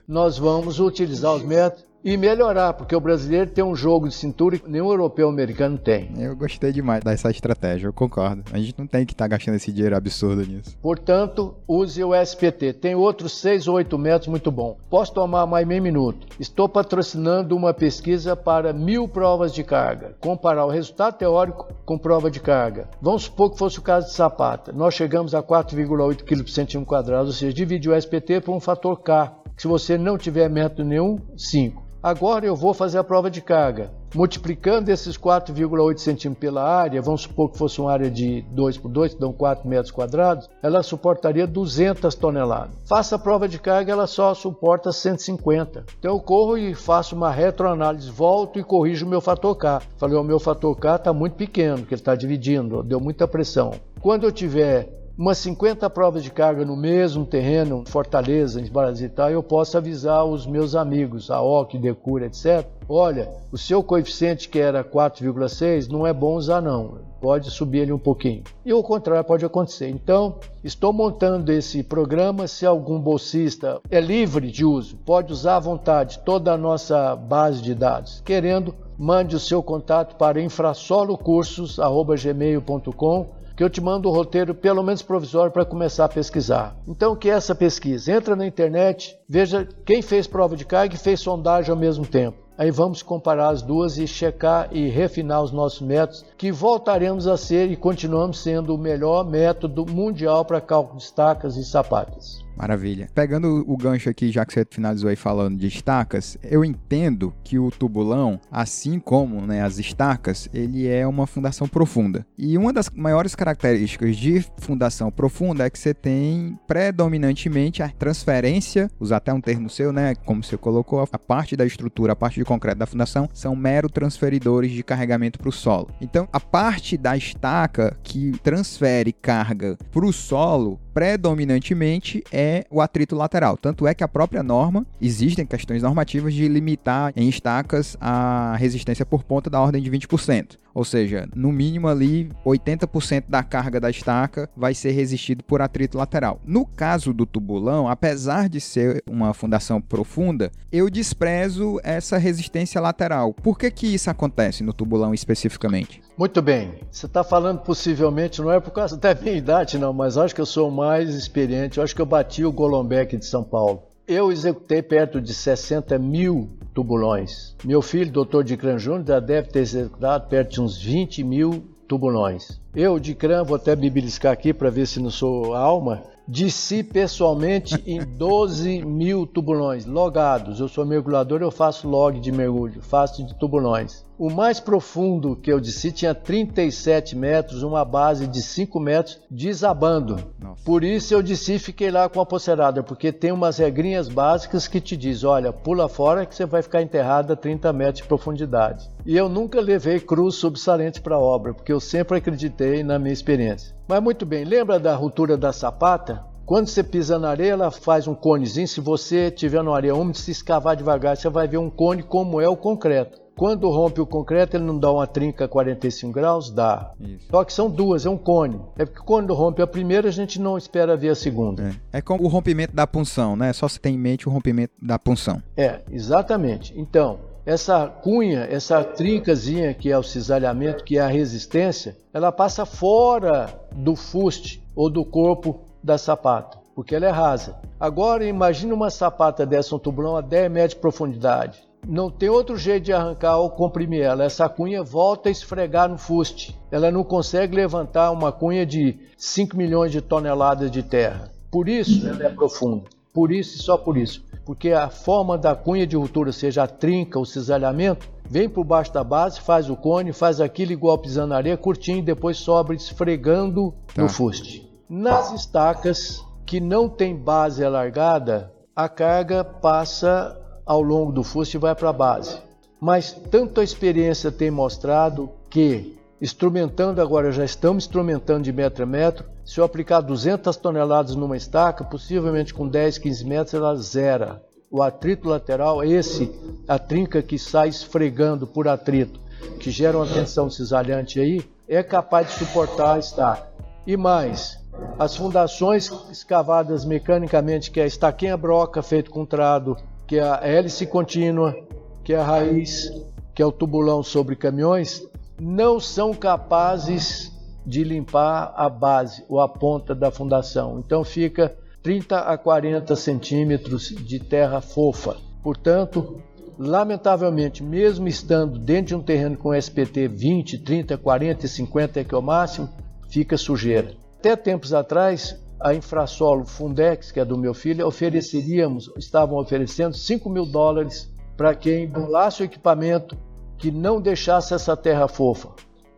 nós 0.08 0.38
vamos 0.40 0.80
utilizar 0.80 1.36
os 1.36 1.44
métodos 1.44 1.89
e 2.04 2.16
melhorar, 2.16 2.74
porque 2.74 2.96
o 2.96 3.00
brasileiro 3.00 3.50
tem 3.50 3.64
um 3.64 3.76
jogo 3.76 4.08
de 4.08 4.16
cintura 4.16 4.58
que 4.58 4.70
nenhum 4.70 4.90
europeu 4.90 5.28
americano 5.28 5.78
tem. 5.78 6.12
Eu 6.18 6.36
gostei 6.36 6.72
demais 6.72 7.04
dessa 7.04 7.30
estratégia, 7.30 7.88
eu 7.88 7.94
concordo. 7.94 8.44
A 8.52 8.58
gente 8.58 8.76
não 8.78 8.88
tem 8.88 9.06
que 9.06 9.14
estar 9.14 9.26
tá 9.26 9.30
gastando 9.30 9.56
esse 9.56 9.72
dinheiro 9.72 9.96
absurdo 9.96 10.46
nisso. 10.46 10.78
Portanto, 10.82 11.56
use 11.68 12.04
o 12.04 12.16
SPT. 12.16 12.74
Tem 12.74 12.96
outros 12.96 13.34
6 13.40 13.68
ou 13.68 13.76
8 13.76 13.98
métodos 13.98 14.28
muito 14.28 14.52
bom. 14.52 14.78
Posso 14.90 15.14
tomar 15.14 15.46
mais 15.46 15.68
meio 15.68 15.82
minuto. 15.82 16.28
Estou 16.40 16.70
patrocinando 16.70 17.56
uma 17.56 17.74
pesquisa 17.74 18.36
para 18.36 18.72
mil 18.72 19.08
provas 19.08 19.54
de 19.54 19.64
carga. 19.64 20.16
Comparar 20.20 20.66
o 20.66 20.70
resultado 20.70 21.18
teórico 21.18 21.68
com 21.86 21.98
prova 21.98 22.32
de 22.32 22.40
carga. 22.40 22.88
Vamos 23.02 23.24
supor 23.24 23.52
que 23.52 23.58
fosse 23.58 23.80
o 23.80 23.82
caso 23.82 24.08
de 24.08 24.14
Sapata. 24.14 24.72
Nós 24.72 24.94
chegamos 24.94 25.36
a 25.36 25.44
4,8 25.44 26.24
kg 26.24 26.44
por 26.44 26.50
centímetro 26.50 26.88
quadrado, 26.88 27.28
ou 27.28 27.34
seja, 27.34 27.54
divide 27.54 27.90
o 27.90 27.96
SPT 27.96 28.42
por 28.42 28.56
um 28.56 28.60
fator 28.60 29.00
K. 29.02 29.36
Se 29.58 29.68
você 29.68 29.98
não 29.98 30.18
tiver 30.18 30.50
método 30.50 30.86
nenhum, 30.86 31.20
5. 31.36 31.89
Agora 32.02 32.46
eu 32.46 32.56
vou 32.56 32.74
fazer 32.74 32.98
a 32.98 33.04
prova 33.04 33.30
de 33.30 33.42
carga. 33.42 33.92
Multiplicando 34.16 34.90
esses 34.90 35.18
4,8 35.18 35.98
centímetros 35.98 36.40
pela 36.40 36.64
área, 36.64 37.02
vamos 37.02 37.24
supor 37.24 37.52
que 37.52 37.58
fosse 37.58 37.82
uma 37.82 37.92
área 37.92 38.10
de 38.10 38.42
2 38.52 38.78
por 38.78 38.90
2, 38.90 39.14
que 39.16 39.20
dão 39.20 39.34
4 39.34 39.68
metros 39.68 39.92
quadrados, 39.92 40.50
ela 40.64 40.82
suportaria 40.82 41.46
200 41.46 42.16
toneladas. 42.16 42.72
Faça 42.86 43.18
a 43.18 43.20
prova 43.20 43.50
de 43.50 43.60
carga, 43.60 43.92
ela 43.92 44.08
só 44.08 44.34
suporta 44.34 44.94
150. 44.94 45.86
Então 46.00 46.16
eu 46.16 46.22
corro 46.22 46.58
e 46.58 46.74
faço 46.74 47.16
uma 47.16 47.30
retroanálise, 47.30 48.10
volto 48.10 48.58
e 48.58 48.64
corrijo 48.64 49.06
o 49.06 49.10
meu 49.10 49.20
fator 49.20 49.56
K. 49.56 49.82
Falei, 49.98 50.18
o 50.18 50.24
meu 50.24 50.40
fator 50.40 50.76
K 50.78 50.96
está 50.96 51.12
muito 51.12 51.36
pequeno, 51.36 51.80
porque 51.80 51.96
ele 51.96 52.02
está 52.02 52.16
dividindo, 52.16 52.82
deu 52.82 53.02
muita 53.02 53.28
pressão. 53.28 53.74
Quando 54.02 54.24
eu 54.24 54.32
tiver 54.32 54.99
umas 55.20 55.38
50 55.40 55.90
provas 55.90 56.24
de 56.24 56.32
carga 56.32 56.64
no 56.64 56.78
mesmo 56.78 57.26
terreno, 57.26 57.84
Fortaleza, 57.86 58.62
em 58.62 58.70
tal, 59.10 59.30
eu 59.30 59.44
posso 59.44 59.78
avisar 59.78 60.24
os 60.24 60.48
meus 60.48 60.76
amigos, 60.76 61.30
a 61.30 61.42
OC, 61.42 61.78
Decura, 61.78 62.28
etc. 62.28 62.66
Olha, 62.88 63.30
o 63.52 63.58
seu 63.58 63.84
coeficiente 63.84 64.48
que 64.48 64.60
era 64.60 64.82
4,6 64.82 65.90
não 65.90 66.08
é 66.08 66.14
bom 66.14 66.36
usar 66.36 66.62
não, 66.62 67.00
pode 67.20 67.52
subir 67.52 67.80
ele 67.80 67.92
um 67.92 68.00
pouquinho. 68.00 68.44
E 68.66 68.72
o 68.72 68.82
contrário 68.82 69.26
pode 69.26 69.44
acontecer. 69.44 69.90
Então, 69.90 70.36
estou 70.64 70.94
montando 70.94 71.52
esse 71.52 71.84
programa, 71.84 72.48
se 72.48 72.66
algum 72.66 72.98
bolsista 72.98 73.82
é 73.92 74.00
livre 74.00 74.50
de 74.50 74.64
uso, 74.64 74.96
pode 75.06 75.34
usar 75.34 75.58
à 75.58 75.60
vontade 75.60 76.20
toda 76.20 76.54
a 76.54 76.58
nossa 76.58 77.14
base 77.14 77.62
de 77.62 77.76
dados. 77.76 78.22
Querendo, 78.24 78.74
mande 78.98 79.36
o 79.36 79.40
seu 79.40 79.62
contato 79.62 80.16
para 80.16 80.42
infrasolocursos@gmail.com 80.42 83.39
que 83.60 83.64
eu 83.66 83.70
te 83.70 83.82
mando 83.82 84.08
o 84.08 84.12
roteiro, 84.14 84.56
pelo 84.56 84.82
menos 84.82 85.02
provisório, 85.02 85.52
para 85.52 85.66
começar 85.66 86.06
a 86.06 86.08
pesquisar. 86.08 86.78
Então, 86.88 87.12
o 87.12 87.16
que 87.18 87.30
é 87.30 87.34
essa 87.34 87.54
pesquisa? 87.54 88.14
Entra 88.14 88.34
na 88.34 88.48
internet, 88.48 89.20
veja 89.28 89.68
quem 89.86 90.02
fez 90.02 90.26
prova 90.26 90.56
de 90.56 90.64
carga 90.64 90.96
e 90.96 90.98
fez 90.98 91.20
sondagem 91.20 91.70
ao 91.70 91.76
mesmo 91.76 92.06
tempo. 92.06 92.38
Aí 92.58 92.72
vamos 92.72 93.04
comparar 93.04 93.50
as 93.50 93.62
duas 93.62 93.98
e 93.98 94.08
checar 94.08 94.70
e 94.72 94.88
refinar 94.88 95.44
os 95.44 95.52
nossos 95.52 95.82
métodos, 95.82 96.26
que 96.38 96.54
voltaremos 96.54 97.28
a 97.28 97.36
ser 97.36 97.70
e 97.70 97.76
continuamos 97.76 98.40
sendo 98.40 98.74
o 98.74 98.78
melhor 98.78 99.26
método 99.26 99.86
mundial 99.86 100.46
para 100.46 100.62
cálculo 100.62 100.98
de 100.98 101.04
estacas 101.04 101.58
e 101.58 101.66
sapatas. 101.66 102.42
Maravilha. 102.60 103.08
Pegando 103.16 103.64
o 103.66 103.78
gancho 103.78 104.10
aqui, 104.10 104.30
já 104.32 104.46
que 104.46 104.54
você 104.54 104.68
finalizou 104.70 105.10
aí 105.10 105.16
falando 105.16 105.58
de 105.58 105.68
estacas, 105.68 106.38
eu 106.44 106.66
entendo 106.66 107.34
que 107.42 107.58
o 107.58 107.72
tubulão, 107.72 108.38
assim 108.52 109.00
como 109.00 109.40
né, 109.48 109.62
as 109.62 109.80
estacas, 109.80 110.50
ele 110.54 110.86
é 110.86 111.08
uma 111.08 111.26
fundação 111.26 111.70
profunda. 111.70 112.28
E 112.38 112.58
uma 112.58 112.74
das 112.74 112.90
maiores 112.90 113.34
características 113.34 114.18
de 114.18 114.46
fundação 114.58 115.10
profunda 115.10 115.66
é 115.66 115.70
que 115.70 115.80
você 115.80 115.94
tem 115.94 116.60
predominantemente 116.68 117.82
a 117.82 117.88
transferência, 117.88 118.92
usar 119.00 119.18
até 119.18 119.34
um 119.34 119.40
termo 119.40 119.70
seu, 119.70 119.94
né? 119.94 120.14
Como 120.26 120.44
você 120.44 120.58
colocou, 120.58 121.00
a 121.00 121.18
parte 121.18 121.56
da 121.56 121.66
estrutura, 121.66 122.12
a 122.12 122.16
parte 122.16 122.36
de 122.36 122.44
concreto 122.44 122.80
da 122.80 122.86
fundação, 122.86 123.30
são 123.34 123.56
mero 123.56 123.90
transferidores 123.90 124.72
de 124.72 124.84
carregamento 124.84 125.40
para 125.40 125.48
o 125.48 125.52
solo. 125.52 125.90
Então, 126.02 126.28
a 126.34 126.42
parte 126.42 126.98
da 126.98 127.16
estaca 127.16 127.98
que 128.04 128.34
transfere 128.44 129.14
carga 129.14 129.78
para 129.92 130.06
o 130.06 130.12
solo 130.12 130.78
predominantemente 130.94 132.24
é 132.32 132.66
o 132.70 132.82
atrito 132.82 133.16
lateral. 133.16 133.58
Tanto 133.58 133.88
é 133.88 133.94
que 133.94 134.04
a 134.04 134.08
própria 134.08 134.44
norma, 134.44 134.86
existem 135.02 135.46
questões 135.46 135.84
normativas 135.84 136.34
de 136.34 136.48
limitar 136.48 137.14
em 137.16 137.30
estacas 137.30 137.98
a 138.00 138.56
resistência 138.58 139.06
por 139.06 139.24
ponta 139.24 139.50
da 139.50 139.62
ordem 139.62 139.82
de 139.82 139.90
20%. 139.90 140.58
Ou 140.74 140.86
seja, 140.86 141.28
no 141.36 141.52
mínimo 141.52 141.88
ali 141.88 142.30
80% 142.46 143.26
da 143.28 143.44
carga 143.44 143.80
da 143.80 143.90
estaca 143.90 144.50
vai 144.56 144.74
ser 144.74 144.92
resistido 144.92 145.44
por 145.44 145.62
atrito 145.62 145.98
lateral. 145.98 146.40
No 146.46 146.66
caso 146.66 147.14
do 147.14 147.26
tubulão, 147.26 147.88
apesar 147.88 148.48
de 148.48 148.62
ser 148.62 149.04
uma 149.10 149.34
fundação 149.34 149.82
profunda, 149.82 150.52
eu 150.72 150.90
desprezo 150.90 151.80
essa 151.84 152.18
resistência 152.18 152.80
lateral. 152.80 153.34
Por 153.34 153.58
que 153.58 153.72
que 153.72 153.94
isso 153.94 154.10
acontece 154.10 154.64
no 154.64 154.72
tubulão 154.72 155.14
especificamente? 155.14 156.02
Muito 156.18 156.42
bem. 156.42 156.76
Você 156.92 157.06
está 157.06 157.24
falando 157.24 157.60
possivelmente, 157.60 158.42
não 158.42 158.52
é 158.52 158.60
por 158.60 158.72
causa 158.72 158.96
da 158.98 159.16
minha 159.16 159.36
idade, 159.36 159.78
não, 159.78 159.94
mas 159.94 160.18
acho 160.18 160.36
que 160.36 160.42
eu 160.42 160.46
sou 160.46 160.70
mais 160.90 161.14
experiente. 161.14 161.78
Eu 161.78 161.84
acho 161.84 161.96
que 161.96 162.02
eu 162.02 162.06
bati 162.06 162.44
o 162.44 162.52
Golombek 162.52 163.16
de 163.16 163.26
São 163.26 163.44
Paulo. 163.44 163.84
Eu 164.08 164.32
executei 164.32 164.82
perto 164.82 165.22
de 165.22 165.36
60 165.36 166.00
mil 166.00 166.50
tubulões. 166.74 167.56
Meu 167.64 167.80
filho, 167.80 168.12
doutor 168.12 168.44
de 168.44 168.58
Cran 168.58 168.80
Júnior, 168.80 169.06
já 169.06 169.20
deve 169.20 169.50
ter 169.50 169.60
executado 169.60 170.28
perto 170.28 170.54
de 170.54 170.62
uns 170.62 170.82
20 170.82 171.24
mil 171.24 171.64
tubulões. 171.88 172.60
Eu, 172.76 173.00
de 173.00 173.14
Cran, 173.14 173.44
vou 173.44 173.56
até 173.56 173.76
me 173.76 173.88
beliscar 173.88 174.34
aqui 174.34 174.52
para 174.52 174.72
ver 174.72 174.88
se 174.88 175.00
não 175.00 175.12
sou 175.12 175.54
alma, 175.54 176.02
Desci 176.28 176.84
pessoalmente 176.84 177.82
em 177.86 178.00
12 178.06 178.84
mil 178.84 179.28
tubulões 179.28 179.86
logados. 179.86 180.60
Eu 180.60 180.68
sou 180.68 180.86
mergulhador, 180.86 181.42
eu 181.42 181.52
faço 181.52 181.88
log 181.88 182.20
de 182.20 182.32
mergulho, 182.32 182.82
faço 182.82 183.24
de 183.24 183.36
tubulões. 183.36 184.06
O 184.20 184.30
mais 184.30 184.60
profundo 184.60 185.34
que 185.34 185.50
eu 185.50 185.62
desci 185.62 185.94
tinha 185.94 186.14
37 186.14 187.16
metros, 187.16 187.64
uma 187.64 187.86
base 187.86 188.28
de 188.28 188.42
5 188.42 188.78
metros, 188.78 189.22
desabando. 189.32 190.18
Nossa. 190.38 190.62
Por 190.66 190.84
isso 190.84 191.14
eu 191.14 191.24
desci 191.24 191.54
e 191.54 191.60
fiquei 191.60 191.90
lá 191.90 192.10
com 192.10 192.20
a 192.20 192.26
pocerada, 192.26 192.84
porque 192.84 193.14
tem 193.14 193.32
umas 193.32 193.60
regrinhas 193.60 194.10
básicas 194.10 194.68
que 194.68 194.82
te 194.82 194.98
diz, 194.98 195.24
olha, 195.24 195.54
pula 195.54 195.88
fora 195.88 196.26
que 196.26 196.36
você 196.36 196.46
vai 196.46 196.62
ficar 196.62 196.82
enterrado 196.82 197.32
a 197.32 197.36
30 197.38 197.72
metros 197.72 198.02
de 198.02 198.10
profundidade. 198.10 198.90
E 199.06 199.16
eu 199.16 199.30
nunca 199.30 199.62
levei 199.62 200.02
cruz 200.02 200.36
subsalente 200.36 201.00
para 201.00 201.16
a 201.16 201.20
obra, 201.20 201.54
porque 201.54 201.72
eu 201.72 201.80
sempre 201.80 202.18
acreditei 202.18 202.84
na 202.84 203.00
minha 203.00 203.14
experiência. 203.14 203.74
Mas 203.88 204.04
muito 204.04 204.26
bem, 204.26 204.44
lembra 204.44 204.78
da 204.78 204.94
ruptura 204.98 205.38
da 205.38 205.54
sapata? 205.54 206.28
Quando 206.46 206.68
você 206.68 206.84
pisa 206.84 207.18
na 207.18 207.30
areia, 207.30 207.52
ela 207.52 207.72
faz 207.72 208.06
um 208.06 208.16
conezinho. 208.16 208.68
Se 208.68 208.82
você 208.82 209.32
tiver 209.32 209.64
na 209.64 209.74
areia 209.74 209.96
úmida, 209.96 210.18
se 210.18 210.32
escavar 210.32 210.76
devagar, 210.76 211.16
você 211.16 211.30
vai 211.30 211.48
ver 211.48 211.60
um 211.60 211.70
cone 211.70 212.04
como 212.04 212.42
é 212.42 212.50
o 212.50 212.58
concreto. 212.58 213.29
Quando 213.40 213.70
rompe 213.70 214.02
o 214.02 214.06
concreto, 214.06 214.58
ele 214.58 214.66
não 214.66 214.78
dá 214.78 214.92
uma 214.92 215.08
trinca 215.08 215.46
a 215.46 215.48
45 215.48 216.12
graus? 216.12 216.52
Dá. 216.52 216.92
Isso. 217.00 217.28
Só 217.32 217.46
que 217.46 217.54
são 217.54 217.70
duas, 217.70 218.06
é 218.06 218.10
um 218.10 218.18
cone. 218.18 218.60
É 218.78 218.84
porque 218.84 219.00
quando 219.00 219.34
rompe 219.34 219.62
a 219.62 219.66
primeira, 219.66 220.10
a 220.10 220.12
gente 220.12 220.42
não 220.42 220.58
espera 220.58 220.98
ver 220.98 221.12
a 221.12 221.16
segunda. 221.16 221.74
É, 221.94 222.00
é 222.00 222.02
como 222.02 222.26
o 222.26 222.28
rompimento 222.28 222.76
da 222.76 222.86
punção, 222.86 223.38
né? 223.38 223.54
Só 223.54 223.70
se 223.70 223.80
tem 223.80 223.96
em 223.96 223.98
mente 223.98 224.28
o 224.28 224.32
rompimento 224.32 224.74
da 224.82 225.00
punção. 225.00 225.42
É, 225.56 225.80
exatamente. 225.90 226.74
Então, 226.78 227.18
essa 227.46 227.88
cunha, 227.88 228.42
essa 228.42 228.84
trincazinha 228.84 229.74
que 229.74 229.90
é 229.90 229.98
o 229.98 230.04
cisalhamento, 230.04 230.84
que 230.84 230.98
é 230.98 231.02
a 231.02 231.08
resistência, 231.08 231.96
ela 232.14 232.34
passa 232.34 232.66
fora 232.66 233.58
do 233.72 233.96
fuste 233.96 234.62
ou 234.76 234.90
do 234.90 235.06
corpo 235.06 235.62
da 235.82 235.98
sapata, 235.98 236.58
porque 236.76 236.94
ela 236.94 237.06
é 237.06 237.10
rasa. 237.10 237.58
Agora 237.80 238.26
imagine 238.26 238.74
uma 238.74 238.90
sapata 238.90 239.46
dessa, 239.46 239.74
um 239.74 239.80
tubulão 239.80 240.18
a 240.18 240.22
10 240.22 240.52
metros 240.52 240.74
de 240.74 240.82
profundidade. 240.82 241.69
Não 241.88 242.10
tem 242.10 242.30
outro 242.30 242.58
jeito 242.58 242.86
de 242.86 242.94
arrancar 242.94 243.38
ou 243.38 243.50
comprimir 243.50 244.02
ela. 244.02 244.24
Essa 244.24 244.48
cunha 244.48 244.84
volta 244.84 245.30
a 245.30 245.32
esfregar 245.32 245.90
no 245.90 245.98
fuste. 245.98 246.58
Ela 246.72 246.92
não 246.92 247.04
consegue 247.04 247.56
levantar 247.56 248.12
uma 248.12 248.32
cunha 248.32 248.66
de 248.66 248.98
5 249.18 249.58
milhões 249.58 249.92
de 249.92 250.02
toneladas 250.02 250.70
de 250.70 250.84
terra. 250.84 251.32
Por 251.52 251.68
isso 251.68 252.08
ela 252.08 252.26
é 252.26 252.30
profunda. 252.30 252.86
Por 253.14 253.32
isso 253.32 253.58
e 253.58 253.62
só 253.62 253.78
por 253.78 253.98
isso. 253.98 254.24
Porque 254.46 254.72
a 254.72 254.90
forma 254.90 255.38
da 255.38 255.56
cunha 255.56 255.86
de 255.86 255.96
ruptura, 255.96 256.32
seja 256.32 256.64
a 256.64 256.68
trinca, 256.68 257.20
o 257.20 257.26
cisalhamento, 257.26 258.10
vem 258.28 258.48
por 258.48 258.64
baixo 258.64 258.94
da 258.94 259.04
base, 259.04 259.42
faz 259.42 259.70
o 259.70 259.76
cone, 259.76 260.14
faz 260.14 260.40
aquilo 260.40 260.72
igual 260.72 260.98
pisando 260.98 261.30
na 261.30 261.38
areia, 261.38 261.58
curtinho, 261.58 262.00
e 262.00 262.04
depois 262.04 262.38
sobe 262.38 262.76
esfregando 262.76 263.74
tá. 263.94 264.02
no 264.02 264.10
fuste. 264.10 264.68
Nas 264.88 265.32
estacas 265.32 266.24
que 266.46 266.60
não 266.60 266.90
tem 266.90 267.16
base 267.16 267.64
alargada, 267.64 268.52
a 268.76 268.88
carga 268.88 269.44
passa 269.44 270.39
ao 270.70 270.84
longo 270.84 271.12
do 271.12 271.24
fuste 271.24 271.58
vai 271.58 271.74
para 271.74 271.90
a 271.90 271.94
base. 271.94 272.38
Mas 272.80 273.12
tanto 273.12 273.60
a 273.60 273.64
experiência 273.64 274.32
tem 274.32 274.52
mostrado 274.52 275.32
que, 275.50 275.98
instrumentando 276.22 277.02
agora, 277.02 277.32
já 277.32 277.44
estamos 277.44 277.86
instrumentando 277.86 278.44
de 278.44 278.54
metro 278.54 278.84
a 278.84 278.86
metro, 278.86 279.26
se 279.44 279.60
eu 279.60 279.64
aplicar 279.64 280.00
200 280.02 280.56
toneladas 280.58 281.16
numa 281.16 281.36
estaca, 281.36 281.84
possivelmente 281.84 282.54
com 282.54 282.68
10, 282.68 283.00
15 283.00 283.26
metros 283.26 283.54
ela 283.56 283.76
zera. 283.78 284.44
O 284.70 284.84
atrito 284.84 285.28
lateral, 285.28 285.84
esse, 285.84 286.32
a 286.68 286.78
trinca 286.78 287.24
que 287.24 287.40
sai 287.40 287.70
esfregando 287.70 288.46
por 288.46 288.68
atrito, 288.68 289.20
que 289.60 289.72
gera 289.72 289.98
uma 289.98 290.06
tensão 290.06 290.52
cisalhante 290.52 291.20
aí, 291.20 291.44
é 291.68 291.82
capaz 291.82 292.28
de 292.28 292.34
suportar 292.34 292.94
a 292.94 293.00
estaca. 293.00 293.50
E 293.88 293.98
mais, 293.98 294.60
as 295.00 295.16
fundações 295.16 295.92
escavadas 296.12 296.86
mecanicamente, 296.86 297.72
que 297.72 297.80
é 297.80 297.84
a 297.86 297.88
estaquinha 297.88 298.38
broca 298.38 298.84
feito 298.84 299.10
com 299.10 299.26
trado, 299.26 299.76
que 300.10 300.18
é 300.18 300.24
a 300.24 300.40
hélice 300.44 300.88
contínua, 300.88 301.56
que 302.04 302.14
é 302.14 302.18
a 302.18 302.24
raiz, 302.24 302.92
que 303.36 303.44
é 303.44 303.46
o 303.46 303.52
tubulão 303.52 304.02
sobre 304.02 304.36
caminhões, 304.36 305.08
não 305.40 305.80
são 305.80 306.16
capazes 306.16 307.32
de 307.64 307.84
limpar 307.84 308.52
a 308.56 308.68
base 308.68 309.24
ou 309.30 309.40
a 309.40 309.48
ponta 309.48 309.94
da 309.94 310.10
fundação. 310.10 310.80
Então 310.80 311.04
fica 311.04 311.56
30 311.84 312.22
a 312.22 312.36
40 312.40 312.96
centímetros 312.96 313.90
de 313.90 314.20
terra 314.20 314.62
fofa. 314.62 315.16
Portanto, 315.44 316.20
lamentavelmente, 316.58 317.62
mesmo 317.62 318.08
estando 318.08 318.58
dentro 318.58 318.88
de 318.88 318.96
um 318.96 319.04
terreno 319.04 319.38
com 319.38 319.54
SPT 319.54 320.08
20, 320.08 320.58
30, 320.58 320.98
40 320.98 321.46
e 321.46 321.50
50 321.50 322.04
que 322.04 322.16
é 322.16 322.18
o 322.18 322.22
máximo, 322.24 322.68
fica 323.10 323.38
sujeira. 323.38 323.94
Até 324.18 324.36
tempos 324.36 324.74
atrás, 324.74 325.40
a 325.60 325.74
Infrasolo 325.74 326.46
Fundex, 326.46 327.12
que 327.12 327.20
é 327.20 327.26
do 327.26 327.38
meu 327.38 327.54
filho, 327.54 327.86
ofereceríamos, 327.86 328.92
estavam 328.98 329.38
oferecendo 329.38 329.96
5 329.96 330.30
mil 330.30 330.46
dólares 330.46 331.12
para 331.36 331.54
quem 331.54 331.84
embolasse 331.84 332.42
o 332.42 332.46
equipamento 332.46 333.18
que 333.58 333.72
não 333.72 334.02
deixasse 334.02 334.54
essa 334.54 334.76
terra 334.78 335.08
fofa. 335.08 335.50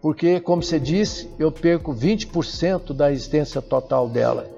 Porque, 0.02 0.40
como 0.40 0.64
você 0.64 0.80
disse, 0.80 1.30
eu 1.38 1.52
perco 1.52 1.94
20% 1.94 2.92
da 2.92 3.12
existência 3.12 3.62
total 3.62 4.10
dela. 4.10 4.50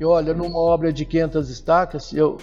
E 0.00 0.04
olha, 0.04 0.32
numa 0.32 0.58
obra 0.58 0.90
de 0.90 1.04
500 1.04 1.50
estacas, 1.50 2.12
eu 2.14 2.38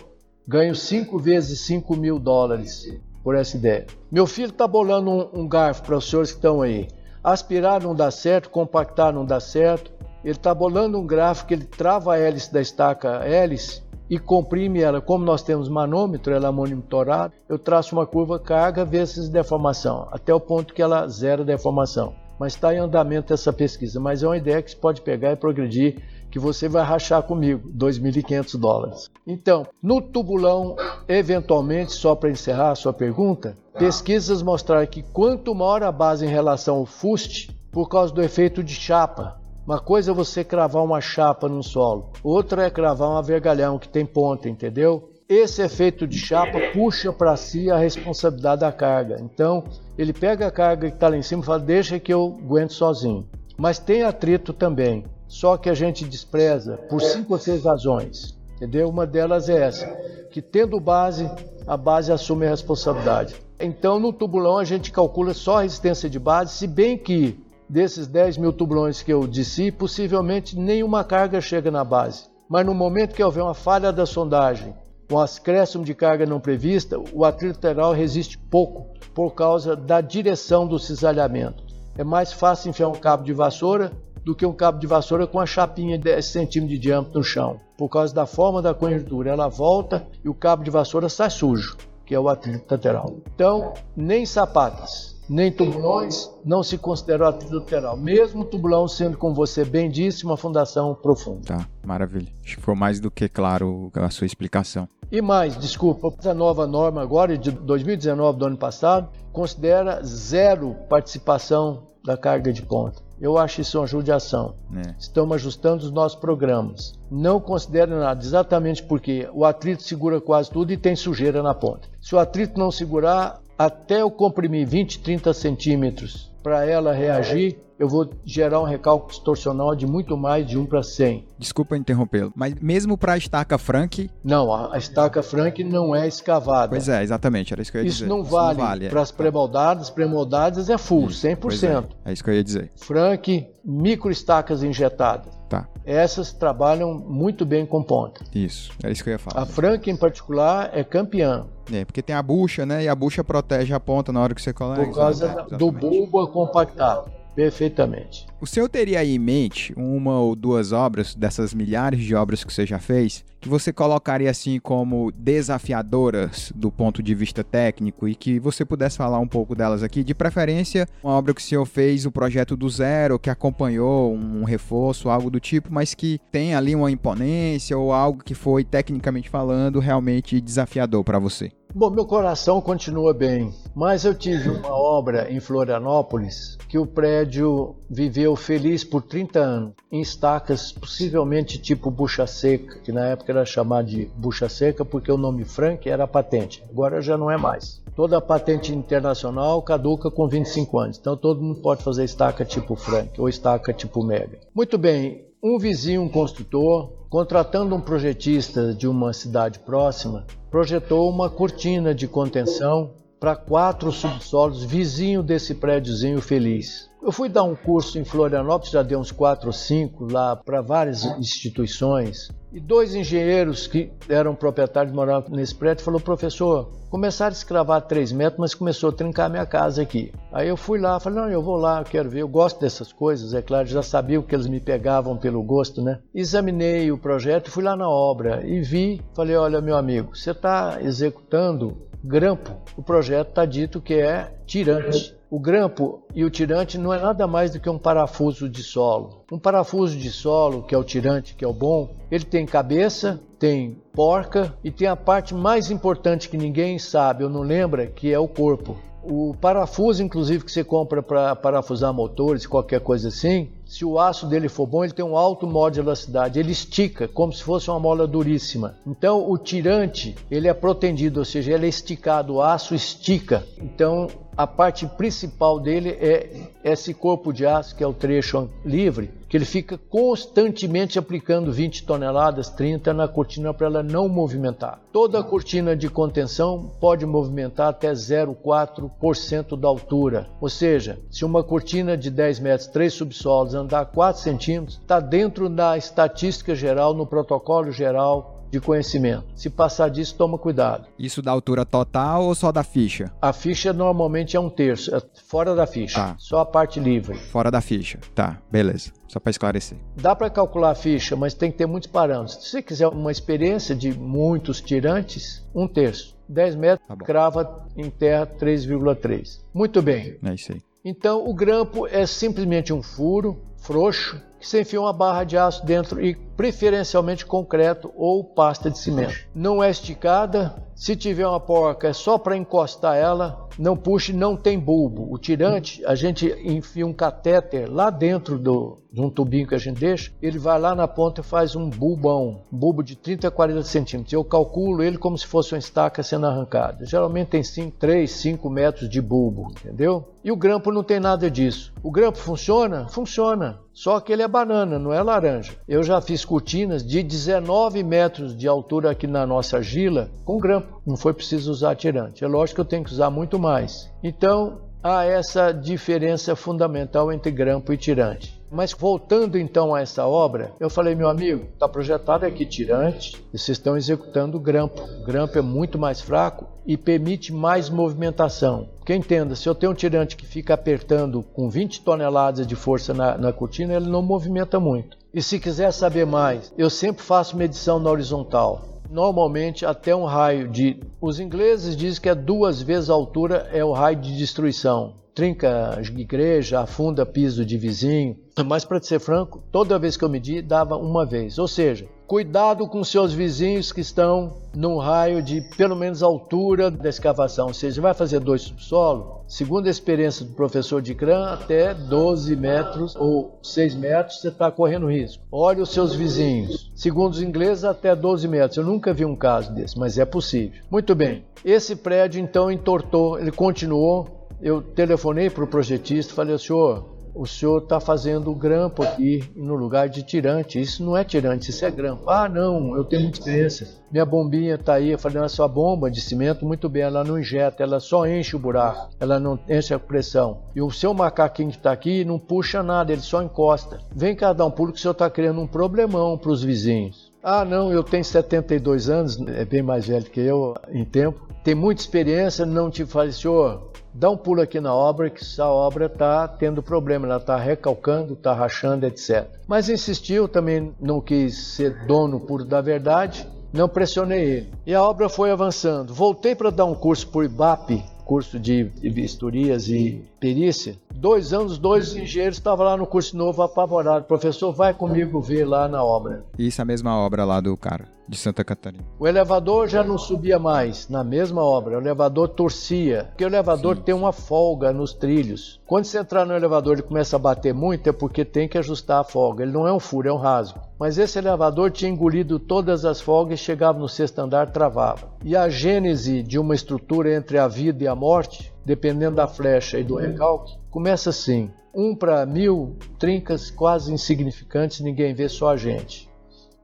ganho 0.47 0.75
5 0.75 1.17
vezes 1.17 1.61
5 1.61 1.95
mil 1.95 2.19
dólares 2.19 2.85
por 3.23 3.35
essa 3.35 3.57
ideia. 3.57 3.87
Meu 4.11 4.27
filho 4.27 4.49
está 4.49 4.67
bolando 4.67 5.09
um, 5.09 5.41
um 5.41 5.47
garfo 5.47 5.81
para 5.81 5.97
os 5.97 6.07
senhores 6.07 6.31
que 6.31 6.37
estão 6.37 6.61
aí. 6.61 6.87
Aspirar 7.23 7.81
não 7.81 7.95
dá 7.95 8.11
certo, 8.11 8.49
compactar 8.49 9.13
não 9.13 9.25
dá 9.25 9.39
certo. 9.39 9.91
Ele 10.23 10.31
está 10.31 10.53
bolando 10.53 10.97
um 10.97 11.05
gráfico 11.05 11.53
ele 11.53 11.65
trava 11.65 12.13
a 12.13 12.17
hélice 12.17 12.51
da 12.51 12.61
estaca 12.61 13.23
hélice 13.25 13.83
e 14.09 14.17
comprime 14.17 14.79
ela. 14.79 15.01
Como 15.01 15.25
nós 15.25 15.43
temos 15.43 15.67
manômetro, 15.67 16.33
ela 16.33 16.47
é 16.47 16.51
monitorada, 16.51 17.33
eu 17.49 17.59
traço 17.59 17.95
uma 17.95 18.05
curva 18.05 18.39
carga 18.39 18.85
vezes 18.85 19.27
deformação, 19.27 20.07
até 20.11 20.33
o 20.33 20.39
ponto 20.39 20.73
que 20.73 20.81
ela 20.81 21.07
zera 21.07 21.43
deformação. 21.43 22.13
Mas 22.39 22.53
está 22.53 22.73
em 22.73 22.77
andamento 22.77 23.33
essa 23.33 23.53
pesquisa. 23.53 23.99
Mas 23.99 24.23
é 24.23 24.27
uma 24.27 24.37
ideia 24.37 24.61
que 24.61 24.71
você 24.71 24.77
pode 24.77 25.01
pegar 25.01 25.31
e 25.31 25.35
progredir 25.35 26.01
que 26.31 26.39
você 26.39 26.67
vai 26.67 26.83
rachar 26.83 27.21
comigo, 27.21 27.69
2.500 27.71 28.59
dólares. 28.59 29.11
Então, 29.25 29.67
no 29.81 30.01
tubulão, 30.01 30.75
eventualmente, 31.07 31.91
só 31.91 32.15
para 32.15 32.31
encerrar 32.31 32.71
a 32.71 32.75
sua 32.75 32.91
pergunta, 32.91 33.55
pesquisas 33.77 34.41
mostraram 34.41 34.87
que 34.87 35.03
quanto 35.03 35.53
maior 35.53 35.83
a 35.83 35.91
base 35.91 36.25
em 36.25 36.29
relação 36.29 36.77
ao 36.77 36.87
fuste, 36.87 37.55
por 37.71 37.87
causa 37.87 38.11
do 38.11 38.21
efeito 38.21 38.63
de 38.63 38.73
chapa, 38.73 39.42
uma 39.65 39.79
coisa 39.79 40.11
é 40.11 40.13
você 40.13 40.43
cravar 40.43 40.83
uma 40.83 41.01
chapa 41.01 41.47
no 41.47 41.63
solo, 41.63 42.11
outra 42.23 42.65
é 42.65 42.69
cravar 42.69 43.09
um 43.09 43.17
avergalhão 43.17 43.79
que 43.79 43.89
tem 43.89 44.05
ponta, 44.05 44.49
entendeu? 44.49 45.09
Esse 45.27 45.61
efeito 45.61 46.05
de 46.05 46.17
chapa 46.17 46.59
puxa 46.73 47.11
para 47.11 47.35
si 47.35 47.71
a 47.71 47.77
responsabilidade 47.77 48.61
da 48.61 48.71
carga. 48.71 49.17
Então, 49.21 49.63
ele 49.97 50.13
pega 50.13 50.47
a 50.47 50.51
carga 50.51 50.89
que 50.89 50.95
está 50.95 51.07
lá 51.07 51.17
em 51.17 51.21
cima 51.21 51.41
e 51.41 51.45
fala: 51.45 51.59
deixa 51.59 51.97
que 51.97 52.13
eu 52.13 52.37
aguento 52.43 52.73
sozinho. 52.73 53.27
Mas 53.57 53.79
tem 53.79 54.03
atrito 54.03 54.51
também 54.51 55.05
só 55.33 55.57
que 55.57 55.67
a 55.67 55.73
gente 55.73 56.05
despreza 56.05 56.77
por 56.87 57.01
cinco 57.01 57.33
ou 57.33 57.39
seis 57.39 57.63
razões. 57.63 58.37
Entendeu? 58.55 58.87
Uma 58.87 59.07
delas 59.07 59.49
é 59.49 59.63
essa, 59.63 59.87
que 60.29 60.43
tendo 60.43 60.79
base, 60.79 61.27
a 61.65 61.75
base 61.75 62.11
assume 62.11 62.45
a 62.45 62.51
responsabilidade. 62.51 63.35
Então, 63.59 63.99
no 63.99 64.13
tubulão, 64.13 64.59
a 64.59 64.63
gente 64.63 64.91
calcula 64.91 65.33
só 65.33 65.57
a 65.57 65.61
resistência 65.63 66.07
de 66.07 66.19
base, 66.19 66.53
se 66.53 66.67
bem 66.67 66.99
que 66.99 67.42
desses 67.69 68.07
10 68.07 68.37
mil 68.37 68.53
tubulões 68.53 69.01
que 69.01 69.11
eu 69.11 69.27
disse, 69.27 69.71
possivelmente 69.71 70.57
nenhuma 70.57 71.03
carga 71.03 71.41
chega 71.41 71.71
na 71.71 71.83
base. 71.83 72.25
Mas 72.49 72.65
no 72.65 72.73
momento 72.73 73.15
que 73.15 73.23
houver 73.23 73.43
uma 73.43 73.53
falha 73.53 73.91
da 73.91 74.05
sondagem, 74.05 74.75
com 75.09 75.19
acréscimo 75.19 75.83
de 75.83 75.93
carga 75.93 76.25
não 76.25 76.39
prevista, 76.39 76.97
o 77.11 77.25
atrito 77.25 77.55
lateral 77.55 77.93
resiste 77.93 78.37
pouco 78.37 78.87
por 79.13 79.31
causa 79.31 79.75
da 79.75 80.01
direção 80.01 80.67
do 80.67 80.79
cisalhamento. 80.79 81.63
É 81.97 82.03
mais 82.03 82.33
fácil 82.33 82.69
enfiar 82.69 82.87
um 82.87 82.93
cabo 82.93 83.23
de 83.23 83.33
vassoura 83.33 83.91
do 84.23 84.33
que 84.33 84.45
um 84.45 84.53
cabo 84.53 84.79
de 84.79 84.87
vassoura 84.87 85.27
com 85.27 85.39
a 85.39 85.45
chapinha 85.45 85.97
de 85.97 86.05
10 86.05 86.25
centímetros 86.25 86.71
de 86.71 86.79
diâmetro 86.79 87.17
no 87.19 87.23
chão, 87.23 87.59
por 87.77 87.89
causa 87.89 88.13
da 88.13 88.25
forma 88.25 88.61
da 88.61 88.73
conjuntura. 88.73 89.31
Ela 89.31 89.47
volta 89.47 90.07
e 90.23 90.29
o 90.29 90.33
cabo 90.33 90.63
de 90.63 90.71
vassoura 90.71 91.09
sai 91.09 91.29
sujo, 91.29 91.77
que 92.05 92.15
é 92.15 92.19
o 92.19 92.29
atrito 92.29 92.65
lateral. 92.71 93.17
Então, 93.35 93.73
nem 93.95 94.25
sapatas, 94.25 95.12
nem 95.29 95.51
tubulões 95.51 96.29
não 96.43 96.63
se 96.63 96.77
consideram 96.77 97.27
atrito 97.27 97.55
lateral, 97.55 97.97
mesmo 97.97 98.41
o 98.41 98.45
tubulão 98.45 98.87
sendo, 98.87 99.17
como 99.17 99.33
você 99.33 99.63
bem 99.63 99.89
disse, 99.89 100.25
uma 100.25 100.37
fundação 100.37 100.93
profunda. 100.93 101.41
Tá, 101.45 101.67
maravilha. 101.83 102.31
Acho 102.43 102.57
que 102.57 102.61
foi 102.61 102.75
mais 102.75 102.99
do 102.99 103.09
que 103.09 103.29
claro 103.29 103.91
a 103.93 104.09
sua 104.09 104.25
explicação. 104.25 104.87
E 105.11 105.21
mais, 105.21 105.57
desculpa, 105.57 106.13
a 106.27 106.33
nova 106.33 106.65
norma 106.65 107.01
agora 107.01 107.37
de 107.37 107.51
2019 107.51 108.37
do 108.37 108.45
ano 108.45 108.57
passado 108.57 109.09
considera 109.31 110.01
zero 110.03 110.75
participação 110.89 111.87
da 112.03 112.17
carga 112.17 112.51
de 112.51 112.61
ponta. 112.61 113.01
Eu 113.21 113.37
acho 113.37 113.61
isso 113.61 113.79
uma 113.79 113.87
judiação. 113.87 114.55
É. 114.75 114.95
Estamos 114.99 115.35
ajustando 115.35 115.85
os 115.85 115.91
nossos 115.91 116.19
programas. 116.19 116.99
Não 117.09 117.39
considere 117.39 117.91
nada, 117.91 118.21
exatamente 118.21 118.83
porque 118.83 119.29
o 119.33 119.45
atrito 119.45 119.83
segura 119.83 120.19
quase 120.19 120.51
tudo 120.51 120.73
e 120.73 120.77
tem 120.77 120.95
sujeira 120.95 121.41
na 121.41 121.53
ponta. 121.53 121.87
Se 122.01 122.13
o 122.13 122.19
atrito 122.19 122.59
não 122.59 122.69
segurar, 122.69 123.39
até 123.57 124.01
eu 124.01 124.11
comprimir 124.11 124.67
20, 124.67 124.99
30 124.99 125.33
centímetros 125.33 126.31
para 126.43 126.65
ela 126.65 126.93
reagir, 126.93 127.57
eu 127.79 127.87
vou 127.87 128.09
gerar 128.25 128.59
um 128.59 128.65
recálculo 128.65 129.09
distorcional 129.09 129.75
de 129.75 129.85
muito 129.85 130.15
mais 130.17 130.45
de 130.45 130.57
1 130.57 130.65
para 130.65 130.83
100. 130.83 131.25
Desculpa 131.39 131.77
interrompê-lo, 131.77 132.31
mas 132.35 132.53
mesmo 132.55 132.97
para 132.97 133.13
a 133.13 133.17
estaca 133.17 133.57
Frank... 133.57 134.09
Não, 134.23 134.53
a 134.71 134.77
estaca 134.77 135.23
Frank 135.23 135.63
não 135.63 135.95
é 135.95 136.07
escavada. 136.07 136.69
Pois 136.69 136.87
é, 136.89 137.01
exatamente, 137.01 137.53
era 137.53 137.61
isso 137.61 137.71
que 137.71 137.77
eu 137.77 137.81
ia 137.81 137.87
isso 137.87 137.97
dizer. 137.99 138.09
Não 138.09 138.21
isso 138.21 138.31
vale 138.31 138.59
não 138.59 138.65
vale 138.65 138.89
para 138.89 139.01
as 139.01 139.09
é. 139.09 139.13
pré-moldadas, 139.13 139.89
pré-moldadas 139.89 140.69
é 140.69 140.77
full, 140.77 141.09
isso, 141.09 141.25
100%. 141.27 141.85
É, 142.05 142.09
é 142.09 142.13
isso 142.13 142.23
que 142.23 142.29
eu 142.29 142.33
ia 142.33 142.43
dizer. 142.43 142.71
Frank, 142.75 143.47
micro 143.63 144.11
estacas 144.11 144.63
injetadas. 144.63 145.33
Tá. 145.53 145.67
Essas 145.85 146.33
trabalham 146.33 146.95
muito 146.95 147.45
bem 147.45 147.63
com 147.63 147.83
ponta. 147.83 148.23
Isso, 148.33 148.71
é 148.83 148.91
isso 148.91 149.03
que 149.03 149.11
eu 149.11 149.13
ia 149.13 149.19
falar. 149.19 149.43
A 149.43 149.45
Frank, 149.45 149.87
em 149.87 149.95
particular, 149.95 150.71
é 150.73 150.83
campeã. 150.83 151.45
É, 151.71 151.85
porque 151.85 152.01
tem 152.01 152.15
a 152.15 152.23
bucha, 152.23 152.65
né? 152.65 152.83
E 152.83 152.89
a 152.89 152.95
bucha 152.95 153.23
protege 153.23 153.71
a 153.71 153.79
ponta 153.79 154.11
na 154.11 154.19
hora 154.19 154.33
que 154.33 154.41
você 154.41 154.51
coloca. 154.51 154.83
Por 154.83 154.95
causa 154.95 155.45
do 155.51 155.71
bulbo 155.71 156.27
compactado. 156.29 157.11
Perfeitamente. 157.35 158.25
O 158.39 158.45
senhor 158.45 158.69
teria 158.69 158.99
aí 158.99 159.15
em 159.15 159.19
mente 159.19 159.73
uma 159.75 160.19
ou 160.19 160.35
duas 160.35 160.71
obras, 160.71 161.15
dessas 161.15 161.53
milhares 161.53 162.01
de 162.01 162.13
obras 162.13 162.43
que 162.43 162.53
você 162.53 162.65
já 162.65 162.77
fez, 162.77 163.23
que 163.39 163.49
você 163.49 163.73
colocaria 163.73 164.29
assim 164.29 164.59
como 164.59 165.11
desafiadoras 165.11 166.51
do 166.55 166.71
ponto 166.71 167.01
de 167.01 167.15
vista 167.15 167.43
técnico 167.43 168.07
e 168.07 168.15
que 168.15 168.39
você 168.39 168.63
pudesse 168.63 168.97
falar 168.97 169.19
um 169.19 169.27
pouco 169.27 169.55
delas 169.55 169.81
aqui? 169.83 170.03
De 170.03 170.13
preferência, 170.13 170.87
uma 171.03 171.13
obra 171.13 171.33
que 171.33 171.41
o 171.41 171.43
senhor 171.43 171.65
fez 171.65 172.05
o 172.05 172.11
projeto 172.11 172.55
do 172.55 172.69
zero, 172.69 173.19
que 173.19 173.29
acompanhou 173.29 174.13
um 174.13 174.43
reforço, 174.43 175.09
algo 175.09 175.29
do 175.29 175.39
tipo, 175.39 175.73
mas 175.73 175.93
que 175.93 176.19
tem 176.31 176.53
ali 176.53 176.75
uma 176.75 176.91
imponência 176.91 177.77
ou 177.77 177.91
algo 177.91 178.23
que 178.23 178.35
foi, 178.35 178.63
tecnicamente 178.63 179.29
falando, 179.29 179.79
realmente 179.79 180.39
desafiador 180.39 181.03
para 181.03 181.19
você. 181.19 181.51
Bom, 181.75 181.89
meu 181.89 182.05
coração 182.05 182.61
continua 182.61 183.15
bem, 183.15 183.51
mas 183.73 184.05
eu 184.05 184.13
tive 184.13 184.47
uma 184.47 184.69
obra 184.69 185.31
em 185.31 185.39
Florianópolis 185.39 186.55
que 186.69 186.77
o 186.77 186.85
prédio 186.85 187.75
viveu 187.89 188.35
feliz 188.35 188.83
por 188.83 189.01
30 189.01 189.39
anos, 189.39 189.73
em 189.91 189.99
estacas 189.99 190.71
possivelmente 190.71 191.57
tipo 191.57 191.89
bucha 191.89 192.27
seca, 192.27 192.77
que 192.77 192.91
na 192.91 193.07
época 193.07 193.31
era 193.31 193.43
chamada 193.43 193.87
de 193.87 194.05
bucha 194.15 194.47
seca 194.47 194.85
porque 194.85 195.11
o 195.11 195.17
nome 195.17 195.45
Frank 195.45 195.89
era 195.89 196.07
patente, 196.07 196.63
agora 196.69 197.01
já 197.01 197.17
não 197.17 197.31
é 197.31 197.37
mais. 197.37 197.81
Toda 197.95 198.19
a 198.19 198.21
patente 198.21 198.71
internacional 198.71 199.59
caduca 199.63 200.11
com 200.11 200.27
25 200.27 200.77
anos, 200.77 200.99
então 200.99 201.17
todo 201.17 201.41
mundo 201.41 201.59
pode 201.59 201.83
fazer 201.83 202.03
estaca 202.03 202.45
tipo 202.45 202.75
Frank 202.75 203.19
ou 203.19 203.27
estaca 203.27 203.73
tipo 203.73 204.03
Mega. 204.03 204.39
Muito 204.53 204.77
bem, 204.77 205.25
um 205.41 205.57
vizinho, 205.57 206.03
um 206.03 206.09
construtor, 206.09 206.91
contratando 207.09 207.75
um 207.75 207.81
projetista 207.81 208.75
de 208.75 208.87
uma 208.87 209.11
cidade 209.11 209.57
próxima, 209.57 210.23
projetou 210.53 211.09
uma 211.09 211.31
cortina 211.31 211.95
de 211.95 212.07
contenção 212.07 212.91
para 213.19 213.35
quatro 213.35 213.91
subsolos 213.91 214.63
vizinho 214.63 215.23
desse 215.23 215.55
prédiozinho 215.55 216.21
feliz. 216.21 216.91
Eu 217.01 217.11
fui 217.11 217.27
dar 217.27 217.41
um 217.41 217.55
curso 217.55 217.97
em 217.97 218.05
Florianópolis, 218.05 218.71
já 218.71 218.83
dei 218.83 218.95
uns 218.95 219.11
quatro 219.11 219.47
ou 219.47 219.51
cinco 219.51 220.05
lá 220.05 220.35
para 220.35 220.61
várias 220.61 221.05
instituições. 221.17 222.29
E 222.53 222.59
dois 222.59 222.93
engenheiros 222.93 223.65
que 223.65 223.91
eram 224.07 224.35
proprietários 224.35 224.93
moravam 224.93 225.31
nesse 225.31 225.55
prédio 225.55 225.83
falou 225.83 225.99
professor, 225.99 226.69
começaram 226.87 227.31
a 227.31 227.37
escravar 227.37 227.81
três 227.81 228.11
metros, 228.11 228.39
mas 228.39 228.53
começou 228.53 228.91
a 228.91 228.93
trincar 228.93 229.27
minha 229.27 229.43
casa 229.43 229.81
aqui. 229.81 230.13
Aí 230.31 230.49
eu 230.49 230.55
fui 230.55 230.79
lá, 230.79 230.99
falei 230.99 231.19
não, 231.19 231.29
eu 231.31 231.41
vou 231.41 231.55
lá, 231.55 231.79
eu 231.79 231.85
quero 231.85 232.11
ver, 232.11 232.19
eu 232.19 232.27
gosto 232.27 232.61
dessas 232.61 232.93
coisas, 232.93 233.33
é 233.33 233.41
claro, 233.41 233.67
já 233.67 233.81
sabia 233.81 234.21
que 234.21 234.35
eles 234.35 234.45
me 234.45 234.59
pegavam 234.59 235.17
pelo 235.17 235.41
gosto, 235.41 235.81
né? 235.81 235.99
Examinei 236.13 236.91
o 236.91 236.97
projeto, 236.97 237.49
fui 237.49 237.63
lá 237.63 237.75
na 237.75 237.89
obra 237.89 238.45
e 238.45 238.61
vi, 238.61 239.01
falei 239.15 239.35
olha 239.35 239.59
meu 239.59 239.75
amigo, 239.75 240.15
você 240.15 240.29
está 240.29 240.77
executando 240.79 241.75
grampo. 242.03 242.51
O 242.77 242.83
projeto 242.83 243.29
está 243.29 243.45
dito 243.45 243.81
que 243.81 243.95
é 243.95 244.31
tirante. 244.45 245.15
O 245.33 245.39
grampo 245.39 246.03
e 246.13 246.23
o 246.23 246.29
tirante 246.29 246.77
não 246.77 246.93
é 246.93 247.01
nada 247.01 247.25
mais 247.25 247.49
do 247.49 247.59
que 247.59 247.67
um 247.67 247.79
parafuso 247.79 248.47
de 248.47 248.61
solo. 248.61 249.23
Um 249.31 249.39
parafuso 249.39 249.97
de 249.97 250.11
solo, 250.11 250.61
que 250.61 250.75
é 250.75 250.77
o 250.77 250.83
tirante, 250.83 251.33
que 251.33 251.43
é 251.43 251.47
o 251.47 251.51
bom, 251.51 251.89
ele 252.11 252.23
tem 252.23 252.45
cabeça, 252.45 253.19
tem 253.39 253.81
porca 253.91 254.53
e 254.63 254.69
tem 254.69 254.87
a 254.87 254.95
parte 254.95 255.33
mais 255.33 255.71
importante 255.71 256.29
que 256.29 256.37
ninguém 256.37 256.77
sabe 256.77 257.23
ou 257.23 257.31
não 257.31 257.41
lembra, 257.41 257.87
que 257.87 258.13
é 258.13 258.19
o 258.19 258.27
corpo. 258.27 258.77
O 259.01 259.35
parafuso, 259.41 260.03
inclusive, 260.03 260.45
que 260.45 260.51
você 260.51 260.63
compra 260.63 261.01
para 261.01 261.35
parafusar 261.35 261.91
motores, 261.91 262.45
qualquer 262.45 262.81
coisa 262.81 263.07
assim, 263.07 263.49
se 263.65 263.83
o 263.83 263.97
aço 263.97 264.27
dele 264.27 264.47
for 264.47 264.67
bom, 264.67 264.83
ele 264.83 264.93
tem 264.93 265.03
um 265.03 265.17
alto 265.17 265.47
modo 265.47 265.73
de 265.73 265.79
elasticidade. 265.79 266.39
Ele 266.39 266.51
estica, 266.51 267.07
como 267.07 267.33
se 267.33 267.41
fosse 267.41 267.71
uma 267.71 267.79
mola 267.79 268.05
duríssima. 268.05 268.75
Então, 268.85 269.27
o 269.27 269.35
tirante, 269.35 270.15
ele 270.29 270.47
é 270.47 270.53
protendido, 270.53 271.21
ou 271.21 271.25
seja, 271.25 271.53
ele 271.53 271.65
é 271.65 271.69
esticado, 271.69 272.35
o 272.35 272.41
aço 272.41 272.75
estica. 272.75 273.43
Então, 273.57 274.07
a 274.35 274.47
parte 274.47 274.87
principal 274.87 275.59
dele 275.59 275.89
é 275.89 276.29
esse 276.63 276.93
corpo 276.93 277.31
de 277.31 277.45
aço, 277.45 277.75
que 277.75 277.83
é 277.83 277.87
o 277.87 277.93
trecho 277.93 278.49
livre, 278.65 279.11
que 279.29 279.37
ele 279.37 279.45
fica 279.45 279.77
constantemente 279.89 280.97
aplicando 280.97 281.51
20 281.51 281.85
toneladas, 281.85 282.49
30 282.49 282.93
na 282.93 283.07
cortina 283.07 283.53
para 283.53 283.67
ela 283.67 283.83
não 283.83 284.07
movimentar. 284.07 284.79
Toda 284.91 285.19
a 285.19 285.23
cortina 285.23 285.75
de 285.75 285.89
contenção 285.89 286.71
pode 286.79 287.05
movimentar 287.05 287.69
até 287.69 287.91
0,4% 287.91 289.57
da 289.57 289.67
altura. 289.67 290.29
Ou 290.39 290.49
seja, 290.49 290.99
se 291.09 291.25
uma 291.25 291.43
cortina 291.43 291.97
de 291.97 292.09
10 292.09 292.39
metros, 292.39 292.67
3 292.67 292.93
subsolos, 292.93 293.53
andar 293.53 293.85
4 293.87 294.21
centímetros, 294.21 294.77
está 294.77 294.99
dentro 294.99 295.49
da 295.49 295.77
estatística 295.77 296.55
geral, 296.55 296.93
no 296.93 297.05
protocolo 297.05 297.71
geral 297.71 298.32
de 298.53 298.61
conhecimento. 298.61 299.25
Se 299.35 299.49
passar 299.49 299.89
disso, 299.89 300.13
toma 300.15 300.37
cuidado. 300.37 300.87
Isso 300.97 301.23
da 301.23 301.31
altura 301.31 301.65
total 301.65 302.25
ou 302.25 302.35
só 302.35 302.51
da 302.51 302.63
ficha? 302.63 303.11
A 303.19 303.33
ficha 303.33 303.73
normalmente 303.73 304.37
é 304.37 304.39
um 304.39 304.49
terço, 304.49 304.95
é 304.95 305.01
fora 305.25 305.55
da 305.55 305.65
ficha, 305.65 305.95
tá. 305.95 306.15
só 306.19 306.41
a 306.41 306.45
parte 306.45 306.79
livre. 306.79 307.17
Fora 307.17 307.49
da 307.49 307.61
ficha, 307.61 307.97
tá, 308.13 308.39
beleza. 308.51 308.91
Só 309.07 309.19
para 309.19 309.31
esclarecer. 309.31 309.77
Dá 309.95 310.15
para 310.15 310.29
calcular 310.29 310.69
a 310.71 310.75
ficha, 310.75 311.15
mas 311.15 311.33
tem 311.33 311.51
que 311.51 311.57
ter 311.57 311.65
muitos 311.65 311.89
parâmetros. 311.89 312.43
Se 312.43 312.51
você 312.51 312.61
quiser 312.61 312.87
uma 312.87 313.11
experiência 313.11 313.75
de 313.75 313.91
muitos 313.97 314.61
tirantes, 314.61 315.43
um 315.53 315.67
terço. 315.67 316.13
10 316.29 316.55
metros, 316.55 316.87
tá 316.87 316.95
crava 316.95 317.67
em 317.75 317.89
terra 317.89 318.25
3,3. 318.25 319.41
Muito 319.53 319.81
bem. 319.81 320.17
É 320.23 320.33
isso 320.33 320.51
aí. 320.51 320.61
Então, 320.85 321.27
o 321.27 321.33
grampo 321.33 321.87
é 321.87 322.05
simplesmente 322.05 322.71
um 322.71 322.81
furo 322.81 323.41
frouxo 323.57 324.21
que 324.43 324.47
você 324.49 324.61
enfia 324.61 324.81
uma 324.81 324.91
barra 324.91 325.23
de 325.23 325.37
aço 325.37 325.65
dentro 325.65 326.05
e 326.05 326.15
preferencialmente 326.35 327.25
concreto 327.25 327.91
ou 327.95 328.23
pasta 328.23 328.69
de 328.69 328.77
cimento. 328.77 329.15
Não 329.33 329.63
é 329.63 329.69
esticada, 329.69 330.55
se 330.75 330.95
tiver 330.95 331.27
uma 331.27 331.39
porca 331.39 331.87
é 331.87 331.93
só 331.93 332.17
para 332.17 332.35
encostar 332.35 332.97
ela, 332.97 333.47
não 333.57 333.77
puxe, 333.77 334.11
não 334.11 334.35
tem 334.35 334.59
bulbo. 334.59 335.07
O 335.11 335.17
tirante, 335.17 335.85
a 335.85 335.95
gente 335.95 336.27
enfia 336.43 336.85
um 336.85 336.93
catéter 336.93 337.71
lá 337.71 337.89
dentro 337.89 338.37
do, 338.39 338.79
de 338.91 338.99
um 338.99 339.09
tubinho 339.09 339.47
que 339.47 339.55
a 339.55 339.59
gente 339.59 339.79
deixa, 339.79 340.11
ele 340.21 340.39
vai 340.39 340.59
lá 340.59 340.73
na 340.73 340.87
ponta 340.87 341.21
e 341.21 341.23
faz 341.23 341.55
um 341.55 341.69
bulbão, 341.69 342.41
um 342.51 342.57
bulbo 342.57 342.83
de 342.83 342.95
30 342.95 343.27
a 343.27 343.31
40 343.31 343.63
centímetros. 343.63 344.13
Eu 344.13 344.23
calculo 344.23 344.81
ele 344.81 344.97
como 344.97 345.17
se 345.17 345.25
fosse 345.27 345.53
uma 345.53 345.59
estaca 345.59 346.01
sendo 346.01 346.25
arrancada. 346.25 346.85
Geralmente 346.85 347.29
tem 347.29 347.43
5, 347.43 347.77
3, 347.77 348.09
5 348.09 348.49
metros 348.49 348.89
de 348.89 349.01
bulbo, 349.01 349.51
entendeu? 349.51 350.09
E 350.23 350.31
o 350.31 350.35
grampo 350.35 350.71
não 350.71 350.83
tem 350.83 350.99
nada 350.99 351.29
disso. 351.29 351.73
O 351.83 351.91
grampo 351.91 352.17
funciona? 352.17 352.87
Funciona. 352.87 353.59
Só 353.73 353.99
que 353.99 354.13
ele 354.13 354.21
é 354.21 354.27
banana, 354.27 354.77
não 354.77 354.93
é 354.93 355.01
laranja. 355.01 355.53
Eu 355.67 355.83
já 355.83 355.99
fiz 355.99 356.22
cortinas 356.25 356.85
de 356.85 357.03
19 357.03 357.83
metros 357.83 358.35
de 358.35 358.47
altura 358.47 358.91
aqui 358.91 359.07
na 359.07 359.25
nossa 359.25 359.57
argila 359.57 360.09
com 360.25 360.37
grampo. 360.37 360.81
Não 360.85 360.95
foi 360.95 361.13
preciso 361.13 361.51
usar 361.51 361.75
tirante. 361.75 362.23
É 362.23 362.27
lógico 362.27 362.55
que 362.55 362.61
eu 362.61 362.65
tenho 362.65 362.83
que 362.83 362.91
usar 362.91 363.09
muito 363.09 363.39
mais. 363.39 363.89
Então, 364.03 364.61
há 364.83 365.05
essa 365.05 365.51
diferença 365.51 366.35
fundamental 366.35 367.11
entre 367.11 367.31
grampo 367.31 367.71
e 367.71 367.77
tirante. 367.77 368.43
Mas 368.51 368.71
voltando 368.71 369.35
então 369.35 369.73
a 369.73 369.81
essa 369.81 370.05
obra, 370.05 370.51
eu 370.59 370.69
falei, 370.69 370.93
meu 370.93 371.09
amigo, 371.09 371.47
está 371.53 371.67
projetado 371.67 372.23
aqui 372.23 372.45
tirante 372.45 373.15
e 373.33 373.37
vocês 373.37 373.57
estão 373.57 373.75
executando 373.75 374.39
grampo. 374.39 374.79
O 374.83 375.03
grampo 375.03 375.39
é 375.39 375.41
muito 375.41 375.79
mais 375.79 375.99
fraco 376.01 376.45
e 376.63 376.77
permite 376.77 377.33
mais 377.33 377.67
movimentação. 377.67 378.69
Porque 378.77 378.93
entenda, 378.93 379.35
se 379.35 379.49
eu 379.49 379.55
tenho 379.55 379.71
um 379.71 379.75
tirante 379.75 380.15
que 380.15 380.25
fica 380.27 380.53
apertando 380.53 381.23
com 381.23 381.49
20 381.49 381.81
toneladas 381.81 382.45
de 382.45 382.55
força 382.55 382.93
na, 382.93 383.17
na 383.17 383.33
cortina, 383.33 383.73
ele 383.73 383.89
não 383.89 384.03
movimenta 384.03 384.59
muito. 384.59 385.02
E 385.13 385.21
se 385.21 385.39
quiser 385.39 385.71
saber 385.71 386.05
mais, 386.05 386.51
eu 386.57 386.69
sempre 386.69 387.03
faço 387.03 387.37
medição 387.37 387.79
na 387.79 387.89
horizontal 387.89 388.73
normalmente 388.89 389.65
até 389.65 389.95
um 389.95 390.05
raio 390.05 390.47
de. 390.47 390.79
Os 391.01 391.19
ingleses 391.19 391.75
dizem 391.75 392.01
que 392.01 392.09
é 392.09 392.15
duas 392.15 392.61
vezes 392.61 392.89
a 392.89 392.93
altura 392.93 393.49
é 393.51 393.65
o 393.65 393.71
raio 393.71 393.97
de 393.97 394.15
destruição 394.15 395.02
trinca 395.13 395.79
igreja, 395.97 396.61
afunda 396.61 397.05
piso 397.05 397.45
de 397.45 397.57
vizinho. 397.57 398.17
Mas, 398.45 398.65
para 398.65 398.81
ser 398.81 398.99
franco, 398.99 399.43
toda 399.51 399.77
vez 399.77 399.95
que 399.95 400.03
eu 400.03 400.09
medi, 400.09 400.41
dava 400.41 400.75
uma 400.75 401.05
vez. 401.05 401.37
Ou 401.37 401.47
seja, 401.47 401.87
cuidado 402.07 402.67
com 402.67 402.83
seus 402.83 403.13
vizinhos 403.13 403.71
que 403.71 403.81
estão 403.81 404.37
num 404.55 404.77
raio 404.77 405.21
de 405.21 405.41
pelo 405.55 405.75
menos 405.75 406.01
altura 406.01 406.71
da 406.71 406.89
escavação. 406.89 407.47
Ou 407.47 407.53
seja, 407.53 407.81
vai 407.81 407.93
fazer 407.93 408.19
dois 408.19 408.41
subsolo, 408.41 409.23
segundo 409.27 409.67
a 409.67 409.69
experiência 409.69 410.25
do 410.25 410.33
professor 410.33 410.81
de 410.81 410.95
CRAN, 410.95 411.25
até 411.25 411.73
12 411.73 412.35
metros 412.35 412.95
ou 412.95 413.37
6 413.43 413.75
metros 413.75 414.19
você 414.19 414.29
está 414.29 414.51
correndo 414.51 414.91
risco. 414.91 415.23
Olhe 415.31 415.61
os 415.61 415.71
seus 415.71 415.93
vizinhos. 415.93 416.71
Segundo 416.75 417.13
os 417.13 417.21
ingleses, 417.21 417.63
até 417.63 417.95
12 417.95 418.27
metros. 418.27 418.57
Eu 418.57 418.65
nunca 418.65 418.93
vi 418.93 419.05
um 419.05 419.15
caso 419.15 419.53
desse, 419.53 419.77
mas 419.77 419.97
é 419.97 420.05
possível. 420.05 420.59
Muito 420.71 420.95
bem. 420.95 421.23
Esse 421.45 421.75
prédio 421.75 422.21
então 422.21 422.49
entortou, 422.49 423.19
ele 423.19 423.31
continuou 423.31 424.22
eu 424.43 424.61
telefonei 424.61 425.29
para 425.29 425.45
o 425.45 425.47
projetista 425.47 426.11
e 426.11 426.15
falei, 426.15 426.37
senhor, 426.37 426.93
o 427.15 427.25
senhor 427.25 427.59
está 427.63 427.79
fazendo 427.79 428.33
grampo 428.35 428.83
aqui 428.83 429.23
no 429.35 429.55
lugar 429.55 429.87
de 429.87 430.03
tirante. 430.03 430.59
Isso 430.59 430.83
não 430.83 430.97
é 430.97 431.03
tirante, 431.03 431.49
isso 431.49 431.63
é 431.63 431.71
grampo. 431.71 432.09
Ah, 432.09 432.27
não, 432.27 432.75
eu 432.75 432.83
tenho 432.83 433.03
muita 433.03 433.19
experiência. 433.19 433.67
Minha 433.89 434.05
bombinha 434.05 434.55
está 434.55 434.73
aí. 434.73 434.89
Eu 434.89 434.99
falei, 434.99 435.21
a 435.21 435.29
sua 435.29 435.47
bomba 435.47 435.89
de 435.89 436.01
cimento, 436.01 436.45
muito 436.45 436.67
bem, 436.67 436.81
ela 436.81 437.05
não 437.05 437.17
injeta, 437.17 437.63
ela 437.63 437.79
só 437.79 438.05
enche 438.05 438.35
o 438.35 438.39
buraco, 438.39 438.89
ela 438.99 439.17
não 439.17 439.39
enche 439.47 439.73
a 439.73 439.79
pressão. 439.79 440.41
E 440.53 440.61
o 440.61 440.71
seu 440.71 440.93
macaquinho 440.93 441.51
que 441.51 441.57
está 441.57 441.71
aqui 441.71 442.03
não 442.03 442.19
puxa 442.19 442.61
nada, 442.61 442.91
ele 442.91 443.01
só 443.01 443.21
encosta. 443.21 443.79
Vem 443.95 444.13
cá 444.13 444.33
dar 444.33 444.45
um 444.45 444.51
pulo 444.51 444.73
que 444.73 444.79
o 444.79 444.81
senhor 444.81 444.93
está 444.93 445.09
criando 445.09 445.39
um 445.39 445.47
problemão 445.47 446.17
para 446.17 446.31
os 446.31 446.43
vizinhos. 446.43 447.13
Ah, 447.23 447.45
não, 447.45 447.71
eu 447.71 447.83
tenho 447.83 448.03
72 448.03 448.89
anos, 448.89 449.17
é 449.27 449.45
bem 449.45 449.61
mais 449.61 449.87
velho 449.87 450.03
que 450.03 450.19
eu 450.19 450.55
em 450.69 450.83
tempo. 450.83 451.32
Tem 451.43 451.53
muita 451.53 451.81
experiência, 451.81 452.45
não 452.45 452.71
te 452.71 452.85
falei, 452.85 453.11
senhor, 453.11 453.69
dá 453.93 454.09
um 454.09 454.15
pulo 454.15 454.41
aqui 454.41 454.61
na 454.61 454.73
obra 454.73 455.09
que 455.09 455.21
essa 455.21 455.45
obra 455.45 455.87
está 455.87 456.25
tendo 456.25 456.63
problema, 456.63 457.05
ela 457.05 457.17
está 457.17 457.35
recalcando, 457.35 458.13
está 458.13 458.33
rachando, 458.33 458.85
etc. 458.85 459.27
Mas 459.45 459.67
insistiu, 459.67 460.29
também 460.29 460.73
não 460.79 461.01
quis 461.01 461.37
ser 461.55 461.85
dono 461.85 462.17
puro 462.17 462.45
da 462.45 462.61
verdade, 462.61 463.27
não 463.51 463.67
pressionei 463.67 464.23
ele. 464.23 464.49
E 464.65 464.73
a 464.73 464.81
obra 464.81 465.09
foi 465.09 465.31
avançando. 465.31 465.93
Voltei 465.93 466.33
para 466.33 466.49
dar 466.49 466.63
um 466.63 466.73
curso 466.73 467.09
por 467.09 467.25
IBAP, 467.25 467.83
curso 468.05 468.39
de 468.39 468.63
vistorias 468.81 469.67
e 469.67 470.01
perícia. 470.21 470.77
Dois 470.95 471.33
anos, 471.33 471.57
dois 471.57 471.93
engenheiros 471.93 472.37
estavam 472.37 472.65
lá 472.65 472.77
no 472.77 472.87
curso 472.87 473.17
novo 473.17 473.41
apavorados. 473.41 474.07
Professor, 474.07 474.53
vai 474.53 474.73
comigo 474.73 475.19
ver 475.19 475.43
lá 475.43 475.67
na 475.67 475.83
obra. 475.83 476.23
Isso 476.39 476.61
é 476.61 476.63
a 476.63 476.65
mesma 476.65 476.97
obra 476.97 477.25
lá 477.25 477.41
do 477.41 477.57
cara 477.57 477.92
de 478.07 478.17
Santa 478.17 478.43
Catarina. 478.43 478.83
O 478.99 479.07
elevador 479.07 479.67
já 479.67 479.83
não 479.83 479.97
subia 479.97 480.37
mais 480.37 480.89
na 480.89 481.03
mesma 481.03 481.41
obra, 481.41 481.77
o 481.77 481.81
elevador 481.81 482.29
torcia, 482.29 483.05
porque 483.09 483.23
o 483.23 483.27
elevador 483.27 483.77
Sim. 483.77 483.81
tem 483.83 483.95
uma 483.95 484.11
folga 484.11 484.73
nos 484.73 484.93
trilhos. 484.93 485.61
Quando 485.65 485.85
você 485.85 485.99
entrar 485.99 486.25
no 486.25 486.33
elevador 486.33 486.79
e 486.79 486.83
começa 486.83 487.15
a 487.15 487.19
bater 487.19 487.53
muito, 487.53 487.89
é 487.89 487.93
porque 487.93 488.25
tem 488.25 488.47
que 488.47 488.57
ajustar 488.57 489.01
a 489.01 489.03
folga. 489.03 489.43
Ele 489.43 489.51
não 489.51 489.67
é 489.67 489.73
um 489.73 489.79
furo, 489.79 490.09
é 490.09 490.13
um 490.13 490.17
rasgo. 490.17 490.59
Mas 490.77 490.97
esse 490.97 491.17
elevador 491.17 491.71
tinha 491.71 491.89
engolido 491.89 492.39
todas 492.39 492.85
as 492.85 492.99
folgas 492.99 493.39
e 493.39 493.43
chegava 493.43 493.79
no 493.79 493.87
sexto 493.87 494.19
andar, 494.19 494.51
travava. 494.51 495.07
E 495.23 495.35
a 495.35 495.49
gênese 495.49 496.21
de 496.21 496.37
uma 496.37 496.53
estrutura 496.53 497.15
entre 497.15 497.37
a 497.37 497.47
vida 497.47 497.83
e 497.83 497.87
a 497.87 497.95
morte, 497.95 498.53
dependendo 498.65 499.15
da 499.15 499.27
flecha 499.27 499.79
e 499.79 499.83
do 499.83 499.95
recalque, 499.95 500.57
começa 500.69 501.09
assim. 501.09 501.49
Um 501.73 501.95
para 501.95 502.23
mil, 502.25 502.75
trincas 502.99 503.49
quase 503.49 503.91
insignificantes, 503.91 504.79
ninguém 504.81 505.13
vê, 505.15 505.27
só 505.27 505.49
a 505.49 505.57
gente. 505.57 506.07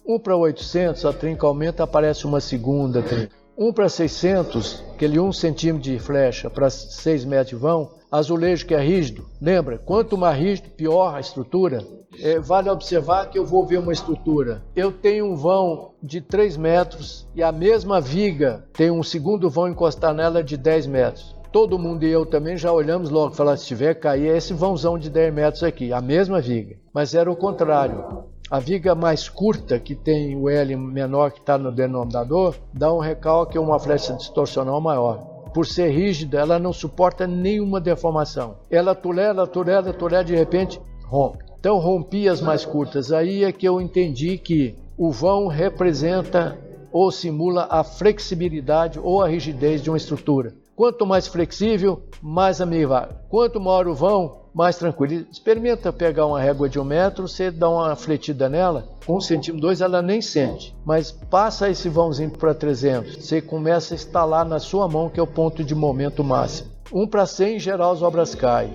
1 0.09 0.17
para 0.17 0.35
800, 0.35 1.05
a 1.05 1.13
trinca 1.13 1.45
aumenta, 1.45 1.83
aparece 1.83 2.25
uma 2.25 2.41
segunda 2.41 2.99
trinca. 3.03 3.29
1 3.55 3.71
para 3.71 3.87
600, 3.87 4.83
aquele 4.95 5.19
1 5.19 5.31
centímetro 5.33 5.83
de 5.83 5.99
flecha 5.99 6.49
para 6.49 6.67
6 6.67 7.25
metros 7.25 7.49
de 7.49 7.55
vão, 7.55 7.91
azulejo 8.11 8.65
que 8.65 8.73
é 8.73 8.81
rígido. 8.81 9.27
Lembra, 9.39 9.77
quanto 9.77 10.17
mais 10.17 10.35
rígido, 10.35 10.71
pior 10.71 11.13
a 11.13 11.19
estrutura. 11.19 11.85
É, 12.19 12.39
vale 12.39 12.71
observar 12.71 13.29
que 13.29 13.37
eu 13.37 13.45
vou 13.45 13.67
ver 13.67 13.77
uma 13.77 13.93
estrutura. 13.93 14.63
Eu 14.75 14.91
tenho 14.91 15.27
um 15.27 15.35
vão 15.35 15.91
de 16.01 16.21
3 16.21 16.57
metros 16.57 17.27
e 17.35 17.43
a 17.43 17.51
mesma 17.51 18.01
viga 18.01 18.65
tem 18.73 18.89
um 18.89 19.03
segundo 19.03 19.47
vão 19.47 19.67
encostar 19.67 20.11
nela 20.11 20.43
de 20.43 20.57
10 20.57 20.87
metros. 20.87 21.35
Todo 21.51 21.77
mundo 21.77 22.03
e 22.03 22.09
eu 22.09 22.25
também 22.25 22.57
já 22.57 22.73
olhamos 22.73 23.11
logo, 23.11 23.35
falar 23.35 23.57
se 23.57 23.67
tiver 23.67 23.93
cair 23.93 24.29
é 24.29 24.37
esse 24.37 24.53
vãozão 24.53 24.97
de 24.97 25.07
10 25.07 25.31
metros 25.31 25.61
aqui, 25.61 25.93
a 25.93 26.01
mesma 26.01 26.41
viga. 26.41 26.77
Mas 26.91 27.13
era 27.13 27.31
o 27.31 27.35
contrário. 27.35 28.23
A 28.51 28.59
viga 28.59 28.95
mais 28.95 29.29
curta, 29.29 29.79
que 29.79 29.93
tem 29.93 30.35
o 30.35 30.49
L 30.49 30.75
menor 30.75 31.31
que 31.31 31.39
está 31.39 31.55
no 31.55 31.71
denominador, 31.71 32.55
dá 32.73 32.91
um 32.91 32.97
recalque 32.97 33.59
uma 33.59 33.79
flecha 33.79 34.13
distorcional 34.13 34.81
maior. 34.81 35.19
por 35.53 35.65
ser 35.65 35.89
rígida, 35.89 36.39
ela 36.39 36.59
não 36.59 36.71
suporta 36.71 37.25
nenhuma 37.25 37.81
deformação. 37.81 38.57
Ela 38.69 38.93
tolera, 38.93 39.47
tolera, 39.47 39.91
tolera, 39.93 40.23
de 40.23 40.35
repente 40.35 40.79
rompe. 41.05 41.43
Então 41.59 41.77
rompi 41.77 42.29
as 42.29 42.39
mais 42.39 42.65
curtas. 42.65 43.11
Aí 43.11 43.43
é 43.43 43.51
que 43.51 43.67
eu 43.67 43.81
entendi 43.81 44.37
que 44.37 44.75
o 44.97 45.11
vão 45.11 45.47
representa 45.47 46.57
ou 46.91 47.11
simula 47.11 47.67
a 47.69 47.83
flexibilidade 47.83 48.99
ou 48.99 49.21
a 49.21 49.27
rigidez 49.27 49.81
de 49.81 49.89
uma 49.89 49.97
estrutura. 49.97 50.53
Quanto 50.75 51.05
mais 51.05 51.27
flexível, 51.27 52.01
mais 52.21 52.61
amigável. 52.61 53.15
Quanto 53.27 53.59
maior 53.59 53.87
o 53.87 53.93
vão, 53.93 54.38
mais 54.53 54.77
tranquilo. 54.77 55.25
Experimenta 55.31 55.91
pegar 55.93 56.25
uma 56.25 56.39
régua 56.39 56.69
de 56.69 56.79
um 56.79 56.83
metro, 56.83 57.27
você 57.27 57.51
dá 57.51 57.69
uma 57.69 57.95
fletida 57.95 58.49
nela, 58.49 58.87
um 59.07 59.19
centímetro, 59.19 59.61
dois, 59.61 59.81
ela 59.81 60.01
nem 60.01 60.21
sente. 60.21 60.75
Mas 60.85 61.11
passa 61.11 61.69
esse 61.69 61.89
vãozinho 61.89 62.31
para 62.31 62.53
300, 62.53 63.25
você 63.25 63.41
começa 63.41 63.93
a 63.93 63.95
instalar 63.95 64.45
na 64.45 64.59
sua 64.59 64.87
mão, 64.87 65.09
que 65.09 65.19
é 65.19 65.23
o 65.23 65.27
ponto 65.27 65.63
de 65.63 65.75
momento 65.75 66.23
máximo. 66.23 66.69
Um 66.91 67.07
para 67.07 67.25
100, 67.25 67.55
em 67.55 67.59
geral, 67.59 67.91
as 67.91 68.01
obras 68.01 68.33
caem. 68.33 68.73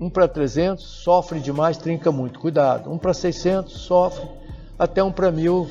Um 0.00 0.10
para 0.10 0.28
300, 0.28 0.84
sofre 0.84 1.40
demais, 1.40 1.76
trinca 1.78 2.12
muito. 2.12 2.38
Cuidado. 2.38 2.92
Um 2.92 2.98
para 2.98 3.14
600, 3.14 3.72
sofre. 3.72 4.28
Até 4.78 5.02
um 5.02 5.10
para 5.10 5.32
1000, 5.32 5.68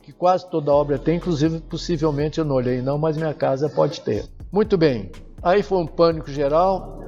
que 0.00 0.12
quase 0.12 0.48
toda 0.48 0.72
obra 0.72 0.98
tem, 0.98 1.16
inclusive, 1.16 1.60
possivelmente 1.60 2.38
eu 2.38 2.44
não 2.44 2.54
olhei 2.54 2.80
não, 2.80 2.96
mas 2.96 3.16
minha 3.16 3.34
casa 3.34 3.68
pode 3.68 4.00
ter. 4.00 4.26
Muito 4.50 4.78
bem. 4.78 5.10
Aí 5.42 5.62
foi 5.62 5.78
um 5.78 5.86
pânico 5.86 6.30
geral. 6.30 7.04